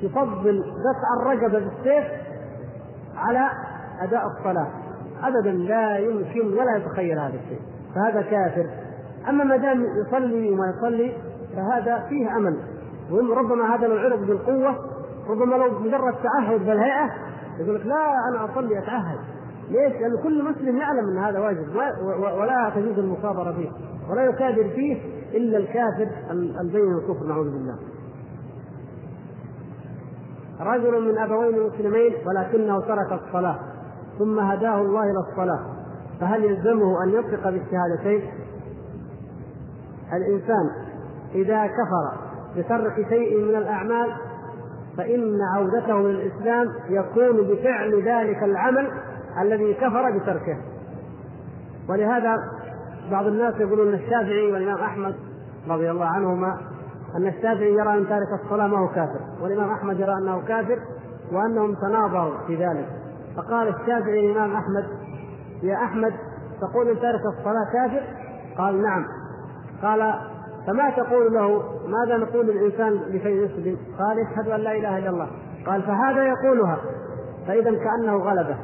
يفضل 0.02 0.62
قطع 0.62 1.22
الرقبة 1.22 1.58
بالسيف 1.58 2.04
على 3.16 3.50
أداء 4.02 4.22
الصلاة. 4.26 4.68
أبدا 5.22 5.50
لا 5.50 5.98
يمكن 5.98 6.52
ولا 6.52 6.76
يتخيل 6.76 7.18
هذا 7.18 7.34
الشيء. 7.34 7.60
فهذا 7.94 8.22
كافر. 8.22 8.66
أما 9.28 9.44
ما 9.44 9.56
دام 9.56 9.84
يصلي 10.06 10.50
وما 10.50 10.74
يصلي 10.76 11.12
فهذا 11.56 12.06
فيه 12.08 12.36
أمل. 12.36 12.58
وربما 13.10 13.74
هذا 13.74 13.86
لو 13.86 13.96
عرض 13.96 14.26
بالقوة 14.26 14.87
ربما 15.28 15.56
لو 15.56 15.78
مجرد 15.78 16.14
تعهد 16.22 16.60
بالهيئة 16.60 17.10
يقول 17.60 17.74
لك 17.74 17.86
لا 17.86 18.14
أنا 18.28 18.44
أصلي 18.44 18.78
أتعهد 18.78 19.18
ليش؟ 19.70 19.92
لأن 19.92 20.22
كل 20.22 20.44
مسلم 20.44 20.76
يعلم 20.76 21.08
أن 21.08 21.18
هذا 21.18 21.38
واجب 21.40 21.66
ولا 22.38 22.72
تجوز 22.74 22.98
المصابرة 22.98 23.52
فيه 23.52 23.70
ولا 24.10 24.22
يكابر 24.22 24.68
فيه 24.74 25.02
إلا 25.34 25.58
الكافر 25.58 26.08
البين 26.60 26.94
الكفر 26.94 27.26
نعوذ 27.26 27.50
بالله 27.50 27.78
رجل 30.60 31.12
من 31.12 31.18
أبوين 31.18 31.66
مسلمين 31.66 32.12
ولكنه 32.26 32.80
ترك 32.80 33.12
الصلاة 33.12 33.58
ثم 34.18 34.38
هداه 34.38 34.80
الله 34.80 35.02
إلى 35.02 35.18
الصلاة 35.30 35.60
فهل 36.20 36.44
يلزمه 36.44 37.04
أن 37.04 37.08
ينطق 37.08 37.50
بالشهادتين؟ 37.50 38.30
الإنسان 40.12 40.70
إذا 41.34 41.66
كفر 41.66 42.18
بترك 42.56 43.08
شيء 43.08 43.44
من 43.44 43.54
الأعمال 43.54 44.27
فإن 44.98 45.38
عودته 45.56 46.00
للإسلام 46.00 46.66
يكون 46.88 47.36
بفعل 47.36 48.02
ذلك 48.02 48.42
العمل 48.42 48.90
الذي 49.42 49.74
كفر 49.74 50.18
بتركه. 50.18 50.58
ولهذا 51.88 52.36
بعض 53.10 53.26
الناس 53.26 53.54
يقولون 53.54 53.94
الشافعي 53.94 54.52
والإمام 54.52 54.80
أحمد 54.80 55.14
رضي 55.68 55.90
الله 55.90 56.06
عنهما 56.06 56.58
أن 57.16 57.26
الشافعي 57.26 57.72
يرى 57.72 57.98
أن 57.98 58.08
تارك 58.08 58.28
الصلاة 58.44 58.66
ما 58.66 58.78
هو 58.78 58.88
كافر 58.88 59.20
والإمام 59.42 59.70
أحمد 59.70 60.00
يرى 60.00 60.12
أنه 60.12 60.40
كافر 60.48 60.78
وأنهم 61.32 61.74
تناظروا 61.74 62.38
في 62.46 62.54
ذلك. 62.56 62.88
فقال 63.36 63.68
الشافعي 63.68 64.28
للإمام 64.28 64.52
أحمد 64.52 64.84
يا 65.62 65.74
أحمد 65.74 66.12
تقول 66.60 66.88
إن 66.88 67.00
تارك 67.00 67.20
الصلاة 67.38 67.72
كافر؟ 67.72 68.02
قال 68.58 68.82
نعم. 68.82 69.04
قال 69.82 70.14
فما 70.68 70.90
تقول 70.90 71.34
له 71.34 71.62
ماذا 71.86 72.16
نقول 72.16 72.46
للإنسان 72.46 72.92
لكي 72.92 73.28
يسلم 73.28 73.76
قال 73.98 74.18
يشهد 74.18 74.48
أن 74.48 74.60
لا 74.60 74.72
إله 74.72 74.98
إلا 74.98 75.10
الله. 75.10 75.28
قال 75.66 75.82
فهذا 75.82 76.24
يقولها. 76.24 76.78
فإذا 77.46 77.70
كأنه 77.70 78.16
غلبه. 78.16 78.56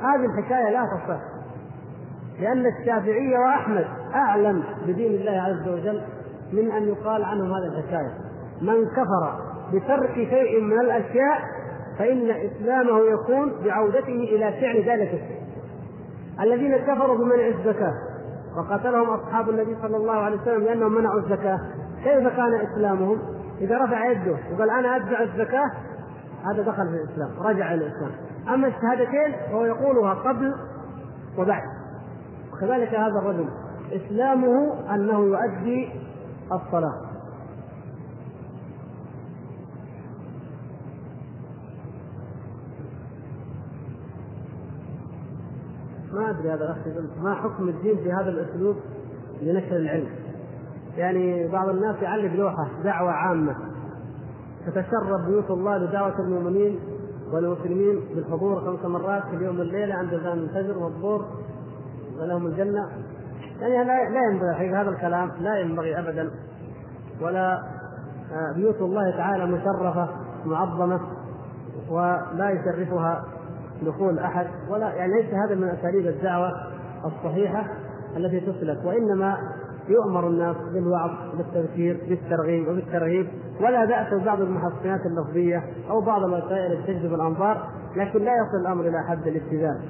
هذه 0.00 0.24
الحكاية 0.24 0.70
لا 0.70 0.86
تصح. 0.86 1.20
لأن 2.40 2.66
الشافعي 2.66 3.38
وأحمد 3.38 3.86
أعلم 4.14 4.64
بدين 4.86 5.12
الله 5.12 5.42
عز 5.42 5.68
وجل 5.68 6.02
من 6.52 6.70
أن 6.70 6.88
يقال 6.88 7.24
عنهم 7.24 7.52
هذه 7.52 7.78
الحكاية. 7.78 8.14
من 8.62 8.86
كفر 8.86 9.38
بترك 9.72 10.14
شيء 10.14 10.60
من 10.60 10.80
الأشياء 10.80 11.40
فإن 11.98 12.30
إسلامه 12.30 13.00
يكون 13.00 13.52
بعودته 13.64 14.28
إلى 14.32 14.52
فعل 14.52 14.76
ذلك 14.76 15.14
الشيء. 15.14 15.42
الذين 16.40 16.76
كفروا 16.76 17.16
بمنع 17.16 17.46
الزكاة. 17.46 17.94
وقتلهم 18.56 19.10
أصحاب 19.10 19.50
النبي 19.50 19.76
صلى 19.82 19.96
الله 19.96 20.12
عليه 20.12 20.40
وسلم 20.40 20.64
لأنهم 20.64 20.92
منعوا 20.92 21.20
الزكاة. 21.20 21.60
كيف 22.04 22.28
كان 22.36 22.54
إسلامهم؟ 22.54 23.18
إذا 23.60 23.78
رفع 23.78 24.10
يده 24.10 24.36
وقال 24.54 24.70
أنا 24.70 24.96
أدفع 24.96 25.22
الزكاة 25.22 25.70
هذا 26.44 26.62
دخل 26.62 26.88
في 26.88 26.94
الإسلام 26.94 27.46
رجع 27.46 27.74
إلى 27.74 27.86
الإسلام. 27.86 28.10
أما 28.54 28.68
الشهادتين 28.68 29.32
فهو 29.50 29.64
يقولها 29.64 30.14
قبل 30.14 30.54
وبعد. 31.38 31.62
وكذلك 32.52 32.94
هذا 32.94 33.18
الرجل. 33.18 33.48
إسلامه 33.92 34.72
أنه 34.94 35.20
يؤدي 35.20 35.92
الصلاة. 36.52 37.11
ما 46.12 46.30
أدري 46.30 46.52
هذا 46.52 46.64
الاخ 46.64 46.76
ما 47.22 47.34
حكم 47.34 47.68
الدين 47.68 47.96
في 47.96 48.12
هذا 48.12 48.28
الأسلوب 48.30 48.76
لنشر 49.42 49.76
العلم؟ 49.76 50.08
يعني 50.96 51.48
بعض 51.48 51.68
الناس 51.68 52.02
يعلق 52.02 52.34
لوحة 52.34 52.68
دعوة 52.84 53.10
عامة 53.10 53.56
تتشرب 54.66 55.26
بيوت 55.26 55.50
الله 55.50 55.78
بدعوه 55.78 56.20
المؤمنين 56.20 56.78
والمسلمين 57.32 58.00
بالحضور 58.14 58.60
خمس 58.60 58.84
مرات 58.84 59.22
في 59.22 59.36
اليوم 59.36 59.58
والليلة 59.58 59.94
عند 59.94 60.14
اذان 60.14 60.38
الفجر 60.38 60.78
والظهر 60.78 61.24
ولهم 62.20 62.46
الجنة 62.46 62.88
يعني 63.60 63.84
لا 63.84 64.10
لا 64.10 64.20
ينبغي 64.32 64.70
هذا 64.70 64.90
الكلام 64.90 65.30
لا 65.40 65.58
ينبغي 65.58 65.98
ابدا 65.98 66.30
ولا 67.20 67.62
آه، 68.32 68.52
بيوت 68.56 68.80
الله 68.80 69.16
تعالى 69.16 69.46
مشرفة 69.46 70.08
معظمة 70.44 71.00
ولا 71.90 72.50
يشرفها 72.50 73.24
دخول 73.82 74.18
أحد 74.18 74.46
ولا 74.70 74.94
يعني 74.94 75.12
ليس 75.12 75.34
هذا 75.34 75.54
من 75.54 75.68
أساليب 75.68 76.06
الدعوة 76.06 76.50
الصحيحة 77.04 77.66
التي 78.16 78.40
تسلك 78.40 78.84
وإنما 78.84 79.38
يؤمر 79.88 80.28
الناس 80.28 80.56
بالوعظ 80.74 81.10
بالتذكير 81.36 82.00
بالترغيب 82.08 82.68
وبالترهيب 82.68 83.26
ولا 83.60 83.84
بأس 83.84 84.14
ببعض 84.14 84.40
المحصنات 84.40 85.00
اللفظية 85.06 85.62
أو 85.90 86.00
بعض 86.00 86.22
الوسائل 86.22 86.72
التي 86.72 86.94
تجذب 86.94 87.14
الأنظار 87.14 87.68
لكن 87.96 88.24
لا 88.24 88.32
يصل 88.32 88.60
الأمر 88.60 88.88
إلى 88.88 89.02
حد 89.08 89.26
الابتذال. 89.26 89.80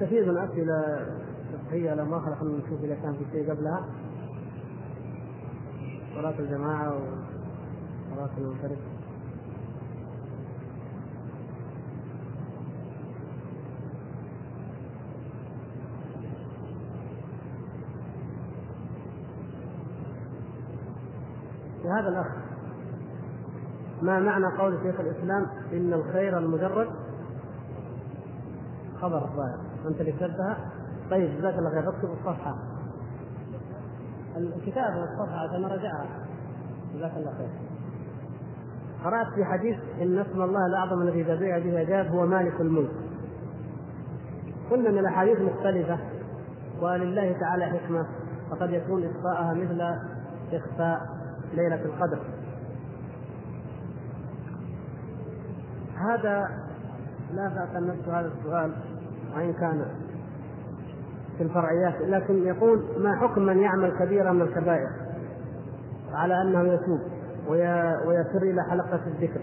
كثير 0.00 0.24
من 0.24 0.30
الاسئله 0.30 1.06
الفقهيه 1.54 1.94
لا 1.94 2.04
ما 2.04 2.20
خلينا 2.20 2.58
نشوف 2.66 2.84
اذا 2.84 2.94
كان 2.94 3.14
في 3.14 3.24
شيء 3.32 3.50
قبلها. 3.50 3.84
صلاة 6.14 6.38
الجماعة 6.38 7.00
وصلاة 8.12 8.30
المنفرد 8.38 8.78
هذا 21.84 22.08
الأخ 22.08 22.26
ما 24.02 24.20
معنى 24.20 24.46
قول 24.58 24.78
شيخ 24.82 25.00
الإسلام 25.00 25.46
إن 25.72 25.92
الخير 25.92 26.38
المجرد؟ 26.38 27.07
خبر 29.00 29.24
الظاهر 29.24 29.58
أنت 29.88 30.00
اللي 30.00 30.12
كتبتها؟ 30.12 30.56
طيب 31.10 31.38
جزاك 31.38 31.54
الله 31.58 31.70
خير. 31.70 31.88
اكتب 31.88 32.10
الصفحة. 32.10 32.54
الكتاب 34.36 34.96
والصفحة 34.96 35.38
عشان 35.38 35.64
أراجعها 35.64 36.06
جزاك 36.94 37.12
الله 37.16 37.32
خير. 37.38 37.50
قرأت 39.04 39.26
في 39.34 39.44
حديث 39.44 39.76
إن 40.02 40.18
اسم 40.18 40.42
الله 40.42 40.66
الأعظم 40.66 41.02
الذي 41.02 41.20
إذا 41.20 41.34
دعي 41.34 41.60
به 41.60 41.80
أجاب 41.80 42.06
هو 42.06 42.26
مالك 42.26 42.60
الملك. 42.60 42.90
قلنا 44.70 44.88
أن 44.88 44.98
الأحاديث 44.98 45.40
مختلفة 45.40 45.98
ولله 46.80 47.32
تعالى 47.40 47.66
حكمة 47.66 48.06
فقد 48.50 48.70
يكون 48.70 49.04
إخفاءها 49.04 49.54
مثل 49.54 49.80
إخفاء 50.52 51.00
ليلة 51.54 51.84
القدر. 51.84 52.18
هذا 55.96 56.48
لا 57.34 57.48
بأس 57.48 57.76
أن 57.76 57.90
هذا 58.06 58.32
السؤال. 58.38 58.72
وإن 59.36 59.52
كان 59.52 59.86
في 61.38 61.44
الفرعيات 61.44 61.94
لكن 62.00 62.46
يقول 62.46 62.82
ما 62.98 63.16
حكم 63.16 63.42
من 63.42 63.58
يعمل 63.58 63.98
كبيرة 63.98 64.32
من 64.32 64.42
الكبائر؟ 64.42 64.88
على 66.12 66.42
أنه 66.42 66.72
يتوب 66.72 67.00
ويسر 68.06 68.42
إلى 68.42 68.62
حلقة 68.70 69.00
الذكر 69.06 69.40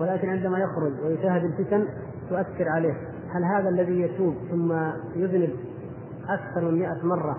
ولكن 0.00 0.28
عندما 0.28 0.58
يخرج 0.58 0.92
ويشاهد 1.04 1.44
الفتن 1.44 1.88
تؤثر 2.30 2.68
عليه. 2.68 2.94
هل 3.30 3.44
هذا 3.44 3.68
الذي 3.68 4.00
يتوب 4.00 4.34
ثم 4.50 4.72
يذنب 5.16 5.50
أكثر 6.28 6.60
من 6.70 6.78
مئة 6.78 7.06
مرة؟ 7.06 7.38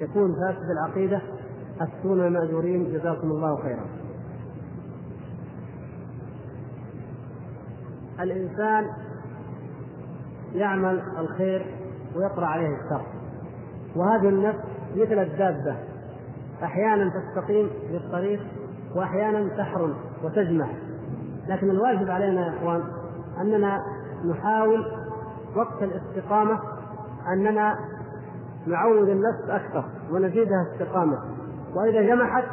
يكون 0.00 0.34
فاسد 0.34 0.70
العقيدة 0.70 1.20
أفتون 1.80 2.20
المأجورين 2.26 2.92
جزاكم 2.92 3.30
الله 3.30 3.62
خيرا. 3.62 3.84
الإنسان 8.20 8.84
يعمل 10.52 11.02
الخير 11.18 11.66
ويطرأ 12.16 12.46
عليه 12.46 12.68
الشر. 12.68 13.02
وهذه 13.96 14.28
النفس 14.28 14.58
مثل 14.96 15.18
الدابة. 15.18 15.76
أحيانا 16.62 17.10
تستقيم 17.10 17.70
بالطريق 17.92 18.40
وأحيانا 18.96 19.56
تحرم 19.56 19.94
وتجمع. 20.24 20.66
لكن 21.48 21.70
الواجب 21.70 22.10
علينا 22.10 22.46
يا 22.46 22.54
إخوان 22.56 22.82
أننا 23.40 23.82
نحاول 24.30 24.84
وقت 25.56 25.82
الاستقامة 25.82 26.60
أننا 27.32 27.78
نعود 28.66 29.08
النفس 29.08 29.50
أكثر 29.50 29.84
ونزيدها 30.12 30.66
استقامة. 30.72 31.18
وإذا 31.74 32.02
جمحت 32.02 32.44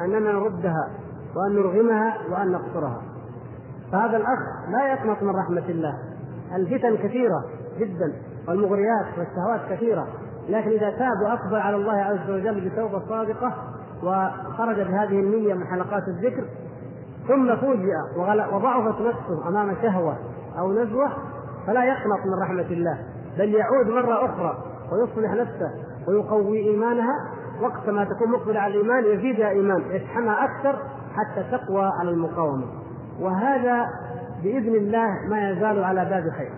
أننا 0.00 0.32
نردها 0.32 0.90
وأن 1.36 1.54
نرغمها 1.54 2.16
وأن 2.30 2.52
نقصرها. 2.52 3.02
فهذا 3.92 4.16
الأخ 4.16 4.38
لا 4.68 4.92
يقنط 4.92 5.22
من 5.22 5.30
رحمة 5.30 5.68
الله. 5.68 6.09
الفتن 6.56 6.96
كثيرة 6.96 7.44
جدا 7.78 8.12
والمغريات 8.48 9.06
والشهوات 9.18 9.60
كثيرة. 9.70 10.06
لكن 10.48 10.70
إذا 10.70 10.90
تاب 10.90 11.22
وأقبل 11.24 11.56
على 11.56 11.76
الله 11.76 11.92
عز 11.92 12.30
وجل 12.30 12.70
بتوبة 12.70 13.02
صادقة 13.08 13.52
وخرج 14.02 14.76
بهذه 14.76 15.20
النية 15.20 15.54
من 15.54 15.66
حلقات 15.66 16.02
الذكر 16.08 16.44
ثم 17.28 17.56
فوجئ 17.56 17.94
وضعفت 18.52 19.00
نفسه 19.00 19.48
أمام 19.48 19.76
شهوة 19.82 20.16
أو 20.58 20.72
نزوة 20.72 21.08
فلا 21.66 21.84
يقنط 21.84 22.26
من 22.26 22.42
رحمة 22.42 22.66
الله 22.70 22.98
بل 23.38 23.54
يعود 23.54 23.86
مرة 23.86 24.24
أخرى 24.24 24.58
ويصلح 24.92 25.30
نفسه 25.32 25.70
ويقوي 26.08 26.58
إيمانها. 26.58 27.14
وقت 27.62 27.88
ما 27.88 28.04
تكون 28.04 28.30
مقبلة 28.30 28.60
على 28.60 28.74
الإيمان 28.74 29.04
يزيدها 29.04 29.48
إيمان 29.48 29.82
يشحنها 29.90 30.44
أكثر 30.44 30.78
حتى 31.14 31.44
تقوى 31.50 31.90
على 32.00 32.10
المقاومة. 32.10 32.64
وهذا 33.20 33.86
بإذن 34.42 34.74
الله 34.74 35.08
ما 35.28 35.50
يزال 35.50 35.84
على 35.84 36.04
باب 36.04 36.30
خير. 36.30 36.52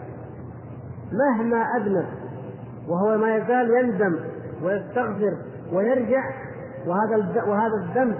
مهما 1.12 1.62
أذنب 1.76 2.06
وهو 2.88 3.18
ما 3.18 3.36
يزال 3.36 3.70
يندم 3.70 4.18
ويستغفر 4.62 5.36
ويرجع 5.72 6.22
وهذا 6.86 7.42
وهذا 7.46 7.74
الذنب 7.84 8.18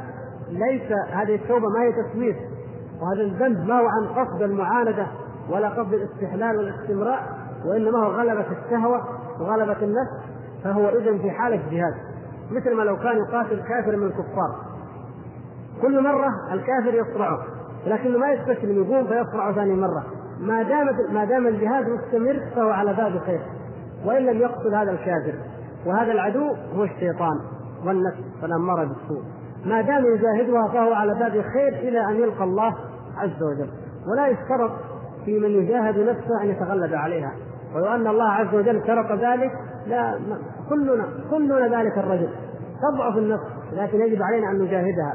ليس 0.49 0.93
هذه 1.13 1.35
التوبة 1.35 1.69
ما 1.69 1.83
هي 1.83 1.93
تسويف. 1.93 2.37
وهذا 3.01 3.23
الذنب 3.23 3.69
ما 3.69 3.81
هو 3.81 3.87
عن 3.87 4.07
قصد 4.07 4.43
المعاندة 4.43 5.07
ولا 5.51 5.69
قصد 5.69 5.93
الاستحلال 5.93 6.57
والاستمراء 6.57 7.23
وإنما 7.67 7.99
هو 7.99 8.11
غلبة 8.11 8.47
الشهوة 8.65 9.05
وغلبة 9.41 9.83
النفس 9.83 10.33
فهو 10.65 10.89
اذا 10.89 11.19
في 11.19 11.31
حالة 11.31 11.63
جهاد 11.71 11.95
مثل 12.51 12.75
ما 12.77 12.83
لو 12.83 12.97
كان 12.97 13.19
يقاتل 13.19 13.63
كافر 13.63 13.97
من 13.97 14.07
الكفار. 14.07 14.57
كل 15.83 16.03
مرة 16.03 16.29
الكافر 16.53 16.95
يصرعه. 16.95 17.39
لكنه 17.87 18.19
ما 18.19 18.33
يستسلم 18.33 18.85
يقوم 18.85 19.07
فيصرعه 19.07 19.55
ثاني 19.55 19.75
مرة. 19.75 20.05
ما 20.41 20.63
دام 20.63 20.87
ما 21.13 21.25
دام 21.25 21.47
الجهاد 21.47 21.85
مستمر 21.89 22.41
فهو 22.57 22.71
على 22.71 22.95
باب 22.95 23.19
خير. 23.19 23.41
وإن 24.05 24.27
لم 24.27 24.41
يقتل 24.41 24.75
هذا 24.75 24.91
الكافر 24.91 25.35
وهذا 25.87 26.13
العدو 26.13 26.55
هو 26.77 26.85
الشيطان 26.85 27.41
والنفس 27.87 28.19
والاماره 28.43 28.85
بالسوء. 28.85 29.23
ما 29.65 29.81
دام 29.81 30.05
يجاهدها 30.07 30.69
فهو 30.69 30.93
على 30.93 31.15
باب 31.15 31.33
خير 31.33 31.69
إلى 31.69 32.05
أن 32.05 32.15
يلقى 32.15 32.45
الله 32.45 32.75
عز 33.17 33.43
وجل. 33.43 33.69
ولا 34.13 34.27
يشترط 34.27 34.71
في 35.25 35.39
من 35.39 35.51
يجاهد 35.51 35.99
نفسه 35.99 36.43
أن 36.43 36.49
يتغلب 36.49 36.95
عليها. 36.95 37.33
ولو 37.75 37.87
أن 37.87 38.07
الله 38.07 38.29
عز 38.29 38.55
وجل 38.55 38.87
شرط 38.87 39.13
ذلك 39.13 39.53
لا 39.87 40.19
كلنا 40.69 41.09
كلنا 41.31 41.81
ذلك 41.81 41.99
الرجل. 41.99 42.29
تضعف 42.83 43.19
النفس 43.19 43.45
لكن 43.73 44.01
يجب 44.01 44.23
علينا 44.23 44.51
أن 44.51 44.59
نجاهدها 44.59 45.15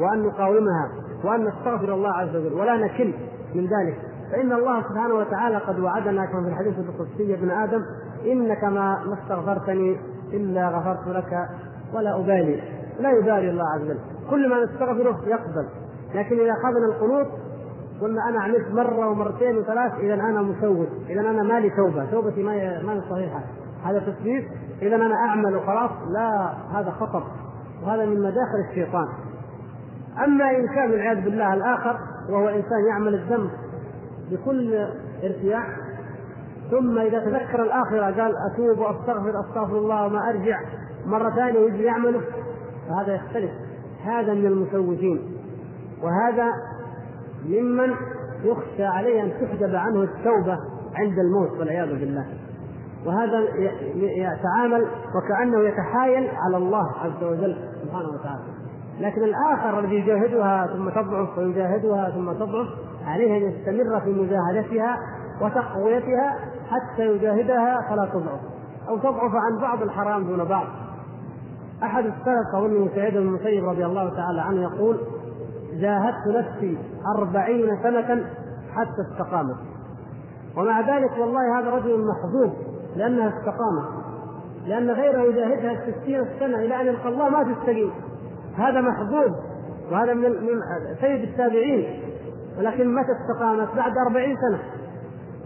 وأن 0.00 0.22
نقاومها. 0.22 0.90
وأن 1.24 1.44
نستغفر 1.44 1.94
الله 1.94 2.12
عز 2.12 2.36
وجل 2.36 2.52
ولا 2.52 2.76
نكل 2.76 3.14
من 3.54 3.62
ذلك. 3.62 3.98
فإن 4.32 4.52
الله 4.52 4.82
سبحانه 4.82 5.14
وتعالى 5.14 5.56
قد 5.56 5.80
وعدنا 5.80 6.26
كما 6.26 6.42
في 6.42 6.48
الحديث 6.48 6.78
القدسي 6.78 7.34
ابن 7.34 7.50
آدم 7.50 7.82
إنك 8.26 8.64
ما 8.64 9.04
ما 9.04 9.18
استغفرتني 9.22 9.96
إلا 10.32 10.68
غفرت 10.68 11.08
لك 11.08 11.48
ولا 11.94 12.16
أبالي. 12.16 12.62
لا 13.00 13.10
يبالي 13.10 13.50
الله 13.50 13.64
عز 13.74 13.82
وجل. 13.82 13.98
كل 14.30 14.48
ما 14.48 14.64
نستغفره 14.64 15.20
يقبل. 15.26 15.66
لكن 16.14 16.40
إذا 16.40 16.52
أخذنا 16.52 16.86
القنوط 16.86 17.26
قلنا 18.00 18.28
أنا 18.28 18.42
عملت 18.42 18.70
مرة 18.72 19.08
ومرتين 19.08 19.58
وثلاث 19.58 19.92
إذا 19.98 20.14
أنا 20.14 20.42
مسوس 20.42 20.88
إذا 21.08 21.20
أنا 21.20 21.42
مالي 21.42 21.70
توبة. 21.70 22.04
توبتي 22.04 22.42
ما 22.42 22.82
ما 22.82 23.02
صحيحة. 23.10 23.40
هذا 23.84 23.98
تسويف 23.98 24.44
إذا 24.82 24.96
أنا 24.96 25.14
أعمل 25.14 25.56
وخلاص 25.56 25.90
لا 26.08 26.52
هذا 26.72 26.90
خطر. 26.90 27.22
وهذا 27.82 28.06
من 28.06 28.18
مداخل 28.18 28.58
الشيطان. 28.70 29.08
أما 30.24 30.50
إن 30.50 30.68
كان 30.68 30.90
والعياذ 30.90 31.24
بالله 31.24 31.54
الآخر 31.54 31.98
وهو 32.30 32.48
إنسان 32.48 32.86
يعمل 32.88 33.14
الذنب 33.14 33.50
بكل 34.30 34.86
ارتياح 35.24 35.66
ثم 36.70 36.98
إذا 36.98 37.18
تذكر 37.18 37.62
الآخرة 37.62 38.04
قال 38.04 38.34
أتوب 38.52 38.78
وأستغفر 38.78 39.40
أستغفر 39.40 39.78
الله 39.78 40.06
وما 40.06 40.30
أرجع 40.30 40.60
مرة 41.06 41.30
ثانية 41.30 41.58
يجي 41.58 41.82
يعمله 41.82 42.20
فهذا 42.88 43.14
يختلف. 43.14 43.50
هذا 44.04 44.34
من 44.34 44.46
المسوفين. 44.46 45.20
وهذا 46.02 46.52
ممن 47.46 47.90
يخشى 48.44 48.84
عليه 48.84 49.22
أن 49.22 49.30
تحجب 49.30 49.74
عنه 49.74 50.02
التوبة 50.02 50.58
عند 50.94 51.18
الموت 51.18 51.58
والعياذ 51.58 51.88
بالله. 51.88 52.26
وهذا 53.06 53.40
يتعامل 53.94 54.86
وكأنه 55.14 55.60
يتحايل 55.60 56.30
على 56.46 56.56
الله 56.56 56.92
عز 56.98 57.24
وجل 57.24 57.56
سبحانه 57.82 58.08
وتعالى. 58.08 58.57
لكن 59.00 59.22
الآخر 59.24 59.78
الذي 59.78 59.94
يجاهدها 59.94 60.66
ثم 60.66 60.88
تضعف 60.88 61.38
ويجاهدها 61.38 62.10
ثم 62.10 62.32
تضعف 62.32 62.66
عليه 63.06 63.36
أن 63.36 63.52
يستمر 63.52 64.00
في 64.00 64.10
مجاهدتها 64.10 64.98
وتقويتها 65.40 66.36
حتى 66.70 67.06
يجاهدها 67.06 67.80
فلا 67.90 68.08
تضعف 68.12 68.40
أو 68.88 68.98
تضعف 68.98 69.32
عن 69.34 69.60
بعض 69.60 69.82
الحرام 69.82 70.24
دون 70.24 70.44
بعض. 70.44 70.66
أحد 71.82 72.04
السلف 72.04 72.54
أظن 72.54 72.88
سعيد 72.94 73.14
بن 73.14 73.20
المسيب 73.20 73.64
رضي 73.64 73.86
الله 73.86 74.08
تعالى 74.16 74.40
عنه 74.40 74.62
يقول 74.62 75.00
جاهدت 75.72 76.26
نفسي 76.26 76.78
أربعين 77.18 77.82
سنة 77.82 78.26
حتى 78.72 79.02
استقامت. 79.12 79.56
ومع 80.56 80.80
ذلك 80.80 81.10
والله 81.18 81.60
هذا 81.60 81.70
رجل 81.70 82.04
محظوظ 82.08 82.52
لأنها 82.96 83.28
استقامت 83.28 83.98
لأن 84.66 84.90
غيره 84.90 85.22
يجاهدها 85.22 85.90
ستين 85.90 86.24
سنة 86.38 86.58
إلى 86.58 86.80
أن 86.80 86.86
يلقى 86.86 87.08
الله 87.08 87.28
ما 87.28 87.42
تستقيم. 87.42 87.90
هذا 88.58 88.80
محظوظ 88.80 89.34
وهذا 89.90 90.14
من 90.14 90.30
من 90.30 90.60
سيد 91.00 91.22
التابعين 91.22 92.00
ولكن 92.58 92.94
متى 92.94 93.08
استقامت؟ 93.12 93.68
بعد 93.76 93.92
أربعين 94.06 94.36
سنة. 94.36 94.58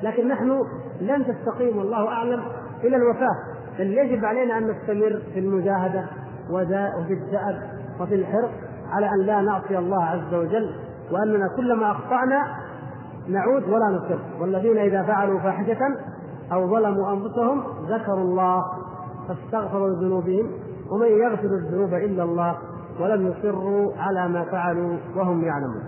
لكن 0.03 0.29
نحن 0.29 0.63
لن 1.01 1.25
تستقيم 1.27 1.79
والله 1.79 2.09
أعلم 2.09 2.43
إلى 2.85 2.97
الوفاة. 2.97 3.37
بل 3.79 3.99
يجب 3.99 4.25
علينا 4.25 4.59
أن 4.59 4.71
نستمر 4.71 5.23
في 5.35 5.39
المجاهدة 5.39 6.05
وفي 6.51 7.13
الدأب 7.13 7.63
وفي 8.01 8.15
الحرص 8.15 8.51
على 8.91 9.11
أن 9.11 9.19
لا 9.19 9.41
نعصي 9.41 9.79
الله 9.79 10.05
عز 10.05 10.35
وجل 10.35 10.75
وأننا 11.13 11.49
كلما 11.57 11.91
أخطأنا 11.91 12.43
نعود 13.29 13.69
ولا 13.69 13.87
نصر. 13.87 14.19
والذين 14.41 14.79
إذا 14.79 15.03
فعلوا 15.03 15.41
فاحشة 15.41 15.79
أو 16.53 16.71
ظلموا 16.71 17.13
أنفسهم 17.13 17.65
ذكروا 17.89 18.25
الله 18.25 18.65
فاستغفروا 19.29 19.89
لذنوبهم 19.89 20.51
ومن 20.91 21.07
يغفر 21.07 21.47
الذنوب 21.47 21.95
إلا 21.95 22.23
الله 22.23 22.59
ولم 23.01 23.27
يصروا 23.27 23.93
على 23.97 24.29
ما 24.29 24.45
فعلوا 24.45 24.97
وهم 25.17 25.45
يعلمون. 25.45 25.85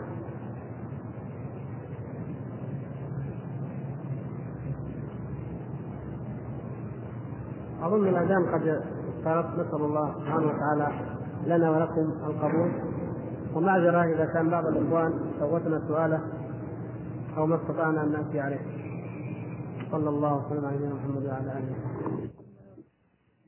أظن 7.83 8.09
الأذان 8.09 8.47
قد 8.55 8.83
صارت 9.25 9.47
نسأل 9.47 9.75
الله 9.81 10.15
سبحانه 10.15 10.47
وتعالى 10.47 10.89
لنا 11.47 11.71
ولكم 11.71 12.13
القبول. 12.27 12.73
ومعذرة 13.55 14.05
إذا 14.05 14.25
كان 14.25 14.51
بعض 14.51 14.67
الإخوان 14.67 15.13
فوتنا 15.41 15.81
سؤاله 15.89 16.21
أو 17.37 17.47
ما 17.47 17.57
استطعنا 17.57 18.03
أن 18.03 18.13
نأتي 18.13 18.41
عليه. 18.41 18.61
صلى 19.93 20.09
الله 20.09 20.47
وسلم 20.47 20.65
على 20.65 20.77
نبينا 20.77 20.95
محمد 20.95 21.27
وعلى 21.27 21.53
آله 21.53 21.77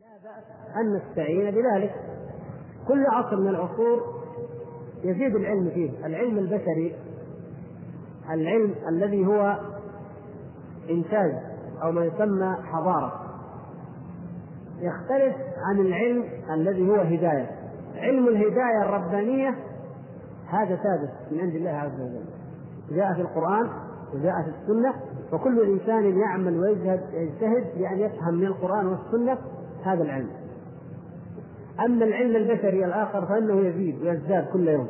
لا 0.00 0.12
بأس 0.24 0.76
أن 0.76 0.96
نستعين 0.96 1.50
بذلك. 1.50 2.15
كل 2.88 3.06
عصر 3.06 3.36
من 3.36 3.48
العصور 3.48 4.00
يزيد 5.04 5.36
العلم 5.36 5.70
فيه. 5.74 6.06
العلم 6.06 6.38
البشري 6.38 6.94
العلم 8.30 8.74
الذي 8.88 9.26
هو 9.26 9.58
إنتاج 10.90 11.32
أو 11.82 11.92
ما 11.92 12.04
يسمى 12.04 12.56
حضارة. 12.72 13.12
يختلف 14.80 15.36
عن 15.70 15.80
العلم 15.80 16.24
الذي 16.50 16.90
هو 16.90 16.94
هداية. 16.94 17.50
علم 17.96 18.28
الهداية 18.28 18.82
الربانية 18.82 19.54
هذا 20.46 20.76
ثابت 20.76 21.12
من 21.32 21.40
عند 21.40 21.54
الله 21.54 21.70
عز 21.70 22.00
وجل. 22.00 22.24
جاء 22.90 23.14
في 23.14 23.20
القرآن 23.20 23.68
وجاء 24.14 24.34
في 24.42 24.48
السنة 24.48 24.94
وكل 25.32 25.60
إنسان 25.60 26.18
يعمل 26.18 26.60
ويجهد 26.60 27.00
يجتهد 27.12 27.78
بأن 27.78 27.98
يفهم 27.98 28.34
من 28.34 28.46
القرآن 28.46 28.86
والسنة 28.86 29.38
هذا 29.84 30.02
العلم. 30.02 30.45
أما 31.84 32.04
العلم 32.04 32.36
البشري 32.36 32.84
الآخر 32.84 33.26
فإنه 33.26 33.60
يزيد 33.60 34.02
ويزداد 34.02 34.46
كل 34.52 34.68
يوم. 34.68 34.88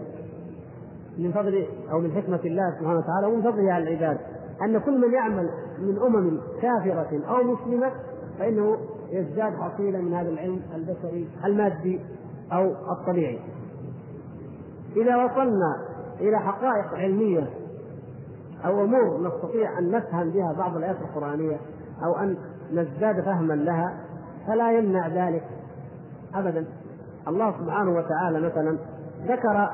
من 1.18 1.32
فضل 1.32 1.66
أو 1.92 2.00
من 2.00 2.12
حكمة 2.12 2.40
الله 2.44 2.70
سبحانه 2.80 2.98
وتعالى 2.98 3.26
ومن 3.26 3.42
فضله 3.42 3.72
على 3.72 3.84
العباد. 3.84 4.18
أن 4.62 4.78
كل 4.78 5.00
من 5.00 5.14
يعمل 5.14 5.50
من 5.78 5.98
أمم 5.98 6.40
كافرة 6.62 7.20
أو 7.28 7.42
مسلمة 7.42 7.90
فإنه 8.38 8.76
يزداد 9.10 9.52
حصيلة 9.54 9.98
من 9.98 10.14
هذا 10.14 10.28
العلم 10.28 10.60
البشري 10.74 11.28
المادي 11.44 12.00
أو 12.52 12.72
الطبيعي. 12.92 13.38
إذا 14.96 15.16
وصلنا 15.16 15.76
إلى 16.20 16.38
حقائق 16.38 16.94
علمية 16.94 17.50
أو 18.64 18.84
أمور 18.84 19.28
نستطيع 19.28 19.78
أن 19.78 19.90
نفهم 19.90 20.30
بها 20.30 20.52
بعض 20.52 20.76
الآيات 20.76 20.96
القرآنية 21.00 21.56
أو 22.04 22.16
أن 22.16 22.36
نزداد 22.72 23.20
فهما 23.24 23.54
لها 23.54 23.96
فلا 24.46 24.78
يمنع 24.78 25.08
ذلك 25.08 25.42
أبدا. 26.38 26.66
الله 27.28 27.52
سبحانه 27.58 27.90
وتعالى 27.90 28.40
مثلا 28.40 28.78
ذكر 29.22 29.68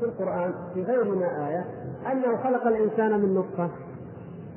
في 0.00 0.06
القرآن 0.06 0.54
في 0.74 0.82
غير 0.82 1.04
من 1.04 1.22
آية 1.22 1.64
أنه 2.12 2.36
خلق 2.42 2.66
الإنسان 2.66 3.20
من 3.20 3.34
نطفة 3.34 3.70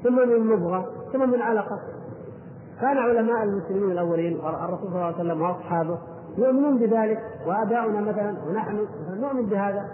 ثم 0.04 0.30
من 0.30 0.48
مضغة 0.48 0.86
ثم 1.14 1.30
من 1.30 1.42
علقة. 1.42 1.80
كان 2.82 2.98
علماء 2.98 3.44
المسلمين 3.44 3.92
الأولين 3.92 4.34
الرسول 4.40 4.88
صلى 4.88 4.96
الله 4.96 5.06
عليه 5.06 5.16
وسلم 5.16 5.42
وأصحابه 5.42 5.98
يؤمنون 6.38 6.78
بذلك 6.78 7.20
وآباؤنا 7.48 8.02
مثلا 8.02 8.36
ونحن 8.48 8.88
نؤمن 9.10 9.46
بهذا 9.46 9.86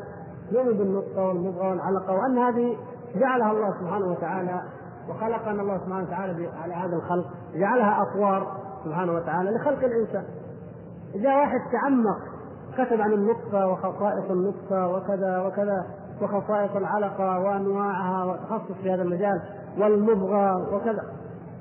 نؤمن 0.52 0.78
بالنطفة 0.78 1.28
والمضغة 1.28 1.70
والعلقة 1.70 2.14
وأن 2.14 2.38
هذه 2.38 2.78
جعلها 3.16 3.52
الله 3.52 3.74
سبحانه 3.82 4.06
وتعالى 4.06 4.62
وخلقنا 5.10 5.62
الله 5.62 5.78
سبحانه 5.78 6.04
وتعالى 6.04 6.48
على 6.64 6.74
هذا 6.74 6.96
الخلق 6.96 7.26
جعلها 7.54 8.02
أطوار 8.02 8.58
سبحانه 8.86 9.14
وتعالى 9.14 9.52
لخلق 9.52 9.84
الإنسان. 9.84 10.24
إذا 11.16 11.36
واحد 11.36 11.60
تعمق 11.72 12.18
كتب 12.78 13.02
عن 13.02 13.14
النطفة 13.14 13.68
وخصائص 13.68 14.32
النطفة 14.32 14.88
وكذا 14.88 15.42
وكذا 15.42 15.86
وخصائص 16.22 16.76
العلقة 16.76 17.40
وأنواعها 17.40 18.26
وتخصص 18.26 18.72
في 18.84 18.92
هذا 18.92 19.02
المجال 19.02 19.42
والمضغة 19.80 20.76
وكذا. 20.76 21.04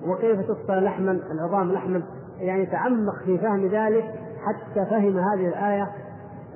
وكيف 0.06 0.40
تصفى 0.40 0.72
لحما 0.72 1.20
العظام 1.30 1.72
لحما؟ 1.72 2.02
يعني 2.38 2.66
تعمق 2.66 3.14
في 3.24 3.38
فهم 3.38 3.66
ذلك 3.66 4.04
حتى 4.46 4.86
فهم 4.90 5.18
هذه 5.18 5.48
الآية. 5.48 5.88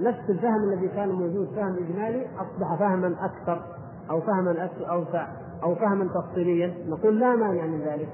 نفس 0.00 0.30
الفهم 0.30 0.72
الذي 0.72 0.88
كان 0.88 1.08
موجود 1.08 1.48
فهم 1.56 1.76
إجمالي 1.76 2.26
أصبح 2.36 2.78
فهما 2.78 3.14
أكثر 3.20 3.62
أو 4.10 4.20
فهما 4.20 4.68
اوسع 4.90 5.26
أو 5.62 5.74
فهما 5.74 6.08
تفصيليا. 6.14 6.74
نقول 6.88 7.20
لا 7.20 7.36
مانع 7.36 7.66
من 7.66 7.80
ذلك. 7.80 8.08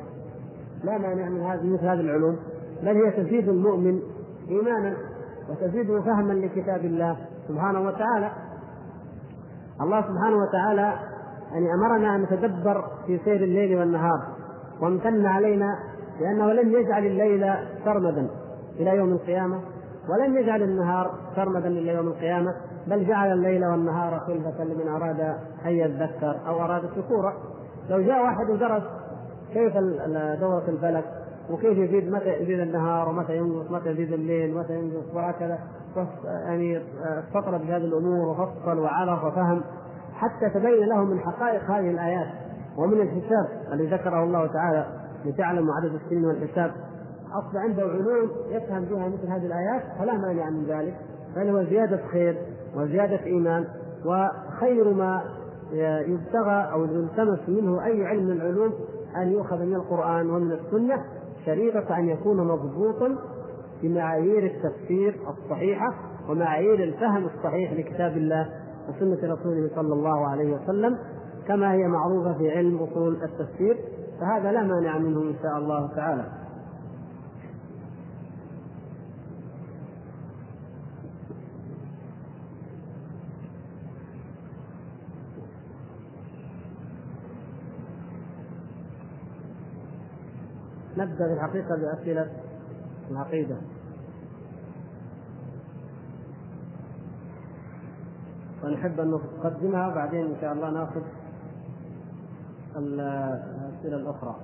لا 0.85 0.99
مانع 0.99 1.29
من 1.29 1.41
هذه 1.41 1.73
مثل 1.73 1.87
هذه 1.87 2.01
العلوم. 2.01 2.37
بل 2.83 2.97
هي 2.97 3.11
تزيد 3.11 3.49
المؤمن 3.49 4.01
إيمانا 4.49 4.97
وتزيده 5.51 6.01
فهما 6.01 6.33
لكتاب 6.33 6.85
الله 6.85 7.17
سبحانه 7.49 7.81
وتعالى. 7.81 8.31
الله 9.81 10.01
سبحانه 10.01 10.37
وتعالى 10.37 10.95
يعني 11.53 11.75
أمرنا 11.75 12.17
أن 12.17 12.23
نتدبر 12.23 12.85
في 13.07 13.19
سير 13.25 13.45
الليل 13.45 13.79
والنهار 13.79 14.23
وامتن 14.81 15.27
علينا 15.27 15.79
لأنه 16.21 16.53
لم 16.53 16.73
يجعل 16.73 17.07
الليل 17.07 17.55
سرمدا 17.85 18.31
إلى 18.81 18.97
يوم 18.97 19.13
القيامة 19.13 19.61
ولم 20.09 20.39
يجعل 20.39 20.63
النهار 20.63 21.15
سرمدا 21.37 21.69
إلى 21.69 21.95
يوم 21.95 22.07
القيامة 22.07 22.55
بل 22.87 23.07
جعل 23.07 23.33
الليل 23.33 23.65
والنهار 23.65 24.19
خلفة 24.19 24.65
لمن 24.65 24.89
أراد 24.89 25.21
أن 25.67 25.71
يذكر 25.71 26.37
أو 26.47 26.65
أراد 26.65 26.85
الشكور 26.85 27.33
لو 27.91 28.01
جاء 28.01 28.23
واحد 28.23 28.51
ودرس 28.51 28.83
كيف 29.53 29.73
دورة 30.41 30.65
الفلك 30.69 31.05
وكيف 31.51 31.79
يزيد؟ 31.79 32.13
متى 32.13 32.43
يزيد 32.43 32.61
النهار؟ 32.61 33.09
ومتى 33.09 33.37
ينقص؟ 33.37 33.71
متى 33.71 33.91
يزيد 33.91 34.13
الليل؟ 34.13 34.55
ومتى 34.55 34.75
ينقص؟ 34.75 35.15
وهكذا. 35.15 35.59
يعني 36.25 36.83
استطرد 37.01 37.61
بهذه 37.61 37.85
الأمور 37.85 38.29
وفصل 38.29 38.79
وعرف 38.79 39.25
وفهم 39.25 39.63
حتى 40.13 40.51
تبين 40.55 40.89
له 40.89 41.05
من 41.05 41.21
حقائق 41.21 41.63
هذه 41.63 41.91
الآيات 41.91 42.27
ومن 42.77 43.01
الحساب 43.01 43.73
الذي 43.73 43.87
ذكره 43.87 44.25
الله 44.25 44.47
تعالى 44.47 44.87
لتعلموا 45.25 45.75
عدد 45.75 45.95
السنين 45.95 46.25
والحساب. 46.25 46.71
اصبح 47.33 47.61
عنده 47.61 47.83
علوم 47.83 48.31
يفهم 48.51 48.85
بها 48.85 49.09
مثل 49.09 49.27
هذه 49.27 49.47
الآيات 49.47 49.83
فلا 49.99 50.13
مانع 50.13 50.51
من 50.51 50.65
ذلك. 50.65 50.97
بل 51.37 51.49
هو 51.51 51.65
زيادة 51.65 52.01
خير 52.13 52.39
وزيادة 52.77 53.25
إيمان 53.25 53.65
وخير 54.05 54.95
ما 54.95 55.23
يبتغى 56.07 56.73
أو 56.73 56.85
يلتمس 56.85 57.49
منه 57.49 57.85
أي 57.85 58.07
علم 58.07 58.25
من 58.25 58.33
العلوم 58.33 58.73
أن 59.17 59.33
يؤخذ 59.33 59.59
من 59.59 59.75
القرآن 59.75 60.31
ومن 60.31 60.53
السنة 60.53 61.05
شريطة 61.47 61.99
أن 61.99 62.09
يكون 62.09 62.37
مضبوطا 62.47 63.17
بمعايير 63.83 64.45
التفسير 64.47 65.17
الصحيحة 65.29 65.95
ومعايير 66.29 66.85
الفهم 66.85 67.27
الصحيح 67.27 67.73
لكتاب 67.73 68.17
الله 68.17 68.49
وسنة 68.89 69.35
رسوله 69.35 69.71
صلى 69.75 69.95
الله 69.95 70.29
عليه 70.29 70.55
وسلم 70.55 70.99
كما 71.49 71.73
هي 71.73 71.89
معروفة 71.89 72.39
في 72.39 72.51
علم 72.51 72.77
أصول 72.83 73.23
التفسير 73.23 73.77
فهذا 74.21 74.53
لا 74.53 74.63
مانع 74.63 74.99
منه 74.99 75.21
إن 75.23 75.35
شاء 75.43 75.59
الله 75.59 75.95
تعالى. 75.97 76.25
نبدأ 90.99 91.27
في 91.27 91.33
الحقيقة 91.33 91.77
باسئله 91.77 92.31
العقيدة. 93.11 93.57
ونحب 98.65 99.01
أن 99.01 99.11
نقدمها 99.11 99.95
بعدين 99.95 100.27
إن 100.27 100.37
شاء 100.41 100.53
الله 100.53 100.71
نأخذ 100.71 101.03
الأسئلة 102.77 103.97
الأخرى. 103.97 104.37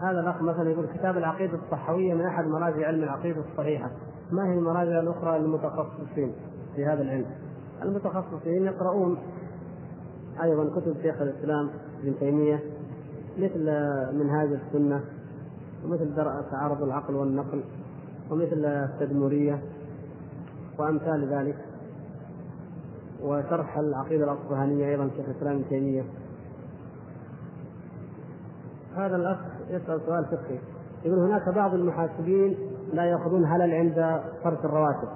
هذا 0.00 0.20
الأخ 0.20 0.42
مثلا 0.42 0.70
يقول 0.70 0.86
كتاب 0.86 1.16
العقيدة 1.16 1.58
الصحوية 1.64 2.14
من 2.14 2.26
أحد 2.26 2.44
مراجع 2.44 2.86
علم 2.86 3.02
العقيدة 3.02 3.40
الصحيحة. 3.50 3.90
ما 4.32 4.46
هي 4.46 4.58
المراجع 4.58 5.00
الأخرى 5.00 5.38
للمتخصصين 5.38 6.32
في 6.76 6.86
هذا 6.86 7.02
العلم؟ 7.02 7.26
المتخصصين 7.82 8.64
يقرؤون 8.64 9.18
أيضا 10.42 10.80
كتب 10.80 10.96
شيخ 11.02 11.20
الإسلام 11.20 11.70
ابن 12.02 12.18
تيمية 12.18 12.75
مثل 13.38 13.64
منهاج 14.14 14.48
السنة 14.48 15.00
ومثل 15.84 16.14
درء 16.14 16.42
تعارض 16.50 16.82
العقل 16.82 17.14
والنقل 17.14 17.64
ومثل 18.30 18.64
التدمرية 18.64 19.62
وأمثال 20.78 21.28
ذلك. 21.28 21.56
وشرح 23.22 23.78
العقيدة 23.78 24.24
الأصفهانية 24.24 24.88
أيضا 24.88 25.10
شيخ 25.16 25.28
الإسلام 25.28 25.56
ابن 25.56 25.68
تيمية. 25.68 26.04
هذا 28.96 29.16
الأخ 29.16 29.38
يسأل 29.70 30.00
سؤال 30.06 30.24
فقهي. 30.24 30.58
يقول 31.04 31.18
هناك 31.18 31.48
بعض 31.48 31.74
المحاسبين 31.74 32.56
لا 32.92 33.04
يأخذون 33.04 33.44
هلل 33.44 33.74
عند 33.74 34.20
صرف 34.44 34.64
الرواتب 34.64 35.08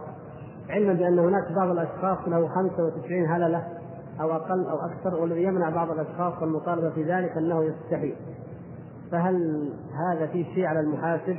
علما 0.70 0.92
بأن 0.92 1.18
هناك 1.18 1.52
بعض 1.52 1.68
الأشخاص 1.68 2.28
له 2.28 2.48
95 2.48 3.26
هللة 3.26 3.79
أو 4.20 4.32
أقل 4.32 4.66
أو 4.66 4.76
أكثر 4.76 5.14
والذي 5.14 5.42
يمنع 5.42 5.70
بعض 5.70 5.90
الأشخاص 5.90 6.42
والمطالبة 6.42 6.90
في 6.90 7.02
ذلك 7.02 7.36
أنه 7.36 7.64
يستحي. 7.64 8.14
فهل 9.12 9.68
هذا 9.92 10.26
في 10.26 10.44
شيء 10.44 10.66
على 10.66 10.80
المحاسب؟ 10.80 11.36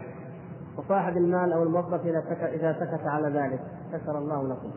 وصاحب 0.77 1.17
المال 1.17 1.53
أو 1.53 1.63
الموظف 1.63 2.05
إذا 2.05 2.21
سكت 2.21 2.43
إذا 2.43 2.73
سكت 2.73 3.07
على 3.07 3.39
ذلك 3.39 3.59
شكر 3.91 4.17
الله 4.17 4.47
لكم. 4.47 4.71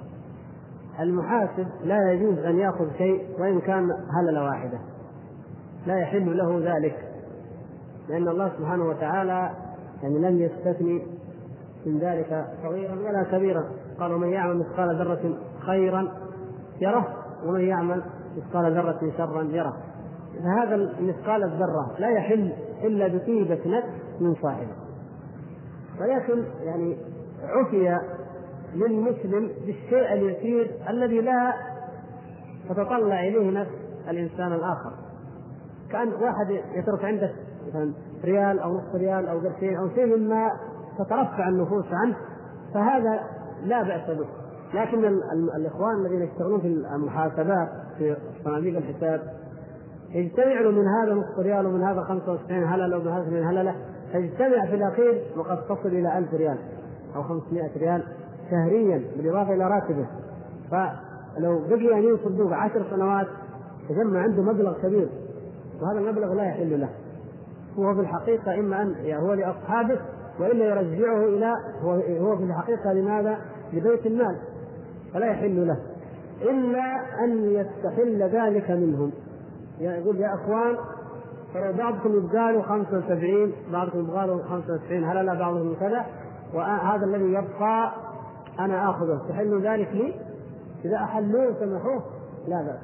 المحاسب 1.00 1.66
لا 1.84 2.12
يجوز 2.12 2.38
أن 2.38 2.58
يأخذ 2.58 2.92
شيء 2.98 3.26
وإن 3.38 3.60
كان 3.60 3.90
هلله 3.90 4.44
واحدة. 4.44 4.78
لا 5.86 5.98
يحل 5.98 6.36
له 6.36 6.74
ذلك 6.74 7.08
لأن 8.08 8.28
الله 8.28 8.52
سبحانه 8.58 8.84
وتعالى 8.84 9.50
يعني 10.02 10.18
لم 10.18 10.38
يستثني 10.38 11.06
من 11.86 11.98
ذلك 11.98 12.46
صغيرا 12.62 12.94
ولا 12.94 13.22
كبيرا. 13.22 13.64
قال 14.00 14.12
ومن 14.12 14.28
يعمل 14.28 14.56
مثقال 14.56 14.96
ذرة 14.96 15.38
خيرا 15.66 16.08
يره 16.80 17.23
ومن 17.46 17.60
يعمل 17.60 18.02
مثقال 18.36 18.72
ذرة 18.72 19.12
شرا 19.16 19.42
يره. 19.42 19.76
فهذا 20.44 20.76
مثقال 21.00 21.44
الذرة 21.44 21.94
لا 21.98 22.08
يحل 22.08 22.52
إلا 22.84 23.08
بطيبة 23.08 23.60
نفس 23.66 24.20
من 24.20 24.34
صاحبه 24.34 24.84
ولكن 26.00 26.44
يعني 26.62 26.96
عفي 27.42 27.98
للمسلم 28.74 29.50
بالشيء 29.66 30.12
اليسير 30.12 30.70
الذي 30.88 31.20
لا 31.20 31.54
تتطلع 32.68 33.20
إليه 33.20 33.50
نفس 33.60 33.70
الإنسان 34.08 34.52
الآخر. 34.52 34.92
كأن 35.90 36.08
واحد 36.08 36.50
يترك 36.50 37.04
عندك 37.04 37.34
مثلا 37.68 37.92
ريال 38.24 38.58
أو 38.58 38.76
نصف 38.76 38.94
ريال 38.94 39.28
أو 39.28 39.38
قرشين 39.38 39.76
أو 39.76 39.88
شيء 39.88 40.16
مما 40.16 40.50
تترفع 40.98 41.48
النفوس 41.48 41.86
عنه 41.92 42.16
فهذا 42.74 43.20
لا 43.64 43.82
بأس 43.82 44.18
به. 44.18 44.43
لكن 44.74 45.04
الإخوان 45.56 46.06
الذين 46.06 46.22
يشتغلون 46.22 46.60
في 46.60 46.66
المحاسبات 46.66 47.68
في 47.98 48.16
صناديق 48.44 48.76
الحساب 48.76 49.20
يجتمع 50.14 50.60
له 50.60 50.70
من 50.70 50.88
هذا 50.88 51.14
نصف 51.14 51.38
ريال 51.38 51.66
ومن 51.66 51.82
هذا 51.82 52.02
95 52.02 52.64
هللة 52.64 52.98
ومن 52.98 53.08
هذا 53.08 53.22
2 53.22 53.44
هللة 53.44 53.74
تجتمع 54.12 54.66
في 54.66 54.74
الأخير 54.74 55.22
وقد 55.36 55.64
تصل 55.64 55.88
إلى 55.88 56.18
1000 56.18 56.34
ريال 56.34 56.58
أو 57.16 57.22
500 57.22 57.70
ريال 57.76 58.02
شهريا 58.50 59.02
بالإضافة 59.16 59.54
إلى 59.54 59.64
راتبه. 59.68 60.06
فلو 60.70 61.58
بقي 61.68 61.98
امين 61.98 62.16
صندوق 62.24 62.52
10 62.52 62.86
سنوات 62.90 63.26
تجمع 63.88 64.20
عنده 64.20 64.42
مبلغ 64.42 64.82
كبير 64.82 65.08
وهذا 65.82 65.98
المبلغ 65.98 66.34
لا 66.34 66.44
يحل 66.44 66.80
له. 66.80 66.88
هو 67.78 67.94
في 67.94 68.00
الحقيقة 68.00 68.60
إما 68.60 68.82
أن 68.82 68.94
هو 69.12 69.34
لأصحابه 69.34 69.98
وإلا 70.40 70.64
يرجعه 70.64 71.24
إلى 71.24 71.52
هو 71.82 71.92
هو 71.92 72.36
في 72.36 72.44
الحقيقة 72.44 72.92
لماذا؟ 72.92 73.38
لبيت 73.72 74.06
المال. 74.06 74.36
فلا 75.14 75.26
يحل 75.26 75.66
له. 75.66 75.78
إلا 76.42 76.84
أن 77.24 77.50
يستحل 77.50 78.22
ذلك 78.22 78.70
منهم. 78.70 79.12
يعني 79.80 80.02
يقول 80.02 80.20
يا 80.20 80.34
إخوان 80.34 80.76
ترى 81.54 81.72
بعضكم 81.72 82.16
يبقى 82.18 82.52
له 82.52 82.62
75 82.62 83.52
بعضكم 83.72 83.98
يبقى 83.98 84.26
له 84.26 84.42
95 84.42 85.04
هل 85.04 85.26
لا 85.26 85.34
بعضهم 85.34 85.74
كذا؟ 85.80 86.06
وهذا 86.54 87.04
الذي 87.04 87.32
يبقى 87.32 87.92
أنا 88.58 88.90
آخذه. 88.90 89.20
تحل 89.28 89.66
ذلك 89.66 89.88
لي؟ 89.92 90.14
إذا 90.84 90.96
أحلوه 90.96 91.54
سمحوه؟ 91.60 92.02
لا 92.48 92.62
بأس. 92.62 92.80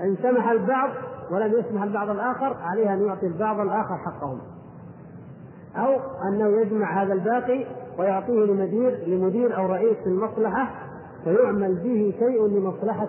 إن 0.00 0.16
سمح 0.22 0.50
البعض 0.50 0.90
ولم 1.30 1.52
يسمح 1.58 1.82
البعض 1.82 2.10
الآخر 2.10 2.56
عليه 2.60 2.94
أن 2.94 3.06
يعطي 3.06 3.26
البعض 3.26 3.60
الآخر 3.60 3.96
حقهم. 3.96 4.40
أو 5.76 6.00
أنه 6.28 6.60
يجمع 6.60 7.02
هذا 7.02 7.12
الباقي 7.12 7.66
ويعطيه 7.98 8.44
لمدير 8.44 9.04
لمدير 9.06 9.56
أو 9.56 9.66
رئيس 9.66 9.96
المصلحة 10.06 10.70
فيعمل 11.24 11.74
به 11.74 12.14
شيء 12.18 12.46
لمصلحة 12.46 13.08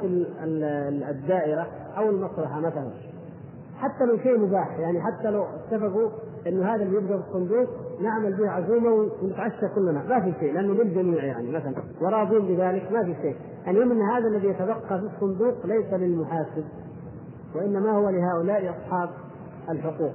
الدائرة 1.09 1.67
أو 1.97 2.09
المصلحة 2.09 2.59
مثلا. 2.59 2.91
حتى 3.77 4.05
لو 4.05 4.17
شيء 4.17 4.39
مباح 4.39 4.79
يعني 4.79 5.01
حتى 5.01 5.31
لو 5.31 5.43
اتفقوا 5.43 6.09
إنه 6.47 6.65
هذا 6.75 6.83
اللي 6.83 6.97
يبقى 6.97 7.17
في 7.23 7.27
الصندوق 7.27 7.67
نعمل 8.01 8.33
به 8.37 8.49
عزومة 8.49 9.09
ونتعشى 9.21 9.67
كلنا. 9.75 10.03
ما 10.09 10.19
في 10.21 10.33
شيء 10.39 10.53
لأنه 10.53 10.73
للجميع 10.73 11.23
يعني 11.23 11.51
مثلا. 11.51 11.73
وراضين 12.01 12.39
بذلك 12.39 12.91
ما 12.91 13.03
في 13.03 13.15
شيء. 13.21 13.35
المهم 13.67 13.91
إن 13.91 14.01
هذا 14.01 14.27
الذي 14.27 14.47
يتبقى 14.47 14.99
في 14.99 15.09
الصندوق 15.15 15.65
ليس 15.65 15.93
للمحاسب 15.93 16.63
وإنما 17.55 17.91
هو 17.91 18.09
لهؤلاء 18.09 18.69
أصحاب 18.69 19.09
الحقوق. 19.69 20.13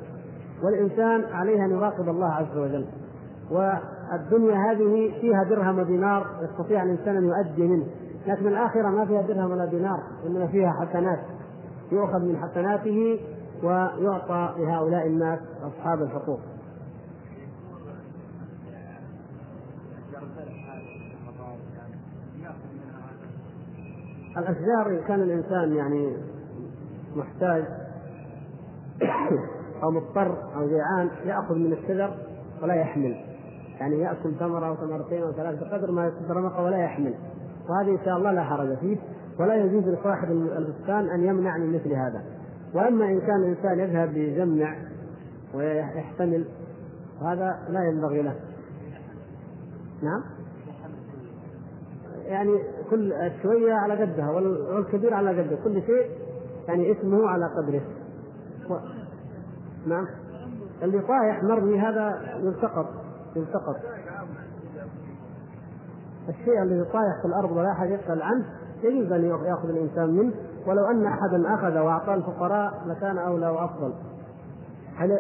والإنسان 0.65 1.25
عليه 1.25 1.65
أن 1.65 1.71
يراقب 1.71 2.09
الله 2.09 2.29
عز 2.29 2.57
وجل. 2.57 2.87
الدنيا 4.15 4.55
هذه 4.55 5.21
فيها 5.21 5.45
درهم 5.45 5.79
ودينار 5.79 6.27
يستطيع 6.43 6.83
الإنسان 6.83 7.17
أن 7.17 7.25
يؤدي 7.25 7.63
منه. 7.63 7.87
لكن 8.27 8.47
الآخرة 8.47 8.89
ما 8.89 9.05
فيها 9.05 9.23
درهم 9.23 9.51
ولا 9.51 9.65
دينار 9.65 10.03
إنما 10.27 10.47
فيها 10.47 10.73
حسنات. 10.73 11.21
يؤخذ 11.93 12.19
من 12.19 12.37
حسناته 12.37 13.21
ويعطى 13.63 14.55
لهؤلاء 14.59 15.07
الناس 15.07 15.39
أصحاب 15.63 16.03
الحقوق. 16.03 16.41
الأشجار 24.39 24.87
ان 24.87 25.01
كان 25.09 25.21
الإنسان 25.21 25.73
يعني 25.77 26.17
محتاج 27.17 27.65
أو 29.83 29.91
مضطر 29.91 30.55
أو 30.57 30.69
جيعان 30.69 31.11
يأخذ 31.25 31.55
من 31.55 31.73
الشجر 31.73 32.15
ولا 32.63 32.75
يحمل. 32.75 33.28
يعني 33.81 34.01
يأكل 34.01 34.35
ثمرة 34.39 34.67
أو 34.67 34.77
ثمرتين 34.77 35.23
أو 35.23 35.33
ثلاث 35.33 35.61
بقدر 35.61 35.91
ما 35.91 36.07
يتدرمق 36.07 36.61
ولا 36.61 36.79
يحمل. 36.79 37.15
وهذه 37.69 37.91
إن 37.91 38.05
شاء 38.05 38.17
الله 38.17 38.33
لا 38.33 38.45
حرج 38.45 38.77
فيه 38.77 38.97
ولا 39.41 39.55
يجوز 39.55 39.89
لصاحب 39.89 40.31
البستان 40.31 41.11
أن 41.11 41.25
يمنع 41.25 41.57
من 41.57 41.75
مثل 41.75 41.93
هذا. 41.93 42.23
وأما 42.75 43.05
إن 43.05 43.21
كان 43.21 43.37
الإنسان 43.37 43.79
يذهب 43.79 44.13
ليجمع 44.13 44.77
ويحتمل 45.55 46.45
هذا 47.23 47.59
لا 47.69 47.85
ينبغي 47.85 48.23
له. 48.23 48.35
نعم؟ 50.03 50.23
يعني 52.25 52.63
كل 52.91 53.15
شوية 53.43 53.73
على 53.73 53.95
قدها 53.95 54.31
والكبير 54.31 55.15
على 55.15 55.43
قده. 55.43 55.57
كل 55.65 55.83
شيء 55.83 56.11
يعني 56.69 56.93
اسمه 56.93 57.29
على 57.29 57.45
قدره. 57.57 57.83
و... 58.71 58.79
نعم؟ 59.87 60.07
اللي 60.83 61.01
طايح 61.01 61.43
مرمي 61.43 61.81
هذا 61.81 62.21
يلتقط. 62.43 62.87
يلتقط 63.39 63.77
الشيء 66.29 66.63
الذي 66.63 66.85
طايح 66.85 67.21
في 67.23 67.29
الأرض 67.29 67.51
ولا 67.57 67.73
أحد 67.73 67.91
يسأل 67.91 68.23
عنه 68.23 68.45
يجوز 68.83 69.13
أن 69.13 69.25
يأخذ 69.25 69.69
الإنسان 69.69 70.11
منه 70.11 70.33
ولو 70.67 70.87
أن 70.87 71.07
أحدا 71.07 71.55
أخذ 71.55 71.79
وأعطاه 71.79 72.15
الفقراء 72.15 72.73
لكان 72.87 73.19
أولى 73.19 73.49
وأفضل. 73.49 73.95
هل 74.97 75.19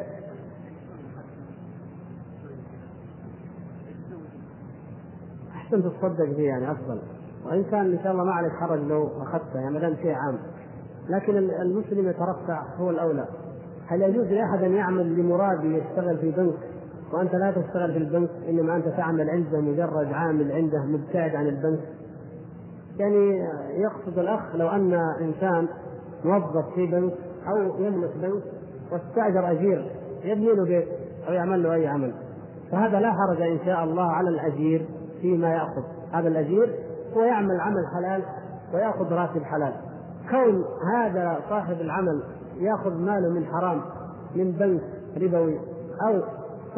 احسن 5.54 5.82
تصدق 5.82 6.24
به 6.24 6.42
يعني 6.42 6.70
أفضل. 6.70 6.98
وإن 7.46 7.64
كان 7.64 7.92
إن 7.92 7.98
شاء 8.02 8.12
الله 8.12 8.24
ما 8.24 8.32
عليك 8.32 8.52
حرج 8.52 8.80
لو 8.80 9.08
اخذته 9.22 9.60
يعني 9.60 9.74
ما 9.74 9.80
دام 9.80 9.96
شيء 9.96 10.14
عام. 10.14 10.38
لكن 11.08 11.36
المسلم 11.36 12.08
يترفع 12.08 12.62
هو 12.76 12.90
الأولى. 12.90 13.28
هل 13.86 14.02
يجوز 14.02 14.26
لأحد 14.26 14.62
أن 14.62 14.72
يعمل 14.72 15.16
لمراد 15.16 15.64
يشتغل 15.64 16.18
في 16.18 16.30
بنك؟ 16.30 16.77
وأنت 17.12 17.34
لا 17.34 17.50
تشتغل 17.50 17.92
في 17.92 17.98
البنك 17.98 18.30
إنما 18.48 18.76
أنت 18.76 18.88
تعمل 18.88 19.30
عنده 19.30 19.60
مجرد 19.60 20.12
عامل 20.12 20.52
عنده 20.52 20.84
مبتعد 20.84 21.34
عن 21.34 21.46
البنك. 21.46 21.80
يعني 22.98 23.48
يقصد 23.82 24.18
الأخ 24.18 24.56
لو 24.56 24.68
أن 24.68 24.94
إنسان 25.20 25.68
موظف 26.24 26.74
في 26.74 26.86
بنك 26.86 27.12
أو 27.48 27.84
يملك 27.84 28.10
بنك 28.16 28.42
واستأجر 28.92 29.50
أجير 29.50 29.90
يبني 30.24 30.54
له 30.54 30.64
بيت 30.64 30.88
أو 31.28 31.32
يعمل 31.32 31.62
له 31.62 31.74
أي 31.74 31.86
عمل. 31.86 32.14
فهذا 32.70 33.00
لا 33.00 33.12
حرج 33.12 33.42
إن 33.42 33.58
شاء 33.64 33.84
الله 33.84 34.12
على 34.12 34.28
الأجير 34.28 34.86
فيما 35.20 35.48
يأخذ. 35.48 35.82
هذا 36.12 36.28
الأجير 36.28 36.74
هو 37.16 37.22
يعمل 37.22 37.60
عمل 37.60 37.86
حلال 37.94 38.22
ويأخذ 38.74 39.12
راتب 39.12 39.42
حلال. 39.42 39.72
كون 40.30 40.64
هذا 40.94 41.40
صاحب 41.48 41.80
العمل 41.80 42.22
يأخذ 42.60 42.94
ماله 42.94 43.28
من 43.28 43.46
حرام 43.46 43.80
من 44.36 44.52
بنك 44.52 44.82
ربوي 45.22 45.58
أو 46.08 46.22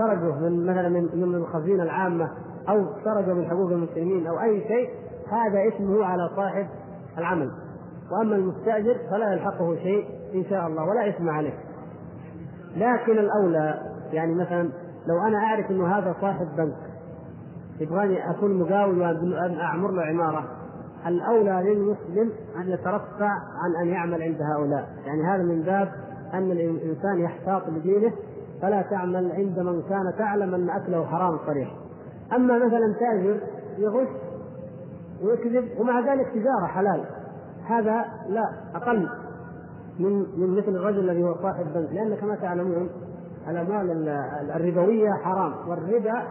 سرقه 0.00 0.38
من 0.38 0.66
مثلا 0.66 0.88
من 1.14 1.34
الخزينة 1.34 1.82
العامة 1.82 2.30
أو 2.68 2.84
سرقه 3.04 3.34
من 3.34 3.44
حقوق 3.44 3.70
المسلمين 3.70 4.26
أو 4.26 4.40
أي 4.40 4.60
شيء 4.60 4.90
هذا 5.32 5.68
اسمه 5.68 6.04
على 6.04 6.30
صاحب 6.36 6.66
العمل. 7.18 7.50
وأما 8.12 8.36
المستأجر 8.36 8.96
فلا 9.10 9.32
يلحقه 9.32 9.76
شيء 9.76 10.04
إن 10.34 10.44
شاء 10.44 10.66
الله 10.66 10.84
ولا 10.84 11.08
إثم 11.08 11.28
عليه. 11.28 11.54
لكن 12.76 13.18
الأولى 13.18 13.80
يعني 14.12 14.34
مثلا 14.34 14.62
لو 15.06 15.20
أنا 15.28 15.38
أعرف 15.38 15.70
إنه 15.70 15.86
هذا 15.86 16.14
صاحب 16.20 16.46
بنك 16.56 16.76
يبغاني 17.80 18.30
أكون 18.30 18.58
مقاول 18.58 18.98
وأن 18.98 19.60
أعمر 19.60 19.90
له 19.90 20.02
عمارة 20.02 20.44
الأولى 21.06 21.62
للمسلم 21.64 22.32
أن 22.56 22.68
يترفع 22.68 23.30
عن 23.64 23.82
أن 23.82 23.88
يعمل 23.88 24.22
عند 24.22 24.38
هؤلاء، 24.42 24.88
يعني 25.06 25.22
هذا 25.22 25.42
من 25.42 25.62
باب 25.62 25.88
أن 26.34 26.50
الإنسان 26.50 27.18
يحتاط 27.18 27.62
بدينه 27.70 28.12
فلا 28.62 28.82
تعمل 28.82 29.32
عند 29.32 29.58
من 29.58 29.82
كان 29.82 30.12
تعلم 30.18 30.54
أن 30.54 30.70
أكله 30.70 31.04
حرام 31.06 31.38
صريح. 31.46 31.74
أما 32.32 32.66
مثلا 32.66 32.94
تاجر 33.00 33.40
يغش 33.78 34.08
ويكذب 35.22 35.80
ومع 35.80 36.00
ذلك 36.00 36.26
تجارة 36.28 36.66
حلال 36.66 37.04
هذا 37.66 38.04
لا 38.28 38.44
أقل 38.74 39.08
من 39.98 40.26
من 40.36 40.56
مثل 40.56 40.68
الرجل 40.68 41.10
الذي 41.10 41.24
هو 41.24 41.34
صاحب 41.42 41.66
بنك 41.74 41.92
لأن 41.92 42.14
كما 42.14 42.34
تعلمون 42.34 42.90
الاموال 43.48 44.08
الربوية 44.56 45.10
حرام 45.12 45.52
والربا 45.68 46.22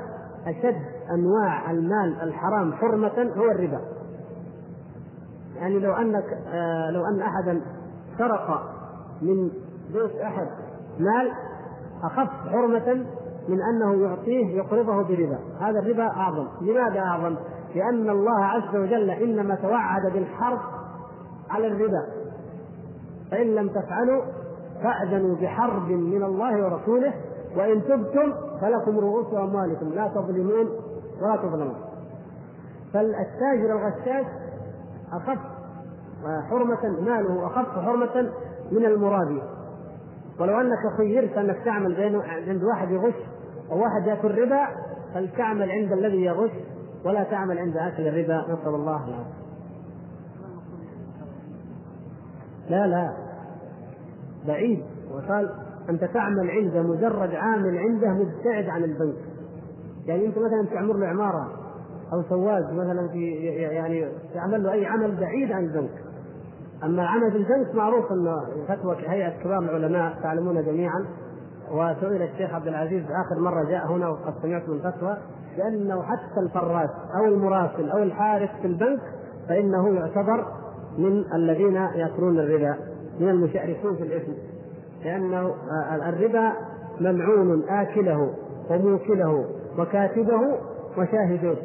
أشد 0.47 0.81
أنواع 1.11 1.71
المال 1.71 2.21
الحرام 2.21 2.73
حرمة 2.73 3.31
هو 3.37 3.51
الربا 3.51 3.81
يعني 5.55 5.79
لو 5.79 5.93
أنك 5.93 6.37
آه 6.47 6.91
لو 6.91 7.05
أن 7.05 7.21
احدا 7.21 7.61
سرق 8.17 8.61
من 9.21 9.49
بيت 9.93 10.15
أحد 10.21 10.47
مال 10.99 11.31
أخف 12.03 12.29
حرمة 12.49 13.05
من 13.47 13.57
أنه 13.61 14.03
يعطيه 14.03 14.57
يقرضه 14.57 15.03
بربا. 15.03 15.39
هذا 15.59 15.79
الربا 15.79 16.03
أعظم. 16.03 16.47
لماذا 16.61 16.99
أعظم؟ 16.99 17.35
لأن 17.75 18.09
الله 18.09 18.45
عز 18.45 18.75
وجل 18.75 19.09
إنما 19.09 19.55
توعد 19.55 20.13
بالحرب 20.13 20.59
على 21.49 21.67
الربا. 21.67 22.05
فإن 23.31 23.55
لم 23.55 23.69
تفعلوا 23.69 24.21
فأذنوا 24.83 25.35
بحرب 25.35 25.87
من 25.89 26.23
الله 26.23 26.63
ورسوله 26.63 27.13
وإن 27.57 27.83
تبتم 27.83 28.33
فلكم 28.61 28.99
رؤوس 28.99 29.33
أموالكم. 29.33 29.89
لا 29.89 30.07
تظلمون 30.07 30.69
ولا 31.21 31.35
تظلمون. 31.35 31.77
فالتاجر 32.93 33.71
الغشاش 33.71 34.25
أخف 35.13 35.39
حرمة 36.49 37.01
ماله 37.01 37.47
أخف 37.47 37.79
حرمة 37.79 38.31
من 38.71 38.85
المرابي. 38.85 39.41
ولو 40.39 40.61
أنك 40.61 40.97
خيرت 40.97 41.37
أنك 41.37 41.57
تعمل 41.65 41.95
بين 41.95 42.21
عند 42.21 42.63
واحد 42.63 42.91
يغش 42.91 43.13
أو 43.71 43.77
واحد 43.81 44.07
يأكل 44.07 44.41
ربا 44.41 44.67
فلتعمل 45.13 45.71
عند 45.71 45.91
الذي 45.91 46.23
يغش 46.23 46.51
ولا 47.05 47.23
تعمل 47.23 47.59
عند 47.59 47.77
أكل 47.77 48.07
الربا. 48.07 48.41
نسأل 48.41 48.75
الله 48.75 49.07
العافية. 49.07 49.39
لا 52.69 52.87
لا. 52.87 53.13
بعيد. 54.47 54.83
وقال 55.11 55.49
أنت 55.89 56.03
تعمل 56.03 56.49
عند 56.49 56.77
مجرد 56.77 57.35
عامل 57.35 57.77
عنده 57.77 58.09
مبتعد 58.09 58.69
عن 58.69 58.83
البنك. 58.83 59.17
يعني 60.05 60.25
أنت 60.25 60.37
مثلا 60.37 60.65
تعمر 60.73 60.93
له 60.93 61.07
عمارة 61.07 61.51
أو 62.13 62.23
سواق 62.29 62.73
مثلا 62.73 63.07
في 63.07 63.31
يعني 63.55 64.07
تعمل 64.33 64.63
له 64.63 64.71
أي 64.71 64.85
عمل 64.85 65.15
بعيد 65.15 65.51
عن 65.51 65.63
البنك. 65.63 66.08
أما 66.83 67.01
العمل 67.01 67.35
البنك 67.35 67.75
معروف 67.75 68.11
انه 68.11 68.35
فتوى 68.67 68.95
هيئة 69.07 69.43
كبار 69.43 69.59
العلماء 69.59 70.17
تعلمون 70.23 70.65
جميعا 70.65 71.05
وسئل 71.71 72.21
الشيخ 72.21 72.53
عبد 72.53 72.67
العزيز 72.67 73.03
آخر 73.03 73.39
مرة 73.39 73.63
جاء 73.63 73.87
هنا 73.87 74.09
وقد 74.09 74.33
سمعت 74.41 74.69
من 74.69 74.79
فتوى 74.79 75.17
بأنه 75.57 76.03
حتى 76.03 76.39
الفراش 76.39 76.89
أو 77.15 77.25
المراسل 77.25 77.89
أو 77.89 77.97
الحارس 77.97 78.49
في 78.61 78.67
البنك 78.67 78.99
فإنه 79.49 79.89
يعتبر 79.95 80.45
من 80.97 81.23
الذين 81.33 81.75
يأكلون 81.75 82.39
الربا 82.39 82.75
من 83.19 83.29
المشاركين 83.29 83.95
في 83.95 84.03
الإثم. 84.03 84.31
لأنه 85.05 85.53
الربا 86.07 86.53
ملعون 86.99 87.63
آكله 87.69 88.33
وموكله 88.69 89.45
وكاتبه 89.77 90.41
وشاهدوه 90.97 91.57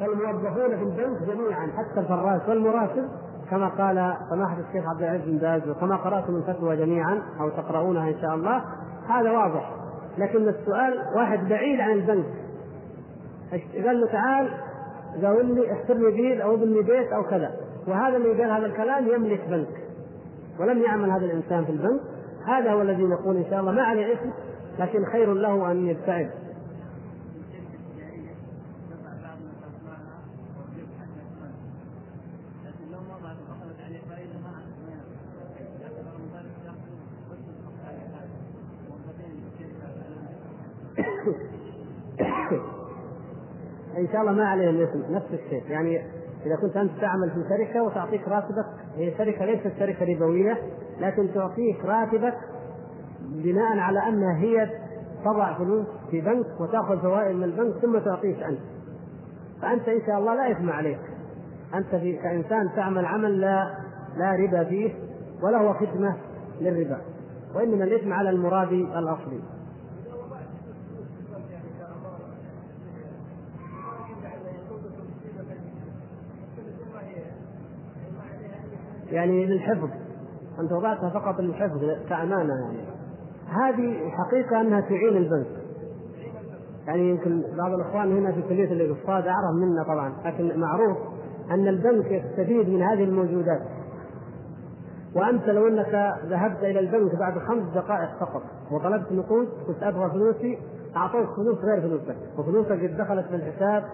فالموظفون 0.00 0.76
في 0.76 0.82
البنك 0.82 1.22
جميعا 1.22 1.66
حتى 1.66 2.00
الفراش 2.00 2.48
والمراسل 2.48 3.08
كما 3.52 3.68
قال 3.68 4.16
سماحة 4.30 4.56
الشيخ 4.68 4.88
عبد 4.88 5.02
العزيز 5.02 5.26
بن 5.26 5.38
باز 5.38 5.68
وكما 5.68 5.96
قرأتم 5.96 6.36
الفتوى 6.36 6.76
جميعا 6.76 7.22
أو 7.40 7.48
تقرؤونها 7.48 8.08
إن 8.08 8.20
شاء 8.20 8.34
الله 8.34 8.64
هذا 9.08 9.30
واضح. 9.30 9.70
لكن 10.18 10.48
السؤال 10.48 10.98
واحد 11.16 11.48
بعيد 11.48 11.80
عن 11.80 11.90
البنك. 11.90 12.26
قال 13.86 14.00
له 14.00 14.06
تعال 14.06 14.48
قال 15.24 15.54
لي 15.54 15.72
احفر 15.72 15.94
لي 15.94 16.10
بيت 16.10 16.40
أو 16.40 16.54
ابن 16.54 16.72
لي 16.72 16.82
بيت 16.82 17.12
أو 17.12 17.22
كذا. 17.22 17.50
وهذا 17.88 18.16
اللي 18.16 18.42
قال 18.42 18.50
هذا 18.50 18.66
الكلام 18.66 19.08
يملك 19.08 19.48
بنك. 19.48 19.82
ولم 20.60 20.82
يعمل 20.82 21.10
هذا 21.10 21.24
الإنسان 21.24 21.64
في 21.64 21.72
البنك. 21.72 22.00
هذا 22.46 22.72
هو 22.72 22.82
الذي 22.82 23.02
نقول 23.02 23.36
إن 23.36 23.44
شاء 23.50 23.60
الله 23.60 23.72
ما 23.72 23.82
عليه 23.82 24.14
إثم 24.14 24.30
لكن 24.78 25.04
خير 25.04 25.34
له 25.34 25.70
أن 25.70 25.86
يبتعد 25.86 26.30
ان 43.96 44.01
شاء 44.12 44.20
الله 44.20 44.32
ما 44.32 44.44
عليه 44.44 44.70
الاثم 44.70 45.14
نفس 45.14 45.26
الشيء. 45.32 45.62
يعني 45.70 46.02
إذا 46.46 46.56
كنت 46.56 46.76
أنت 46.76 47.00
تعمل 47.00 47.30
في 47.30 47.48
شركة 47.48 47.82
وتعطيك 47.82 48.28
راتبك 48.28 48.66
هي 48.96 49.18
شركه 49.18 49.44
ليست 49.44 49.72
شركة 49.78 50.14
ربوية 50.14 50.58
لكن 51.00 51.34
تعطيك 51.34 51.84
راتبك 51.84 52.34
بناء 53.20 53.78
على 53.78 54.08
أنها 54.08 54.36
هي 54.36 54.70
تضع 55.24 55.58
فلوس 55.58 55.86
في 56.10 56.20
بنك 56.20 56.60
وتأخذ 56.60 57.00
فوائد 57.00 57.36
من 57.36 57.44
البنك 57.44 57.74
ثم 57.74 57.98
تعطيك 57.98 58.42
أنت. 58.42 58.60
فأنت 59.62 59.88
إن 59.88 60.00
شاء 60.06 60.18
الله 60.18 60.34
لا 60.34 60.52
إثم 60.52 60.70
عليك. 60.70 61.00
أنت 61.74 61.94
في 61.94 62.16
كإنسان 62.16 62.68
تعمل 62.76 63.06
عمل 63.06 63.40
لا 63.40 63.74
لا 64.16 64.36
ربا 64.36 64.64
فيه 64.64 64.92
ولا 65.42 65.58
هو 65.58 65.74
خدمة 65.74 66.16
للربا. 66.60 66.98
وإنما 67.54 67.84
الإثم 67.84 68.12
على 68.12 68.30
المرابي 68.30 68.84
الأصلي. 68.98 69.40
يعني 79.12 79.46
للحفظ 79.46 79.88
انت 80.60 80.72
وضعتها 80.72 81.10
فقط 81.10 81.40
للحفظ 81.40 81.80
كأمانة 82.08 82.54
يعني. 82.54 82.78
هذه 83.48 84.10
حقيقة 84.10 84.60
أنها 84.60 84.80
تعين 84.80 85.16
البنك 85.16 85.46
يعني 86.86 87.10
يمكن 87.10 87.42
بعض 87.58 87.72
الإخوان 87.72 88.16
هنا 88.16 88.32
في 88.32 88.42
كلية 88.42 88.72
الاقتصاد 88.72 89.26
أعرف 89.26 89.54
منا 89.54 89.82
طبعا 89.82 90.12
لكن 90.24 90.60
معروف 90.60 90.96
أن 91.50 91.68
البنك 91.68 92.10
يستفيد 92.10 92.68
من 92.68 92.82
هذه 92.82 93.04
الموجودات. 93.04 93.62
وانت 95.14 95.48
لو 95.48 95.68
أنك 95.68 96.14
ذهبت 96.26 96.58
إلى 96.58 96.80
البنك 96.80 97.18
بعد 97.18 97.38
خمس 97.38 97.74
دقائق 97.74 98.10
فقط 98.20 98.42
وطلبت 98.70 99.12
نقود 99.12 99.48
كنت 99.66 99.82
أبغى 99.82 100.10
فلوسي 100.10 100.58
أعطوك 100.96 101.36
فلوس 101.36 101.58
غير 101.58 101.80
فلوسك 101.80 102.16
وفلوسك 102.38 102.84
دخلت 102.98 103.26
في 103.26 103.36
الحساب 103.36 103.84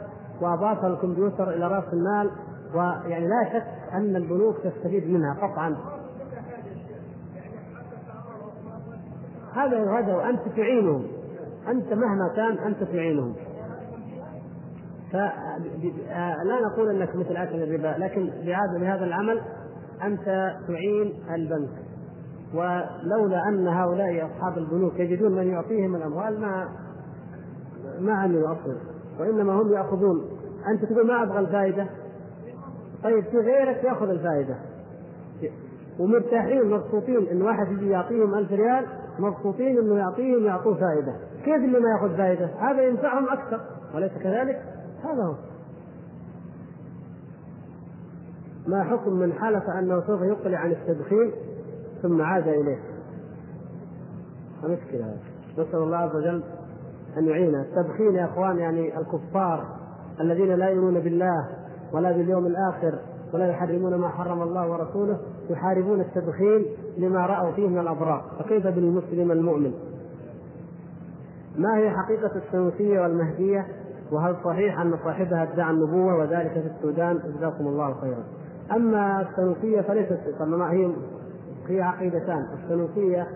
وأضافها 0.40 0.86
الكمبيوتر 0.86 1.50
إلى 1.50 1.68
رأس 1.68 1.84
المال 1.92 2.30
ويعني 2.74 3.28
لا 3.28 3.44
شك 3.52 3.66
أن 3.92 4.16
البنوك 4.16 4.56
تستفيد 4.56 5.10
منها 5.10 5.34
قطعا. 5.34 5.76
هذا 9.54 9.90
هذا 9.90 10.14
وأنت 10.14 10.40
تعينهم. 10.56 11.06
أنت 11.68 11.92
مهما 11.92 12.32
كان 12.36 12.58
أنت 12.58 12.82
تعينهم. 12.82 13.34
فلا 15.12 16.58
نقول 16.72 16.90
إنك 16.90 17.16
مثل 17.16 17.36
أكل 17.36 17.62
الربا 17.62 18.04
لكن 18.04 18.26
بهذا 18.26 18.78
بهذا 18.80 19.04
العمل 19.04 19.40
أنت 20.04 20.56
تعين 20.68 21.12
البنك. 21.34 21.70
ولولا 22.54 23.48
أن 23.48 23.68
هؤلاء 23.68 24.26
أصحاب 24.26 24.58
البنوك 24.58 24.94
يجدون 24.98 25.32
من 25.32 25.48
يعطيهم 25.48 25.96
الأموال 25.96 26.40
ما 26.40 26.68
ما 28.00 28.12
عملوا 28.12 28.52
أصلا 28.52 28.76
وإنما 29.20 29.52
هم 29.52 29.72
يأخذون. 29.72 30.28
أنت 30.68 30.84
تقول 30.84 31.06
ما 31.06 31.22
أبغى 31.22 31.38
الفائدة؟ 31.38 31.86
طيب 33.04 33.24
في 33.24 33.36
غيرك؟ 33.36 33.84
ياخذ 33.84 34.08
الفائدة. 34.08 34.56
ومرتاحين 35.98 36.70
مبسوطين 36.70 37.28
إن 37.28 37.42
واحد 37.42 37.72
يجي 37.72 37.88
يعطيهم 37.90 38.34
ألف 38.34 38.52
ريال 38.52 38.86
مبسوطين 39.18 39.78
إنه 39.78 39.96
يعطيهم 39.98 40.44
يعطوه 40.44 40.74
فائدة. 40.74 41.14
كيف 41.44 41.54
اللي 41.54 41.80
ما 41.80 41.90
ياخذ 41.90 42.16
فائدة؟ 42.16 42.46
هذا 42.46 42.82
ينفعهم 42.82 43.28
أكثر. 43.28 43.60
وليس 43.94 44.12
كذلك؟ 44.12 44.62
هذا 45.04 45.24
هو. 45.24 45.34
ما 48.66 48.84
حكم 48.84 49.12
من 49.12 49.32
حلف 49.32 49.64
أنه 49.78 50.00
سوف 50.06 50.22
يقلع 50.22 50.58
عن 50.58 50.70
التدخين 50.70 51.32
ثم 52.02 52.22
عاد 52.22 52.48
إليه؟ 52.48 52.78
مشكله 54.64 55.16
نسأل 55.52 55.78
الله 55.78 55.96
عز 55.96 56.16
وجل 56.16 56.42
أن 57.18 57.28
يعيننا. 57.28 57.62
التدخين 57.62 58.14
يا 58.14 58.24
إخوان 58.24 58.58
يعني 58.58 58.98
الكفار 58.98 59.64
الذين 60.20 60.54
لا 60.54 60.68
يؤمنون 60.68 61.00
بالله. 61.00 61.48
ولا 61.92 62.12
باليوم 62.12 62.46
الآخر 62.46 62.98
ولا 63.34 63.46
يحرمون 63.46 63.94
ما 63.94 64.08
حرم 64.08 64.42
الله 64.42 64.70
ورسوله 64.70 65.18
يحاربون 65.50 66.00
التدخين 66.00 66.64
لما 66.98 67.26
رأوا 67.26 67.52
فيه 67.52 67.68
من 67.68 67.78
الاضرار 67.78 68.24
فكيف 68.38 68.66
بالمسلم 68.66 69.32
المؤمن؟ 69.32 69.72
ما 71.56 71.76
هي 71.76 71.90
حقيقة 71.90 72.30
السنوسيه 72.36 73.00
والمهدية؟ 73.00 73.66
وهل 74.12 74.36
صحيح 74.44 74.80
أن 74.80 74.94
صاحبها 75.04 75.42
ادعى 75.42 75.70
النبوة 75.70 76.16
وذلك 76.18 76.52
في 76.52 76.70
السودان؟ 76.76 77.18
جزاكم 77.36 77.66
الله 77.66 77.94
خيرا. 78.00 78.24
أما 78.76 79.20
السنوسيه 79.30 79.80
فليست 79.80 80.18
طبعا 80.38 80.72
هي 80.72 80.90
هي 81.68 81.82
عقيدتان 81.82 82.46
السنوسيه 82.64 83.26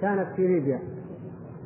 كانت 0.00 0.26
في 0.36 0.46
ليبيا 0.46 0.80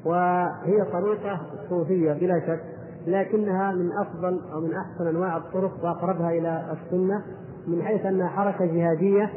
وهي 0.05 0.85
طريقة 0.93 1.41
صوفيه 1.69 2.13
بلا 2.13 2.41
شك. 2.41 2.72
لكنها 3.07 3.73
من 3.73 3.93
أفضل 3.93 4.41
أو 4.53 4.61
من 4.61 4.75
أحسن 4.75 5.07
أنواع 5.07 5.37
الطرق 5.37 5.85
وأقربها 5.85 6.31
إلى 6.31 6.63
السنة 6.73 7.23
من 7.67 7.83
حيث 7.83 8.07
أنها 8.07 8.29
حركة 8.29 8.65
جهادية 8.65 9.31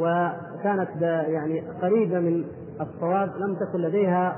وكانت 0.00 1.02
يعني 1.02 1.60
قريبة 1.82 2.18
من 2.20 2.44
الصواب 2.80 3.30
لم 3.38 3.54
تكن 3.54 3.78
لديها 3.78 4.36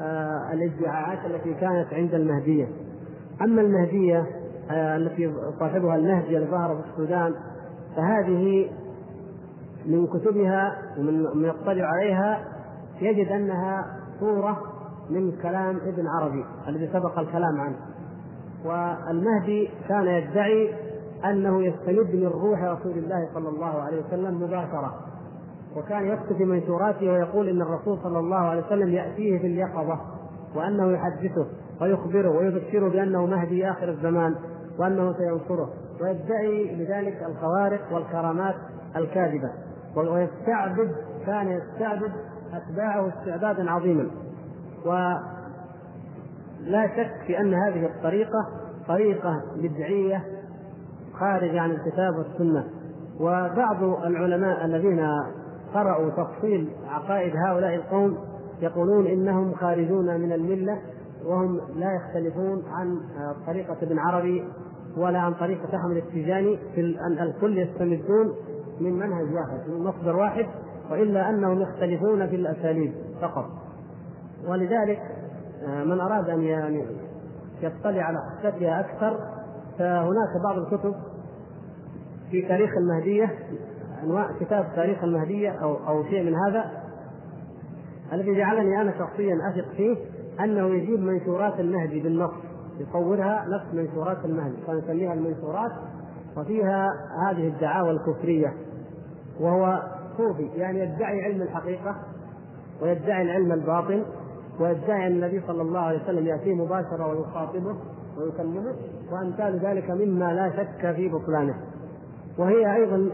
آه 0.00 0.52
الإدعاءات 0.52 1.18
التي 1.26 1.54
كانت 1.54 1.94
عند 1.94 2.14
المهدية. 2.14 2.68
أما 3.42 3.62
المهدية 3.62 4.26
آه 4.70 4.96
التي 4.96 5.32
صاحبها 5.60 5.96
المهدي 5.96 6.36
اللي 6.36 6.50
ظهر 6.50 6.76
في 6.76 6.88
السودان 6.90 7.34
فهذه 7.96 8.70
من 9.86 10.06
كتبها 10.06 10.78
ومن 10.98 11.22
من 11.34 11.44
يطلع 11.44 11.86
عليها 11.86 12.44
يجد 13.00 13.28
أنها 13.32 13.86
صورة 14.20 14.62
من 15.10 15.32
كلام 15.42 15.76
ابن 15.76 16.06
عربي 16.06 16.44
الذي 16.68 16.88
سبق 16.92 17.18
الكلام 17.18 17.60
عنه. 17.60 17.76
والمهدي 18.66 19.70
كان 19.88 20.06
يدعي 20.06 20.74
أنه 21.24 21.62
يستمد 21.62 22.14
من 22.14 22.26
روح 22.26 22.62
رسول 22.62 22.98
الله 22.98 23.28
صلى 23.34 23.48
الله 23.48 23.82
عليه 23.82 24.02
وسلم 24.06 24.42
مباشرة. 24.42 24.94
وكان 25.76 26.06
يكتب 26.06 26.36
في 26.36 26.44
منشوراته 26.44 27.12
ويقول 27.12 27.48
إن 27.48 27.62
الرسول 27.62 27.98
صلى 28.02 28.18
الله 28.18 28.36
عليه 28.36 28.66
وسلم 28.66 28.88
يأتيه 28.88 29.38
في 29.38 29.46
اليقظة 29.46 30.00
وأنه 30.54 30.92
يحدثه 30.92 31.46
ويخبره 31.80 32.38
ويبشره 32.38 32.88
بأنه 32.88 33.26
مهدي 33.26 33.70
آخر 33.70 33.88
الزمان 33.88 34.34
وأنه 34.78 35.12
سينصره. 35.12 35.70
ويدعي 36.02 36.76
بذلك 36.78 37.22
الخوارق 37.22 37.92
والكرامات 37.92 38.54
الكاذبة. 38.96 39.50
ويستعبد 39.96 40.94
كان 41.26 41.48
يستعبد 41.48 42.12
أتباعه 42.52 43.08
استعبادا 43.08 43.70
عظيما. 43.70 44.10
ولا 46.66 46.86
شك 46.86 47.26
في 47.26 47.40
أن 47.40 47.54
هذه 47.54 47.86
الطريقة 47.86 48.46
طريقة 48.88 49.42
بدعية 49.56 50.24
خارج 51.20 51.56
عن 51.56 51.70
الكتاب 51.70 52.14
والسنة. 52.18 52.64
وبعض 53.20 53.82
العلماء 53.82 54.64
الذين 54.64 55.08
قرأوا 55.74 56.10
تفصيل 56.10 56.70
عقائد 56.88 57.32
هؤلاء 57.36 57.74
القوم 57.74 58.18
يقولون 58.60 59.06
إنهم 59.06 59.54
خارجون 59.54 60.20
من 60.20 60.32
الملة 60.32 60.78
وهم 61.24 61.60
لا 61.76 61.92
يختلفون 61.92 62.62
عن 62.72 63.00
طريقة 63.46 63.76
ابن 63.82 63.98
عربي 63.98 64.44
ولا 64.96 65.18
عن 65.18 65.34
طريقة 65.34 65.76
أحمد 65.76 65.96
التيجاني 65.96 66.58
في 66.74 66.80
أن 66.80 67.18
الكل 67.22 67.58
يستمدون 67.58 68.34
من 68.80 68.92
منهج 68.92 69.34
واحد 69.34 69.68
من 69.68 69.84
مصدر 69.84 70.16
واحد 70.16 70.46
وإلا 70.90 71.30
أنهم 71.30 71.62
يختلفون 71.62 72.26
في 72.26 72.36
الأساليب 72.36 72.92
فقط. 73.20 73.46
ولذلك 74.48 75.00
من 75.62 76.00
أراد 76.00 76.28
أن 76.28 76.42
يعني 76.42 76.86
يطلع 77.62 78.02
على 78.02 78.18
حقيقتها 78.38 78.80
أكثر 78.80 79.18
فهناك 79.78 80.42
بعض 80.44 80.58
الكتب 80.58 80.94
في 82.30 82.42
تاريخ 82.42 82.70
المهدية 82.76 83.34
أنواع 84.04 84.30
كتاب 84.40 84.66
تاريخ 84.76 85.04
المهدية 85.04 85.50
أو 85.50 85.88
أو 85.88 86.04
شيء 86.04 86.22
من 86.22 86.34
هذا 86.34 86.70
الذي 88.12 88.34
جعلني 88.34 88.80
أنا 88.80 88.98
شخصيا 88.98 89.38
أثق 89.50 89.68
فيه 89.76 89.96
أنه 90.40 90.66
يجيب 90.66 91.00
منشورات 91.00 91.60
المهدي 91.60 92.00
بالنص 92.00 92.32
يصورها 92.78 93.44
نفس 93.48 93.74
منشورات 93.74 94.24
المهدي 94.24 94.56
كان 94.66 94.78
يسميها 94.78 95.12
المنشورات 95.12 95.72
وفيها 96.36 96.90
هذه 97.28 97.48
الدعاوى 97.48 97.90
الكفرية 97.90 98.52
وهو 99.40 99.82
صوفي 100.16 100.48
يعني 100.56 100.80
يدعي 100.80 101.22
علم 101.24 101.42
الحقيقة 101.42 101.96
ويدعي 102.82 103.22
العلم 103.22 103.52
الباطن 103.52 104.04
ويدعي 104.60 105.06
النبي 105.06 105.42
صلى 105.46 105.62
الله 105.62 105.80
عليه 105.80 106.02
وسلم 106.02 106.26
يأتيه 106.26 106.54
مباشرة 106.54 107.06
ويخاطبه 107.06 107.76
ويكلمه 108.18 108.74
وامثال 109.12 109.58
ذلك 109.58 109.90
مما 109.90 110.32
لا 110.32 110.50
شك 110.56 110.94
في 110.94 111.08
بطلانه. 111.08 111.54
وهي 112.38 112.74
أيضا 112.74 113.10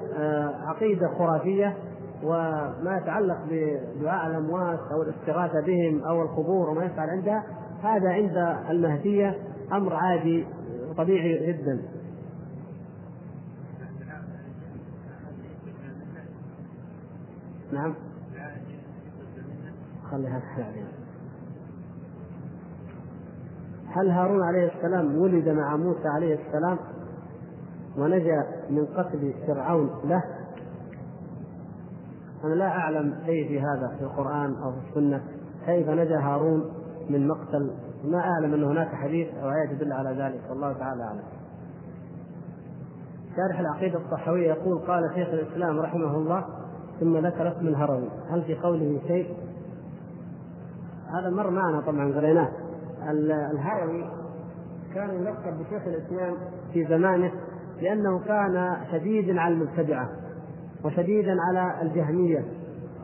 عقيدة 0.66 1.08
خرافية 1.18 1.76
وما 2.22 3.00
يتعلق 3.02 3.38
بدعاء 3.50 4.26
الأموات 4.26 4.80
أو 4.92 5.02
الاستغاثة 5.02 5.60
بهم 5.60 6.02
أو 6.04 6.22
القبور 6.22 6.70
وما 6.70 6.84
يفعل 6.84 7.10
عندها 7.10 7.44
هذا 7.82 8.08
عند 8.08 8.56
المهدية 8.70 9.38
أمر 9.72 9.94
عادي 9.94 10.46
طبيعي 10.96 11.52
جدا. 11.52 11.82
نعم. 17.72 17.94
خليها 20.10 20.42
هل 23.92 24.10
هارون 24.10 24.42
عليه 24.42 24.72
السلام 24.76 25.18
ولد 25.18 25.48
مع 25.48 25.76
موسى 25.76 26.08
عليه 26.08 26.38
السلام 26.46 26.78
ونجا 27.98 28.46
من 28.70 28.86
قتل 28.86 29.34
فرعون 29.46 29.90
له؟ 30.04 30.22
أنا 32.44 32.54
لا 32.54 32.68
أعلم 32.68 33.14
أي 33.28 33.48
في 33.48 33.60
هذا 33.60 33.96
في 33.98 34.04
القرآن 34.04 34.54
أو 34.54 34.72
في 34.72 34.78
السنة. 34.88 35.22
كيف 35.66 35.88
نجا 35.88 36.18
هارون 36.18 36.72
من 37.10 37.28
مقتل؟ 37.28 37.70
ما 38.04 38.18
أعلم 38.18 38.54
أن 38.54 38.64
هناك 38.64 38.88
حديث 38.88 39.28
أو 39.34 39.50
آية 39.50 39.76
تدل 39.76 39.92
على 39.92 40.22
ذلك. 40.22 40.40
والله 40.50 40.72
تعالى 40.72 41.02
أعلم. 41.02 41.22
شارح 43.36 43.60
العقيدة 43.60 43.98
الصحوية 43.98 44.48
يقول 44.48 44.78
قال 44.78 45.10
شيخ 45.14 45.28
الإسلام 45.28 45.80
رحمه 45.80 46.16
الله 46.16 46.44
ثم 47.00 47.16
ذكر 47.26 47.48
اسم 47.48 47.68
الهروي. 47.68 48.08
هل 48.30 48.42
في 48.42 48.54
قوله 48.54 49.00
شيء؟ 49.06 49.36
هذا 51.06 51.30
مر 51.30 51.50
معنا 51.50 51.80
طبعا 51.80 52.12
قريناه. 52.14 52.61
الهروي 53.10 54.04
كان 54.94 55.10
يلقب 55.10 55.58
بشيخ 55.58 55.82
الإسلام 55.86 56.34
في 56.72 56.84
زمانه 56.84 57.32
لأنه 57.80 58.18
كان 58.18 58.76
شديدا 58.92 59.40
على 59.40 59.54
المبتدعة 59.54 60.08
وشديدا 60.84 61.36
على 61.40 61.82
الجهمية 61.82 62.44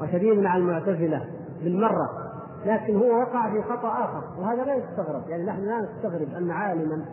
وشديدا 0.03 0.49
على 0.49 0.63
المعتزلة 0.63 1.25
بالمرة 1.65 2.09
لكن 2.67 2.97
هو 2.97 3.21
وقع 3.21 3.51
في 3.51 3.63
خطأ 3.63 3.89
آخر 3.89 4.23
وهذا 4.39 4.65
لا 4.65 4.75
يستغرب 4.75 5.29
يعني 5.29 5.45
نحن 5.45 5.61
لا 5.61 5.81
نستغرب 5.81 6.35
أن 6.35 6.51
عالما 6.51 7.05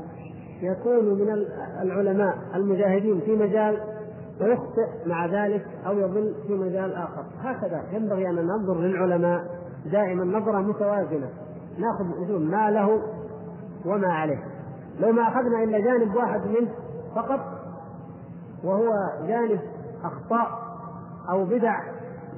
يكون 0.61 1.05
من 1.05 1.45
العلماء 1.81 2.37
المجاهدين 2.55 3.19
في 3.19 3.35
مجال 3.35 3.79
ويخطئ 4.41 4.87
مع 5.05 5.25
ذلك 5.25 5.65
أو 5.87 5.99
يضل 5.99 6.33
في 6.47 6.53
مجال 6.53 6.93
آخر. 6.93 7.25
هكذا 7.39 7.83
ينبغي 7.91 8.29
أن 8.29 8.35
ننظر 8.35 8.79
للعلماء 8.79 9.45
دائما 9.91 10.39
نظرة 10.39 10.59
متوازنة. 10.61 11.29
ناخذ 11.79 12.05
الاصول 12.05 12.41
ما 12.41 12.71
له 12.71 13.01
وما 13.85 14.07
عليه. 14.07 14.43
لو 14.99 15.11
ما 15.11 15.27
أخذنا 15.27 15.63
إلا 15.63 15.79
جانب 15.79 16.15
واحد 16.15 16.41
منه 16.47 16.71
فقط 17.15 17.39
وهو 18.63 18.89
جانب 19.27 19.59
أخطاء 20.03 20.47
أو 21.29 21.45
بدع 21.45 21.79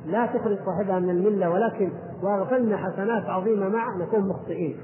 لا 0.05 0.26
تخرج 0.26 0.57
صاحبها 0.65 0.99
من 0.99 1.09
الملة 1.09 1.49
ولكن 1.49 1.91
وأغفلنا 2.23 2.77
حسنات 2.77 3.26
عظيمة 3.26 3.69
معه 3.69 3.97
نكون 3.97 4.27
مخطئين. 4.27 4.77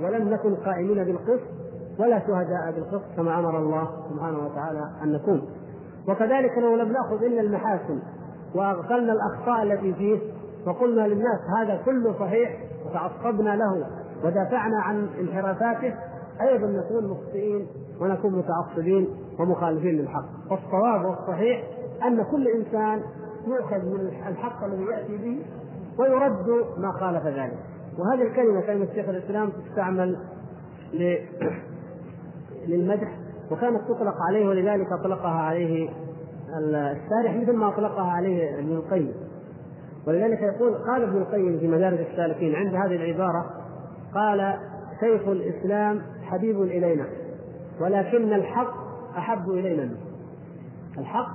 ولم 0.00 0.28
نكن 0.28 0.54
قائمين 0.54 1.04
بالقسط 1.04 1.46
ولا 1.98 2.18
شهداء 2.18 2.72
بالقسط 2.74 3.16
كما 3.16 3.38
أمر 3.38 3.58
الله 3.58 3.88
سبحانه 4.10 4.38
وتعالى 4.38 4.90
أن 5.02 5.12
نكون. 5.12 5.42
وكذلك 6.08 6.58
لو 6.58 6.76
لم 6.76 6.92
نأخذ 6.92 7.24
إلا 7.24 7.40
المحاسن 7.40 7.98
وأغفلنا 8.54 9.12
الأخطاء 9.12 9.62
التي 9.62 9.94
فيه 9.94 10.18
وقلنا 10.66 11.06
للناس 11.06 11.40
هذا 11.58 11.82
كله 11.84 12.14
صحيح 12.18 12.60
وتعصبنا 12.94 13.56
له 13.56 13.86
ودافعنا 14.24 14.80
عن 14.80 15.08
انحرافاته 15.20 15.94
أيضا 16.40 16.66
نكون 16.66 17.10
مخطئين 17.10 17.66
ونكون 18.00 18.32
متعصبين 18.38 19.08
ومخالفين 19.38 19.94
للحق. 19.96 20.24
والصواب 20.50 21.04
والصحيح 21.04 21.64
أن 22.06 22.22
كل 22.22 22.48
إنسان 22.48 23.02
يؤخذ 23.46 23.76
من 23.76 24.00
الحق 24.26 24.64
الذي 24.64 24.82
يأتي 24.82 25.16
به 25.16 25.46
ويرد 25.98 26.48
ما 26.78 26.92
خالف 26.92 27.26
ذلك. 27.26 27.58
وهذه 27.98 28.22
الكلمة 28.22 28.60
كلمة 28.60 28.86
شيخ 28.94 29.08
الإسلام 29.08 29.50
تستعمل 29.50 30.18
للمدح 32.68 33.18
وكانت 33.50 33.80
تطلق 33.88 34.16
عليه 34.28 34.48
ولذلك 34.48 34.92
أطلقها 34.92 35.40
عليه 35.40 35.90
الشارح 36.58 37.36
مثل 37.36 37.52
ما 37.52 37.68
أطلقها 37.68 38.10
عليه 38.10 38.58
ابن 38.58 38.72
القيم. 38.72 39.12
ولذلك 40.06 40.42
يقول 40.42 40.74
قال 40.74 41.02
ابن 41.02 41.16
القيم 41.16 41.58
في 41.58 41.68
مدارج 41.68 41.98
السالكين 41.98 42.54
عند 42.54 42.74
هذه 42.74 42.96
العبارة 42.96 43.50
قال 44.14 44.58
شيخ 45.00 45.28
الإسلام 45.28 46.02
حبيب 46.22 46.62
إلينا 46.62 47.06
ولكن 47.80 48.32
الحق 48.32 48.74
أحب 49.18 49.50
إلينا 49.50 49.84
منه. 49.84 50.00
الحق 50.98 51.30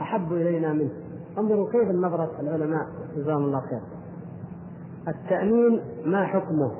أحب 0.00 0.32
إلينا 0.32 0.72
منه. 0.72 0.90
انظروا 1.38 1.70
كيف 1.70 1.90
نظره 1.90 2.30
العلماء 2.40 2.86
جزاهم 3.16 3.44
الله 3.44 3.60
خير. 3.60 3.80
التأمين 5.08 5.80
ما 6.04 6.26
حكمه؟ 6.26 6.72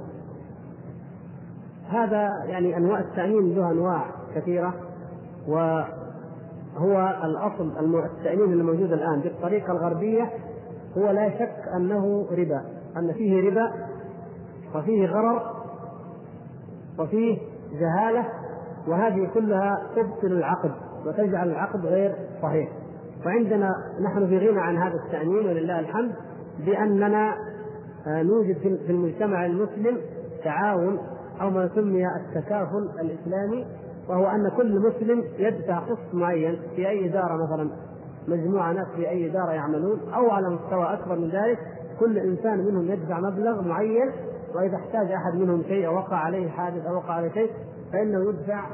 هذا 1.88 2.30
يعني 2.46 2.76
أنواع 2.76 3.00
التأمين 3.00 3.54
له 3.54 3.70
أنواع 3.70 4.04
كثيرة 4.34 4.74
وهو 5.48 7.16
الأصل 7.24 7.72
التأمين 8.04 8.52
الموجود 8.52 8.92
الآن 8.92 9.20
بالطريقة 9.20 9.72
الغربية 9.72 10.30
هو 10.98 11.10
لا 11.10 11.31
شك 11.31 11.56
أنه 11.77 12.27
ربا 12.31 12.60
أن 12.97 13.12
فيه 13.12 13.51
ربا 13.51 13.73
وفيه 14.74 15.06
غرر 15.06 15.43
وفيه 16.98 17.39
جهالة 17.73 18.24
وهذه 18.89 19.31
كلها 19.35 19.82
تبطل 19.97 20.32
العقد 20.32 20.73
وتجعل 21.06 21.48
العقد 21.48 21.86
غير 21.86 22.14
صحيح. 22.43 22.68
وعندنا 23.27 23.70
نحن 24.01 24.27
في 24.27 24.39
غنى 24.39 24.60
عن 24.60 24.77
هذا 24.77 24.94
التأمين 24.94 25.47
ولله 25.47 25.81
الحمد 25.81 26.12
بأننا 26.66 27.35
آه، 28.06 28.23
نوجد 28.23 28.59
في 28.59 28.93
المجتمع 28.93 29.47
المسلم 29.47 29.98
تعاون 30.44 30.98
أو 31.40 31.51
ما 31.51 31.70
سمي 31.74 32.06
التكافل 32.06 32.90
الإسلامي 33.01 33.66
وهو 34.09 34.27
أن 34.27 34.51
كل 34.56 34.81
مسلم 34.81 35.24
يدفع 35.39 35.78
قسط 35.78 36.14
معين 36.14 36.59
في 36.77 36.89
أي 36.89 37.10
إدارة 37.10 37.44
مثلا. 37.47 37.70
مجموعة 38.28 38.73
ناس 38.73 38.86
في 38.97 39.09
أي 39.09 39.31
إدارة 39.31 39.51
يعملون 39.51 40.01
أو 40.15 40.31
على 40.31 40.51
مستوى 40.51 40.93
أكبر 40.93 41.16
من 41.19 41.28
ذلك. 41.28 41.59
كل 42.01 42.19
إنسان 42.19 42.59
منهم 42.59 42.90
يدفع 42.90 43.20
مبلغ 43.20 43.62
معين 43.62 44.12
وإذا 44.55 44.77
احتاج 44.77 45.12
أحد 45.12 45.35
منهم 45.35 45.62
شيء 45.62 45.86
أو 45.86 45.94
وقع 45.94 46.16
عليه 46.16 46.48
حادث 46.48 46.86
أو 46.86 46.97
وقع 46.97 47.15
عليه 47.15 47.31
شيء 47.31 47.51
فإنه 47.93 48.28
يدفع 48.28 48.66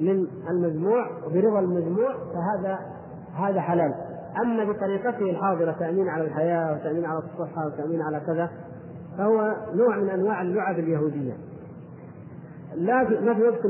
من 0.00 0.26
المجموع 0.50 1.10
وبرضا 1.26 1.60
المجموع 1.60 2.14
فهذا 2.14 2.78
هذا 3.34 3.60
حلال. 3.60 3.94
أما 4.42 4.64
بطريقته 4.64 5.30
الحاضرة 5.30 5.72
تأمين 5.72 6.08
على 6.08 6.24
الحياة 6.24 6.72
وتأمين 6.72 7.04
على 7.04 7.18
الصحة 7.18 7.66
وتأمين 7.66 8.02
على 8.02 8.20
كذا 8.20 8.50
فهو 9.18 9.56
نوع 9.74 9.96
من 9.96 10.08
أنواع 10.08 10.42
اللعب 10.42 10.78
اليهودية. 10.78 11.32
لا 12.74 13.02
ما 13.20 13.34
في 13.34 13.42
وقت 13.42 13.64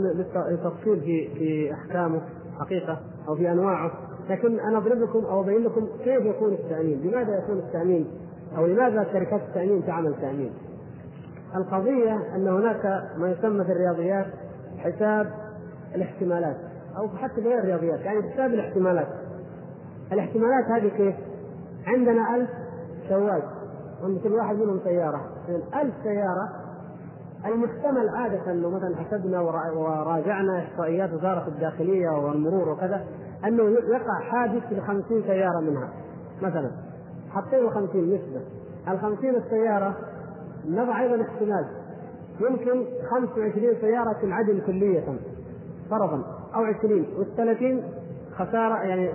للتفصيل 0.51 1.01
في 1.01 1.35
في 1.35 1.73
أحكامه 1.73 2.21
حقيقة 2.61 2.99
أو 3.29 3.37
في 3.37 3.53
أنواعه. 3.53 3.93
لكن 4.29 4.61
أنا 4.61 4.79
أضرب 4.79 4.99
لكم 4.99 5.25
أو 5.25 5.41
أبين 5.41 5.65
لكم 5.65 5.89
كيف 6.05 6.25
يكون 6.25 6.53
التأمين، 6.53 7.01
لماذا 7.01 7.39
يكون 7.39 7.59
التأمين 7.59 8.07
أو 8.57 8.67
لماذا 8.67 9.07
شركات 9.13 9.41
التأمين 9.41 9.87
تعمل 9.87 10.15
تأمين؟ 10.21 10.53
القضية 11.57 12.35
أن 12.35 12.49
هناك 12.49 13.03
ما 13.17 13.31
يسمى 13.31 13.65
في 13.65 13.73
الرياضيات 13.73 14.27
حساب 14.79 15.31
الاحتمالات 15.95 16.57
أو 16.99 17.09
حتى 17.09 17.41
غير 17.41 17.59
الرياضيات 17.59 18.01
يعني 18.01 18.33
حساب 18.33 18.55
الاحتمالات. 18.55 19.09
الاحتمالات 20.13 20.65
هذه 20.65 20.89
كيف؟ 20.89 21.15
عندنا 21.87 22.37
ألف 22.37 22.51
شواذ 23.09 23.43
وعند 24.03 24.19
كل 24.25 24.33
واحد 24.33 24.57
منهم 24.57 24.81
سيارة، 24.85 25.21
ألف 25.75 25.95
سيارة 26.03 26.49
المحتمل 27.47 28.09
عادة 28.09 28.53
لو 28.53 28.71
مثلا 28.71 28.97
حسبنا 28.97 29.41
وراجعنا 29.41 30.59
إحصائيات 30.59 31.13
وزارة 31.13 31.49
الداخلية 31.49 32.09
والمرور 32.11 32.69
وكذا 32.69 33.05
أنه 33.45 33.63
يقع 33.71 34.21
حادث 34.21 34.73
ل 34.73 34.81
50 34.81 35.23
سيارة 35.23 35.61
منها 35.61 35.89
مثلا. 36.43 36.71
حطينا 37.31 37.71
50 37.71 38.05
نسبة. 38.05 38.41
ال 38.89 38.99
50 38.99 39.35
السيارة 39.35 39.97
نضع 40.69 41.01
أيضا 41.01 41.23
احتمال. 41.23 41.67
يمكن 42.41 42.85
25 43.11 43.75
سيارة 43.81 44.13
تنعدم 44.23 44.61
كلية 44.67 45.05
فرضا. 45.91 46.25
أو 46.55 46.65
20 46.65 47.07
وال 47.19 47.37
30 47.37 47.83
خسارة 48.35 48.75
يعني 48.75 49.11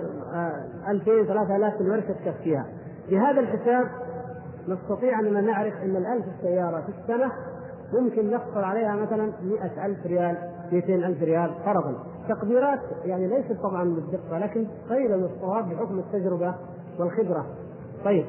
2000 0.88 1.24
3000 1.24 1.80
الورشة 1.80 2.14
تكفيها 2.24 2.66
بهذا 3.10 3.40
الحساب 3.40 3.88
نستطيع 4.68 5.20
أننا 5.20 5.40
نعرف 5.40 5.74
أن 5.82 5.96
الألف 5.96 6.24
السيارة 6.38 6.80
في 6.80 6.92
السنة 6.98 7.32
ممكن 7.92 8.30
يحصل 8.30 8.64
عليها 8.64 8.96
مثلا 8.96 9.32
مئة 9.42 9.86
ألف 9.86 10.06
ريال 10.06 10.36
200 10.72 10.94
ألف 10.94 11.22
ريال 11.22 11.50
فرضا. 11.64 12.13
تقديرات 12.28 12.80
يعني 13.04 13.26
ليست 13.26 13.60
طبعا 13.62 13.84
بالدقة 13.84 14.38
لكن 14.38 14.66
قريبة 14.90 15.16
من 15.16 15.24
الصواب 15.24 15.68
بحكم 15.68 15.98
التجربة 15.98 16.54
والخبرة. 16.98 17.46
طيب 18.04 18.26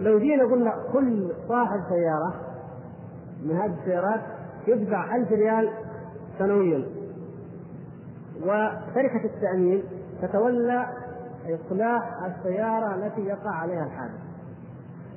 لو 0.00 0.18
جينا 0.18 0.44
قلنا 0.44 0.74
كل 0.92 1.32
صاحب 1.48 1.80
سيارة 1.88 2.34
من 3.44 3.56
هذه 3.56 3.74
السيارات 3.80 4.20
يدفع 4.66 5.16
ألف 5.16 5.32
ريال 5.32 5.68
سنويا 6.38 6.84
وشركة 8.42 9.24
التأمين 9.24 9.82
تتولى 10.22 10.86
إصلاح 11.46 12.22
السيارة 12.24 12.94
التي 12.94 13.20
يقع 13.20 13.50
عليها 13.50 13.84
الحادث 13.84 14.26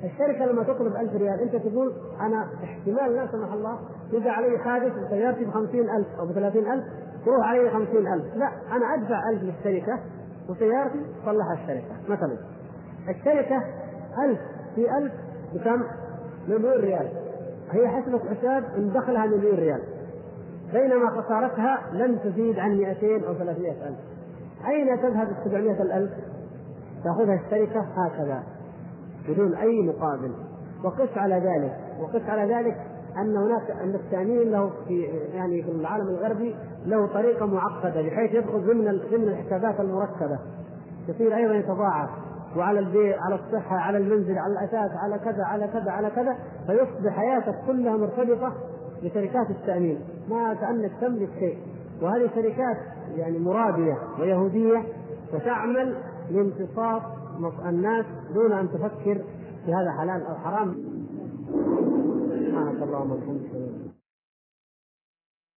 الشركة 0.04 0.44
لما 0.46 0.62
تطلب 0.62 0.96
1000 0.96 1.14
ريال 1.14 1.40
أنت 1.40 1.56
تقول 1.56 1.92
أنا 2.20 2.46
احتمال 2.64 3.14
لا 3.14 3.26
سمح 3.32 3.52
الله 3.52 3.78
يقع 4.12 4.30
علي 4.30 4.58
حادث 4.58 4.92
وسيارتي 5.06 5.44
ب 5.44 5.50
50000 5.50 6.06
أو 6.18 6.26
ب 6.26 6.32
30000 6.32 6.84
تروح 7.24 7.48
علي 7.48 7.70
50000 7.70 8.36
لا 8.36 8.50
أنا 8.72 8.94
أدفع 8.94 9.30
1000 9.30 9.42
للشركة 9.42 9.98
وسيارتي 10.48 11.00
تصلحها 11.22 11.54
الشركة 11.54 11.94
مثلا. 12.08 12.36
الشركة 13.08 13.62
1000 14.24 14.38
في 14.74 14.98
1000 14.98 15.12
بكم؟ 15.54 15.82
مليون 16.48 16.80
ريال. 16.80 17.08
هي 17.70 17.88
حسبت 17.88 18.20
حساب 18.20 18.64
إن 18.76 18.92
دخلها 18.92 19.26
مليون 19.26 19.56
ريال. 19.56 19.80
بينما 20.72 21.10
خسارتها 21.10 21.78
لن 21.92 22.18
تزيد 22.20 22.58
عن 22.58 22.76
200 22.76 23.26
أو 23.28 23.34
300 23.34 23.70
ألف. 23.70 23.98
أين 24.68 25.02
تذهب 25.02 25.28
ال 25.28 25.36
700 25.44 25.82
الألف؟ 25.82 26.10
تأخذها 27.04 27.40
الشركة 27.46 27.80
هكذا 27.80 28.42
بدون 29.28 29.54
أي 29.54 29.82
مقابل. 29.82 30.32
وقس 30.84 31.18
على 31.18 31.34
ذلك 31.34 31.76
وقس 32.00 32.28
على 32.28 32.54
ذلك 32.54 32.76
أن 33.18 33.36
هناك 33.36 33.70
أن 33.70 33.94
التامين 33.94 34.50
له 34.50 34.70
في 34.88 35.02
يعني 35.34 35.62
في 35.62 35.70
العالم 35.70 36.08
الغربي 36.08 36.54
له 36.86 37.06
طريقة 37.06 37.46
معقدة 37.46 38.02
بحيث 38.02 38.34
يدخل 38.34 38.60
ضمن 38.60 39.00
ضمن 39.10 39.28
الحسابات 39.28 39.80
المركبة. 39.80 40.38
يصير 41.08 41.36
أيضا 41.36 41.54
يتضاعف. 41.54 42.10
وعلى 42.56 42.78
البيت 42.78 43.16
على 43.18 43.34
الصحة 43.34 43.76
على 43.76 43.98
المنزل 43.98 44.38
على 44.38 44.52
الاثاث 44.52 44.90
على 44.96 45.18
كذا 45.18 45.44
على 45.44 45.68
كذا 45.68 45.90
على 45.90 46.10
كذا. 46.10 46.36
فيصبح 46.66 47.16
حياتك 47.16 47.54
كلها 47.66 47.96
مرتبطة 47.96 48.52
بشركات 49.02 49.50
التأمين. 49.50 50.00
ما 50.28 50.54
كأنك 50.54 50.90
تملك 51.00 51.30
شيء. 51.38 51.58
وهذه 52.02 52.30
شركات 52.34 52.76
يعني 53.16 53.38
مرابية 53.38 53.98
ويهودية 54.20 54.82
وتعمل 55.34 55.94
لامتصاص 56.30 57.02
الناس 57.66 58.04
دون 58.34 58.52
أن 58.52 58.68
تفكر 58.68 59.20
في 59.66 59.74
هذا 59.74 59.90
حلال 59.98 60.26
أو 60.26 60.34
حرام. 60.34 60.74
اللهم 62.82 63.10
وبحمدك 63.12 63.39